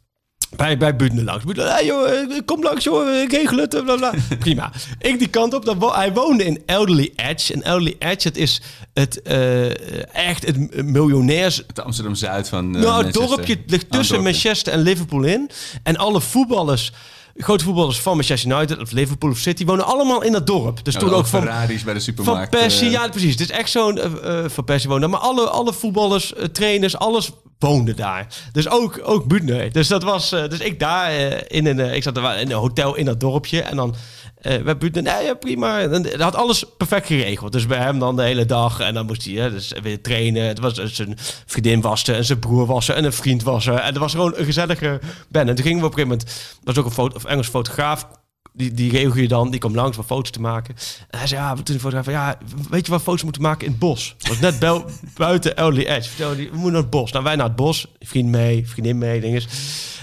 [0.55, 1.43] Bij, bij Butner langs.
[1.55, 3.83] Hey, joh, eh, kom langs, joh, ik regel het.
[3.83, 4.13] Bla, bla.
[4.39, 4.71] Prima.
[4.99, 5.65] Ik die kant op.
[5.65, 7.53] Dan wo- hij woonde in Elderly Edge.
[7.53, 8.61] En Elderly Edge, het is
[8.93, 11.63] het, eh, echt het miljonairs...
[11.67, 14.31] Het Amsterdam-Zuid van nou, het dorpje ligt Oh, tussen dorpje.
[14.31, 15.49] Manchester en Liverpool in.
[15.83, 16.91] En alle voetballers...
[17.35, 20.83] Grote voetballers van Manchester United of Liverpool of City wonen allemaal in dat dorp.
[20.83, 22.49] Dus Ja, toen ook van, Ferraris bij de van supermarkt.
[22.49, 23.31] Persie, eh, ja precies.
[23.31, 25.09] Het is echt zo'n eh, van Persie wonen.
[25.09, 28.27] Maar alle, alle voetballers, trainers, alles woonde daar.
[28.51, 29.71] Dus ook, ook Butner.
[29.71, 32.51] Dus dat was, eh, dus ik daar eh, in een, eh, ik zat er in
[32.51, 33.95] een hotel in dat dorpje en dan
[34.41, 35.79] eh bij Butner, nee, ja, prima.
[35.79, 37.51] En had alles perfect geregeld.
[37.51, 40.47] Dus bij hem dan de hele dag en dan moest hij hè, dus weer trainen.
[40.47, 43.79] Het was zijn vriendin wassen en zijn broer wassen en een vriend wassen.
[43.79, 44.99] En het was gewoon een gezellige
[45.29, 45.49] band.
[45.49, 48.07] En toen gingen we op een gegeven moment, was ook een foto, of Engels fotograaf
[48.53, 50.75] die, die regel je dan, die kwam langs om foto's te maken.
[51.09, 52.37] En hij zei, ja, toen de fotograaf van, ja,
[52.69, 53.65] weet je waar foto's moeten maken?
[53.65, 54.15] In het bos.
[54.19, 54.85] Was net bel,
[55.15, 56.09] buiten Early Edge.
[56.09, 57.11] Vertelde die, we moeten naar het bos.
[57.11, 57.87] Nou, wij naar het bos.
[57.99, 59.47] Vriend mee, vriendin mee, dinges.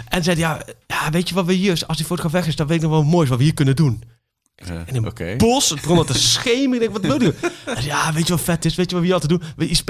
[0.08, 2.66] En zei ja, ja, weet je wat we hier, als die fotograaf weg is, dan
[2.66, 4.02] weet ik nog wel mooi wat we hier kunnen doen.
[4.86, 5.34] In een Oké.
[5.36, 6.74] bos, het begon te schemeren.
[6.74, 7.34] Ik denk, wat wil je?
[7.64, 8.74] Zei, ja, weet je wat vet is?
[8.74, 9.50] Weet je wat we hier altijd doen?
[9.56, 9.82] We hier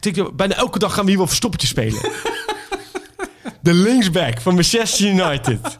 [0.00, 2.00] ik denk, bijna elke dag gaan we hier wel verstoppertje spelen.
[3.62, 5.78] De linksback van Manchester United.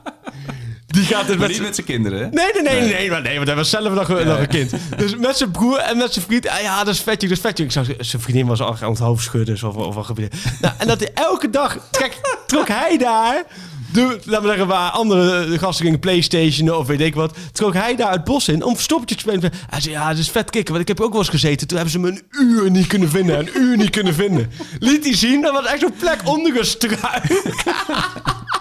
[0.91, 2.29] Die gaat het met niet met zijn kinderen, hè?
[2.29, 4.73] Nee, nee, nee, nee, nee, maar nee, want hij was zelf nog, nog een kind.
[4.97, 6.49] Dus met zijn broer en met zijn vriend.
[6.49, 7.65] ah ja, dat is vetje, dat is vetje.
[7.65, 9.55] Ik zag zijn vriendin was al aan het hoofd schudden.
[9.55, 10.37] Of, of wat gebeurde.
[10.61, 13.45] Nou, en dat hij elke dag trek, trok hij daar.
[13.93, 17.37] De, laten we zeggen, waar andere gasten gingen Playstation of weet ik wat.
[17.53, 19.53] Trok hij daar het bos in om verstoppertjes te spelen.
[19.71, 20.75] Hij zei, ja, dat is vet kicken.
[20.75, 21.67] Want ik heb ook wel eens gezeten.
[21.67, 23.39] Toen hebben ze me een uur niet kunnen vinden.
[23.39, 24.51] Een uur niet kunnen vinden.
[24.79, 27.23] Liet hij zien, dat was echt zo'n plek onder een struik.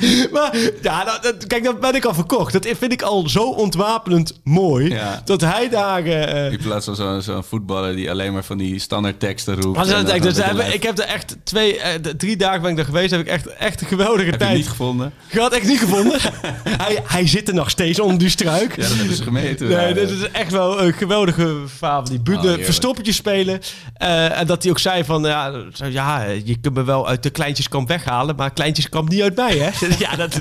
[0.32, 2.52] Maar ja, dat, dat- kijk, dat ben ik al verkocht.
[2.52, 4.88] Dat vind ik al zo ontwapenend mooi.
[4.88, 5.22] Ja.
[5.24, 6.04] Dat hij daar...
[6.04, 9.88] eh, In plaats van zo'n zo'n voetballer die alleen maar van die standaard teksten roept.
[9.88, 12.84] dat- en dus hebben- ik heb er echt twee, eh, drie dagen ben ik er
[12.84, 13.10] geweest.
[13.10, 15.12] Heb ik echt, echt een geweldige Heb je tijd niet gevonden?
[15.28, 15.52] gehad.
[15.52, 16.18] Echt niet gevonden.
[16.82, 18.76] hij, hij zit er nog steeds onder die struik.
[18.76, 19.68] Ja, dat hebben ze gemeten.
[19.68, 22.08] Nee, Ja, dit is echt wel een geweldige fabel.
[22.08, 22.64] Die Oh, Butner heerlijk.
[22.64, 23.60] verstoppertjes spelen.
[23.94, 25.22] Eh, en dat hij ook zei van...
[25.24, 28.36] Ja, zo, ja, je kunt me wel uit de kleintjeskamp weghalen...
[28.36, 29.70] maar kleintjeskamp niet uit mij, hè?
[29.98, 30.40] ja, dat...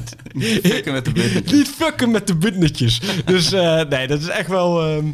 [0.63, 1.51] Fucken met de Butnertjes.
[1.51, 3.23] Niet fucken met de.
[3.25, 4.81] Dus eh, nee, dat is echt wel...
[4.81, 5.07] ehm,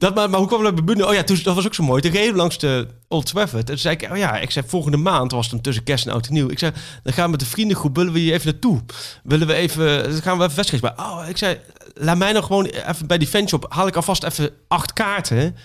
[0.00, 1.06] dat, maar, maar hoe kwam dat bij Butner?
[1.06, 2.02] Oh ja, toen, dat was ook zo mooi.
[2.02, 3.60] Toen reden langs de Old Trafford.
[3.60, 6.12] En toen zei ik, oh ja, ik zei volgende maand, was dan tussen kerst en
[6.12, 6.50] oud en nieuw.
[6.50, 6.72] Ik zei,
[7.02, 8.80] dan gaan we met de vriendengroep, willen we hier even naartoe?
[9.22, 11.04] Willen we even, dan gaan we even wedstrijd bij.
[11.06, 11.58] Oh, ik zei,
[11.94, 15.56] laat mij nog gewoon even bij die fanshop, haal ik alvast even acht kaarten.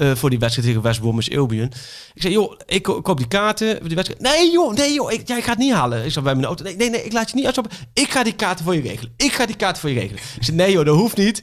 [0.00, 1.72] Eh, voor die wedstrijd tegen West Bromwich Albion.
[2.14, 4.22] Ik zei, joh, ik ko- koop die kaarten voor die wedstrijd.
[4.22, 6.04] Nee, joh, nee, joh, ik, jij gaat niet halen.
[6.04, 6.64] Ik zat bij mijn auto.
[6.64, 7.76] Nee, nee, nee, ik laat je niet uitstappen.
[7.92, 9.12] Ik ga die kaarten voor je regelen.
[9.16, 10.22] Ik ga die kaarten voor je regelen.
[10.36, 11.42] Ik zei, nee, joh, dat hoeft niet.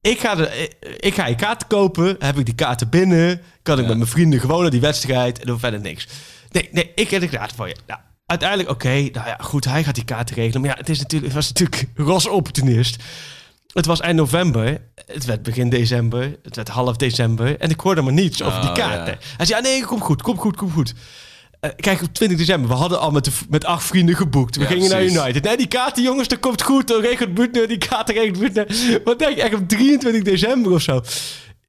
[0.00, 2.16] ik ga, de, ik ga je kaarten kopen.
[2.18, 3.40] Heb ik die kaarten binnen?
[3.62, 3.88] Kan ik Ja.
[3.88, 6.06] met mijn vrienden gewoon naar die wedstrijd en dan verder niks.
[6.50, 7.76] Nee, nee, ik heb de kaarten voor je.
[7.86, 10.60] Nou, uiteindelijk, oké, nou ja, goed, hij gaat die kaarten regelen.
[10.60, 12.96] Maar ja, het, is natuurlijk, het was natuurlijk ros opportunist.
[13.74, 14.80] Het was eind november.
[15.06, 16.36] Het werd begin december.
[16.42, 17.58] Het werd half december.
[17.58, 19.12] En ik hoorde maar niets over die Oh, kaarten.
[19.20, 19.26] ja.
[19.36, 20.94] Hij zei, ja, nee, kom goed, kom goed, kom goed.
[21.60, 24.56] Eh, kijk, op 20 december, we hadden al met, de, met acht vrienden geboekt.
[24.56, 25.12] We Ja, gingen precies.
[25.12, 25.42] naar United.
[25.44, 26.88] Nee, die kaarten, jongens, dat komt goed.
[26.88, 28.66] Dan regelt Butner, die kaarten regelt Butner.
[29.04, 31.00] Wat denk je, echt op 23 december of zo?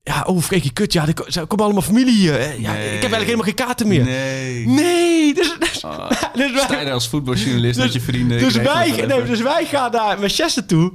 [0.03, 0.93] Ja, oh, freaky kut.
[0.93, 1.13] Ja, er
[1.47, 2.33] komen allemaal familie hier.
[2.61, 2.85] Ja, Nee.
[2.95, 4.03] Ik heb eigenlijk helemaal geen kaarten meer.
[4.03, 4.67] Nee.
[4.67, 8.39] Nee, dus, dus, Oh, dus wij- als voetbaljournalist met je vrienden?
[8.39, 10.91] dus ik regel wij, nee, dus wij gaan naar Manchester toe.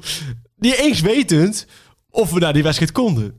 [0.61, 1.67] Niet eens wetend
[2.11, 3.39] of we naar die wedstrijd konden.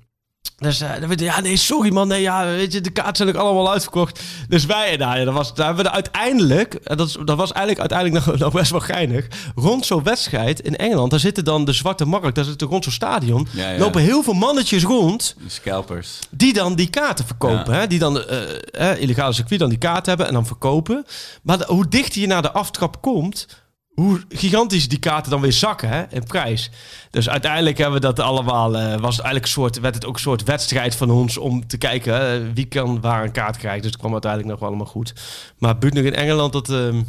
[0.58, 2.08] Dus eh, dan werd- ja, nee, sorry man.
[2.08, 4.22] Nee, ja, weet je, de kaarten zijn ook allemaal uitverkocht.
[4.48, 7.52] Dus wij, nou ja, dat was, daar hebben we uiteindelijk, en dat, is- dat was
[7.52, 9.28] eigenlijk uiteindelijk nog, nog best wel geinig.
[9.56, 12.94] Rond zo'n wedstrijd in Engeland, daar zitten dan de Zwarte Markt, daar zitten rond zo'n
[12.94, 13.78] stadion, Ja, ja.
[13.80, 16.20] lopen heel veel mannetjes rond De scalpers.
[16.30, 17.74] die dan die kaarten verkopen.
[17.74, 17.80] Ja.
[17.80, 17.88] Hè?
[17.88, 21.06] Die dan eh eh, illegale circuit dan die kaarten hebben en dan verkopen.
[21.44, 23.48] Maar de- hoe dichter je naar de aftrap komt,
[23.94, 26.70] hoe gigantisch die kaarten dan weer zakken hè, in prijs.
[27.10, 28.76] Dus uiteindelijk hebben we dat allemaal.
[28.78, 31.68] eh, was het eigenlijk een soort, werd het ook een soort wedstrijd van ons om
[31.68, 33.82] te kijken hè, wie kan waar een kaart krijgen.
[33.82, 35.14] Dus het kwam uiteindelijk nog wel allemaal goed.
[35.58, 36.70] Maar Butner in Engeland, dat.
[36.70, 37.02] ehm,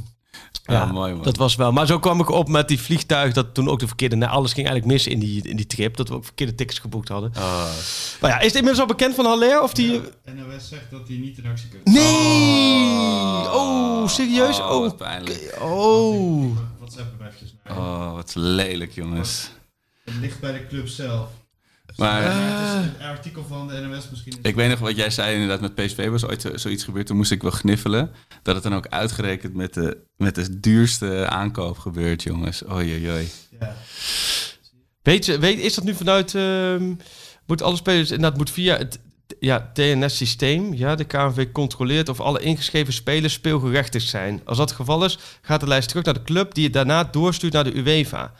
[0.66, 1.22] Ja, mooi, man.
[1.22, 1.72] Dat was wel.
[1.72, 3.32] Maar zo kwam ik op met die vliegtuig.
[3.32, 4.16] Dat toen ook de verkeerde.
[4.16, 5.96] Nou, alles ging eigenlijk mis in die, in die trip.
[5.96, 7.32] Dat we ook verkeerde tickets geboekt hadden.
[7.36, 7.64] Oh.
[8.20, 9.62] Maar ja, is het inmiddels al bekend van Haller?
[9.62, 10.00] Of die.
[10.24, 11.84] NOS zegt dat hij niet in actie komt.
[11.84, 13.50] Nee!
[13.54, 14.58] Oh, serieus?
[14.58, 15.56] Oh, Oh, wat pijnlijk.
[15.60, 16.56] oh.
[17.20, 17.78] Eventjes naar.
[17.78, 19.50] Oh, wat lelijk, jongens.
[20.04, 21.28] Het ligt bij de club zelf.
[21.96, 24.38] Maar het is een artikel van de NOS misschien.
[24.42, 27.06] ik weet nog wat jij zei inderdaad met PSV was ooit zo- zoiets gebeurd.
[27.06, 28.10] Toen moest ik wel gniffelen.
[28.42, 32.62] Dat het dan ook uitgerekend met de, met de duurste aankoop gebeurt, jongens.
[32.70, 33.28] Oei, oei, oei.
[33.60, 33.74] Ja.
[35.02, 36.34] Weet je, weet, is dat nu vanuit...
[36.34, 36.94] ehm,
[37.46, 38.10] moet alle spelers...
[38.10, 39.00] Inderdaad, moet via het
[39.40, 40.74] ja, TNS-systeem...
[40.74, 44.40] Ja, de KNV controleert of alle ingeschreven spelers speelgerechtigd zijn.
[44.44, 46.54] Als dat het geval is, gaat de lijst terug naar de club...
[46.54, 48.32] die het daarna doorstuurt naar de UEFA.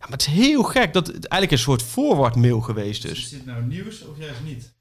[0.00, 0.92] Ja, maar het is heel gek.
[0.92, 3.18] Dat het eigenlijk een soort forward mail geweest Dus is.
[3.18, 4.72] is dit nou nieuws of juist niet?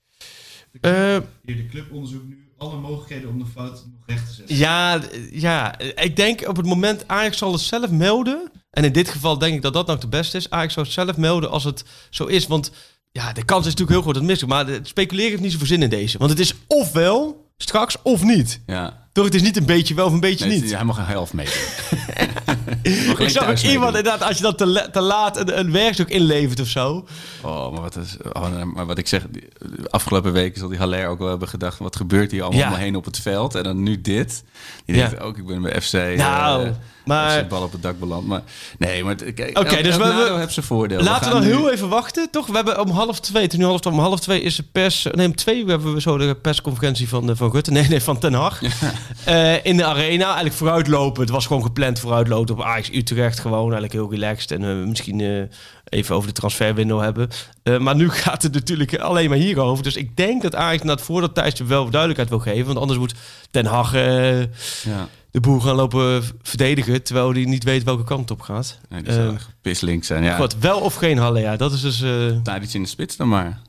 [0.71, 4.27] De club, Eh, hier, de club onderzoekt nu alle mogelijkheden om de fout nog recht
[4.27, 4.55] te zetten.
[4.55, 5.01] Ja,
[5.31, 8.51] ja, ik denk op het moment Ajax zal het zelf melden.
[8.71, 10.49] En in dit geval denk ik dat dat nog de beste is.
[10.49, 12.47] Ajax zou het zelf melden als het zo is.
[12.47, 12.71] Want
[13.11, 14.47] ja, de kans is natuurlijk heel groot dat het.
[14.49, 16.17] Maar het speculeren heeft niet zoveel zin in deze.
[16.17, 18.61] Want het is ofwel straks of niet.
[18.65, 19.06] Ja.
[19.17, 20.73] Toch, het is niet een beetje wel of een beetje Nee, niet.
[20.75, 21.53] hij mag een helft meedoen.
[23.17, 26.59] ik zag ook iemand inderdaad, als je dat te, te laat een, een werkstuk inlevert
[26.59, 27.07] of zo.
[27.41, 30.77] Oh, maar wat, is, oh, maar wat ik zeg, die- de afgelopen weken zal die
[30.77, 31.77] Haller ook wel hebben gedacht...
[31.79, 32.75] wat gebeurt hier allemaal Ja.
[32.75, 33.55] heen op het veld?
[33.55, 34.43] En dan nu dit.
[34.85, 35.07] Je Ja.
[35.07, 35.93] denkt ook, ik ben bij FC...
[35.93, 36.71] Nou, eh,
[37.05, 38.27] maar- FC bal op het dak beland.
[38.27, 38.41] Maar
[38.77, 41.01] nee, maar kijk, dus we- heeft zijn voordeel.
[41.01, 42.47] Laten we dan nu- heel even wachten, toch?
[42.47, 45.07] We hebben om half twee, is nu half twee, om half twee is de pers...
[45.11, 47.71] Nee, om twee hebben we zo de persconferentie van, eh, van Rutte.
[47.71, 48.59] Nee, nee, van Ten Hag.
[49.25, 51.21] Eh, in de arena, eigenlijk vooruitlopen.
[51.21, 53.39] Het was gewoon gepland vooruitlopen op Ajax Utrecht.
[53.39, 54.51] Gewoon eigenlijk heel relaxed.
[54.51, 55.41] En eh, misschien eh,
[55.89, 57.29] even over de transferwindow hebben.
[57.79, 59.83] Maar nu gaat het natuurlijk alleen maar hierover.
[59.83, 62.65] Dus ik denk dat Ajax na het voordat Thijs wel duidelijkheid wil geven.
[62.65, 63.13] Want anders moet
[63.51, 67.03] Ten Hag eh, Ja, de boel gaan lopen verdedigen.
[67.03, 68.79] Terwijl hij niet weet welke kant op gaat.
[68.89, 69.37] die zou
[70.05, 70.23] zijn.
[70.23, 71.39] Ja, Wat, wel of geen Halle?
[71.39, 72.03] Ja, dat is dus...
[72.61, 73.61] iets in de spits dan maar.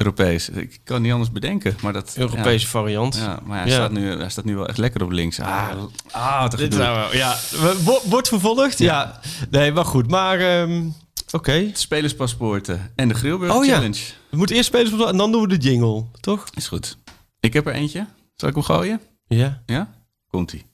[0.00, 0.48] Europees.
[0.48, 1.76] Ik kan niet anders bedenken.
[1.82, 3.14] Maar dat, Europese variant.
[3.16, 3.74] Ja, ja, maar hij, Ja.
[3.74, 5.40] Staat nu, hij staat nu wel echt lekker op links.
[5.40, 5.68] Ah,
[6.10, 7.36] ah wat Dit zou wel, ja.
[7.82, 8.78] Wo- Wordt vervolgd?
[8.78, 9.20] Ja.
[9.50, 10.08] Nee, maar goed.
[10.10, 10.88] Maar ehm,
[11.30, 11.70] oké.
[11.72, 13.74] Spelerspaspoorten en de Grillburg Oh ja.
[13.74, 14.00] Challenge.
[14.30, 16.44] We moeten eerst spelen en dan doen we de jingle, toch?
[16.54, 16.98] Is goed.
[17.40, 18.06] Ik heb er eentje.
[18.36, 19.00] Zal ik hem gooien?
[19.26, 19.62] Ja.
[19.66, 19.90] Ja?
[20.30, 20.64] Komt-ie.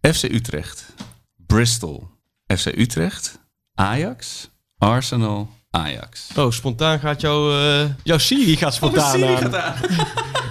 [0.00, 0.86] FC Utrecht.
[1.46, 2.08] Bristol.
[2.56, 3.38] FC Utrecht.
[3.74, 4.50] Ajax.
[4.78, 5.50] Arsenal.
[5.74, 6.28] Ajax.
[6.36, 7.50] Oh, spontaan gaat jouw...
[7.60, 9.50] eh jouw Siri gaat spontaan aan.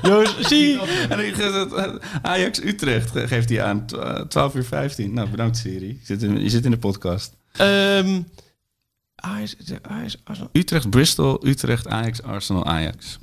[0.01, 0.79] Jouw Siri...
[1.09, 3.85] En gaat Ajax Utrecht ge- geeft hij aan.
[3.85, 5.13] Twa- 12 uur 15.
[5.13, 5.87] Nou, bedankt Siri.
[5.87, 7.33] Je zit in, je zit in de podcast.
[7.51, 8.21] Ehm
[9.15, 10.49] Ajax, Ajax, Arsenal.
[10.53, 13.19] Utrecht, Bristol, Utrecht, Ajax, Arsenal, Ajax.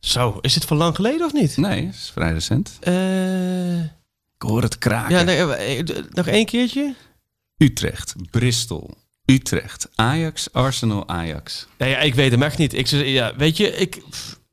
[0.00, 1.56] Zo, is dit van lang geleden of niet?
[1.56, 2.76] Nee, is vrij recent.
[2.80, 5.16] Eh Ik hoor het kraken.
[5.16, 6.94] ja, nee, eh, eh, nog één keertje?
[7.56, 8.90] Utrecht, Bristol,
[9.24, 11.66] Utrecht, Ajax, Arsenal, Ajax.
[11.78, 12.74] Nee, ja, ik weet hem echt niet.
[12.74, 14.02] Ik, ja, weet je, ik...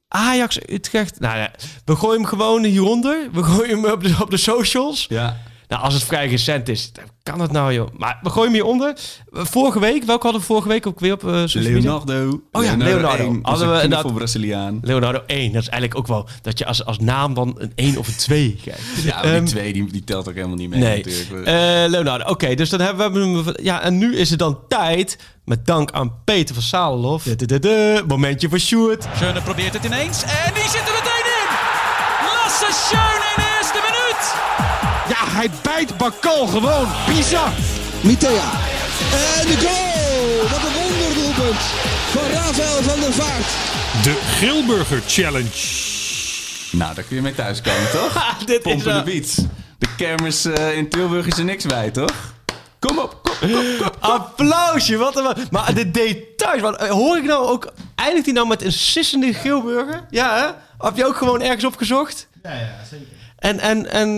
[0.07, 1.19] Ajax, Utrecht...
[1.19, 1.51] Nou ja,
[1.85, 3.29] we gooien hem gewoon hieronder.
[3.31, 5.05] We gooien hem op de, op de socials.
[5.09, 5.37] Ja.
[5.69, 7.87] Nou, als het vrij recent is, dan kan het nou, joh.
[7.97, 8.93] Maar we gooien hem hier onder.
[9.31, 11.79] Vorige week, welke hadden we vorige week ook weer op eh, social media?
[12.05, 12.41] Leonardo.
[12.51, 13.23] Oh ja, Leonardo.
[13.23, 14.79] 1, Hadden we een voor Braziliaan.
[14.81, 15.51] Leonardo 1.
[15.51, 18.15] Dat is eigenlijk ook wel dat je als, als naam dan een 1 of een
[18.15, 18.81] 2 krijgt.
[19.03, 21.03] Ja, maar Ehm, die twee die, die telt ook helemaal niet mee Nee.
[21.05, 21.47] natuurlijk.
[21.47, 23.55] Eh, Leonardo, oké, dus dan hebben we hem.
[23.63, 27.23] Ja, en nu is het dan tijd, met dank aan Peter van Salenhof.
[27.23, 29.07] De, de, de, de, momentje voor Sjoerd.
[29.15, 30.23] Schöne probeert het ineens.
[30.23, 31.47] En die zit er meteen in.
[32.25, 33.18] Lasse Schöne
[35.29, 36.87] hij bijt Bakal gewoon.
[37.05, 37.51] Pisa.
[38.01, 38.51] Mitea.
[39.39, 40.49] En de goal!
[40.49, 41.61] Wat een wonderdoelpunt
[42.11, 43.47] van Rafael van der Vaart.
[44.03, 45.87] De Grilburger Challenge.
[46.71, 48.13] Nou, daar kun je mee thuiskomen, toch?
[48.45, 49.35] Dit is Pompen wel- de beats.
[49.77, 52.11] De kermis eh, in Tilburg is er niks bij, toch?
[52.79, 53.89] Kom op, kom, kom, kom.
[53.99, 55.35] Applausje, wat een...
[55.51, 57.71] Maar de details, wat, eh, hoor ik nou ook...
[57.95, 60.05] Eindigt hij nou met een sissende Geelburger?
[60.09, 60.47] Ja, hè?
[60.87, 62.27] Heb je ook gewoon ergens opgezocht?
[62.43, 63.07] Ja, ja, zeker.
[63.39, 64.15] En, en, en eh,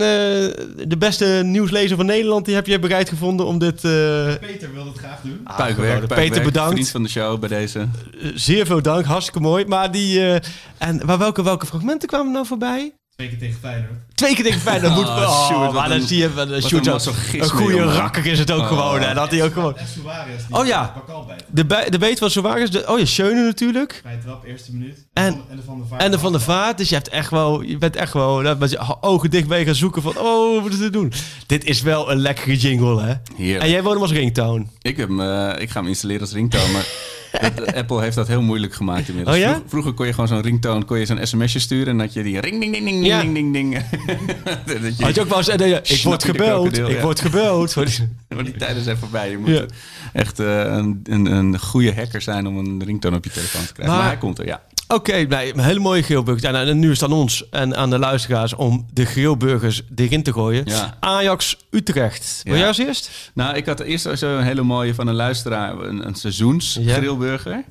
[0.88, 3.84] de beste nieuwslezer van Nederland, die heb je bereid gevonden om dit...
[3.84, 5.40] eh, Peter wilde het graag doen.
[5.44, 6.06] Puikwerk, geweldig.
[6.06, 6.28] puikwerk.
[6.30, 6.72] Peter, bedankt.
[6.72, 7.78] Vriend van de show bij deze.
[7.78, 9.64] Eh, zeer veel dank, hartstikke mooi.
[9.66, 10.20] Maar die...
[10.20, 10.40] eh,
[10.78, 12.92] en maar welke, welke fragmenten kwamen nou voorbij?
[13.22, 13.92] Twee keer tegen Feyenoord.
[14.14, 14.94] Twee keer tegen Feyenoord.
[14.94, 16.32] Dat moet Oh, oh, Sjoerd, wat maar dan een- zie je...
[16.32, 18.66] Wat Sjoerd een een goede rakker is het ook Oh.
[18.66, 19.00] gewoon.
[19.00, 19.14] Hè?
[19.14, 19.76] Dat hij ook gewoon...
[19.76, 19.86] En
[20.50, 20.94] Oh ja.
[21.50, 22.70] De, bij- de beet van Suarez.
[22.70, 24.00] De, oh ja, Schöne natuurlijk.
[24.02, 25.06] Bij trap, eerste minuut.
[25.12, 26.02] En- en de Van der Vaart.
[26.02, 26.78] En de Van der Vaart.
[26.78, 29.64] Dus je, hebt echt wel, je bent echt wel dat met je ogen dicht bij
[29.64, 30.18] gaan zoeken van...
[30.18, 31.12] Oh, wat is dit doen?
[31.46, 33.14] Dit is wel een lekkere jingle, hè?
[33.36, 33.62] Heerlijk.
[33.64, 34.64] En jij woont hem als ringtone.
[34.80, 36.86] Ik, heb eh, ik ga hem installeren als ringtone, maar
[37.40, 39.36] dat- Apple heeft dat heel moeilijk gemaakt inmiddels.
[39.36, 39.62] Oh ja?
[39.66, 42.40] Vroeger kon je gewoon zo'n ringtone, kon je zo'n sms'je sturen en dat je die
[42.40, 43.20] ring ding ding ding Ja.
[43.20, 43.72] ding ding ding.
[44.82, 45.48] dat je, Had je ook wel eens...
[45.48, 46.78] eh, ik word gebeld.
[46.78, 47.76] Ik word gebeld.
[48.28, 49.30] maar die tijden zijn voorbij.
[49.30, 49.64] Je moet
[50.12, 53.72] echt eh, een, een, een goede hacker zijn om een ringtone op je telefoon te
[53.72, 53.94] krijgen.
[53.94, 54.62] Maar- Maar, hij komt er, ja.
[54.92, 56.54] Oké, nee, een hele mooie grillburger.
[56.54, 60.32] En nu is het aan ons en aan de luisteraars om de grillburgers erin te
[60.32, 60.62] gooien.
[60.64, 60.96] Ja.
[61.00, 62.40] Ajax Utrecht.
[62.44, 62.58] Wil Ja.
[62.58, 63.30] jij als eerst?
[63.34, 66.94] Nou, ik had eerst een hele mooie van een luisteraar, een, een seizoens Ja.
[66.96, 67.64] grillburger.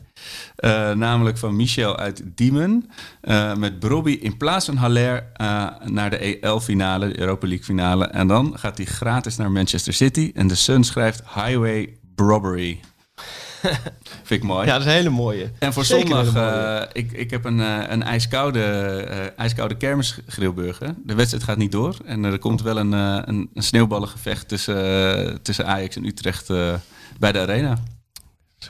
[0.56, 2.90] Eh, namelijk van Michel uit Diemen.
[3.22, 8.06] eh, met Brobby in plaats van Haller eh, naar de EL-finale, de Europa League-finale.
[8.06, 10.32] En dan gaat hij gratis naar Manchester City.
[10.34, 12.80] En de Sun schrijft Highway Robbery.
[14.24, 14.66] Vind ik mooi.
[14.66, 15.52] Ja, dat is een hele mooie.
[15.60, 20.94] En voor Zeker zondag, eh, ik, ik heb een, eh, een ijskoude, eh ijskoude kermisgrillburger.
[21.06, 21.96] De wedstrijd gaat niet door.
[22.06, 26.48] En er komt wel een, een, een sneeuwballengevecht tussen, tussen Ajax en Utrecht
[27.20, 27.78] bij de arena.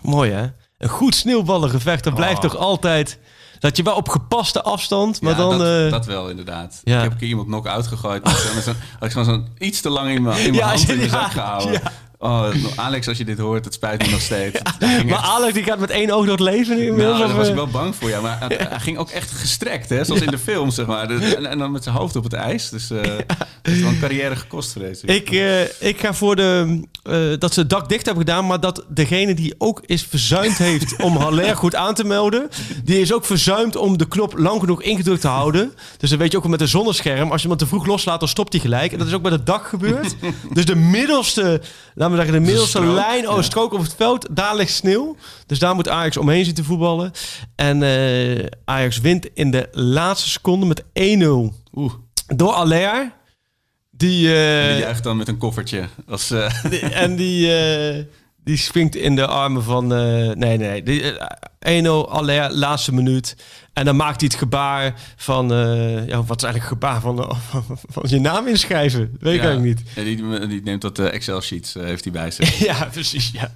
[0.01, 0.45] Mooi hè?
[0.77, 2.41] Een goed sneeuwballengevecht, dat blijft Oh.
[2.51, 3.19] toch altijd...
[3.59, 5.57] Dat je wel op gepaste afstand, maar ja, dan...
[5.57, 6.81] dat, dat wel inderdaad.
[6.83, 6.95] ja.
[6.95, 8.27] Ik heb een keer iemand knock-out gegooid.
[8.99, 11.31] Had ik zo'n iets te lang in mijn, in mijn Ja, hand in mijn zak
[11.31, 11.81] gehouden.
[12.22, 14.59] Oh, Alex, als je dit hoort, het spijt me nog steeds.
[14.80, 17.17] Maar echt- Alex die gaat met één oog door het leven nu inmiddels.
[17.17, 17.57] Nou, daar was ik eh?
[17.57, 18.22] wel bang voor, ja.
[18.22, 20.03] Maar hij, hij ging ook echt gestrekt, hè?
[20.03, 21.09] Zoals in de film, zeg maar.
[21.09, 22.69] En, en dan met zijn hoofd op het ijs.
[22.69, 23.01] Dus eh
[23.61, 25.09] dat is wel een carrière gekost, vrees ik.
[25.09, 28.59] Ik, eh, ik ga voor de, eh, dat ze het dak dicht hebben gedaan, maar
[28.59, 32.49] dat degene die ook is verzuimd heeft om Haller goed aan te melden,
[32.84, 35.74] die is ook verzuimd om de knop lang genoeg ingedrukt te houden.
[35.97, 38.30] Dus dan weet je ook met een zonnescherm, als je iemand te vroeg loslaat, dan
[38.30, 38.91] stopt hij gelijk.
[38.91, 40.15] En dat is ook bij het dak gebeurd.
[40.53, 41.61] dus de middelste,
[42.18, 43.41] laten we zeggen, de middelste strook, lijn, oh, ja.
[43.41, 45.16] strook op het veld, daar ligt sneeuw.
[45.45, 47.12] Dus daar moet Ajax omheen zitten voetballen.
[47.55, 51.93] En eh, Ajax wint in de laatste seconde met 1-0 Oeh,
[52.28, 53.12] door Aller.
[53.91, 55.88] Die, eh, die juicht dan met een koffertje.
[56.09, 57.47] Als, eh, die- en die,
[58.43, 59.93] die springt in de armen van...
[59.93, 60.83] eh, nee, nee.
[60.83, 63.35] Die, eh, 1-0, Aller, laatste minuut.
[63.73, 65.51] En dan maakt hij het gebaar van...
[65.53, 69.17] eh, ja, wat is eigenlijk het gebaar van, eh, van, van je naam inschrijven?
[69.19, 69.89] Weet ik eigenlijk niet.
[69.95, 72.59] ja, die, die neemt dat eh, Excel-sheets, eh, heeft hij bij zich.
[72.69, 73.51] Ja, precies, ja.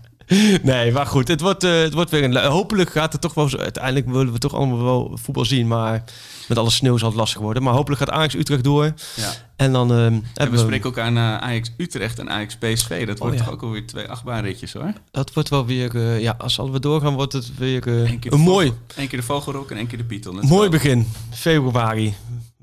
[0.64, 1.28] Nee, maar goed.
[1.28, 2.36] Het wordt, eh, het wordt weer een...
[2.36, 3.58] Hopelijk gaat het toch wel zo...
[3.58, 6.04] Uiteindelijk willen we toch allemaal wel voetbal zien, maar...
[6.48, 7.64] Met alle sneeuw zal het lastig worden.
[7.64, 8.94] Maar hopelijk gaat Ajax Utrecht door.
[9.16, 9.32] Ja.
[9.56, 10.58] En dan En hebben we we...
[10.58, 13.06] spreken ook aan eh, Ajax Utrecht en Ajax PSV.
[13.08, 13.46] Dat wordt Oh, ja.
[13.46, 14.94] toch ook alweer twee achtbaanritjes, hoor.
[15.12, 15.96] Dat wordt wel weer...
[15.96, 18.74] eh, ja, als we doorgaan, wordt het weer Eén een mooi...
[18.96, 20.20] één keer de Vogelrok en één keer de.
[20.20, 22.14] Dat Mooi begin, februari.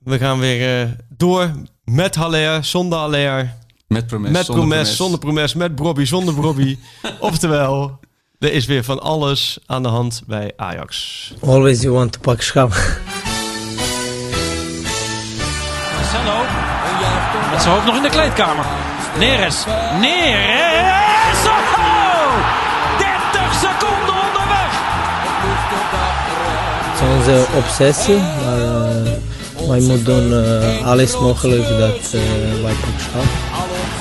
[0.05, 1.51] We gaan weer eh, door
[1.85, 3.55] met Haller, zonder Haller,
[3.87, 6.79] Met promes, met zonder Promes, zonder Promes, met Brobby, zonder Brobby.
[7.21, 7.99] Oftewel,
[8.39, 11.33] er is weer van alles aan de hand bij Ajax.
[11.41, 12.73] Always you want to pak schap.
[16.13, 16.45] Marcelo.
[17.51, 18.65] Met zijn hoofd nog in de kleedkamer.
[19.19, 19.65] Neres.
[20.01, 21.41] Neres.
[21.47, 22.33] Oh!
[22.99, 24.73] 30 seconden onderweg.
[26.91, 32.73] Het is onze obsessie, maar eh, wij moeten doen eh, alles mogelijk dat eh, wij
[32.73, 33.25] pak schap.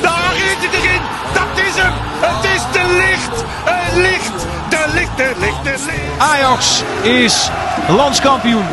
[0.01, 1.01] Daar is het erin.
[1.33, 1.93] Dat is hem.
[2.19, 3.43] Het is de licht.
[3.63, 4.45] Het licht.
[4.69, 6.17] De licht, de licht, de licht.
[6.17, 7.49] Ajax is
[7.87, 8.65] landskampioen.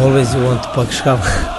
[0.00, 1.56] Always you want to pak schap.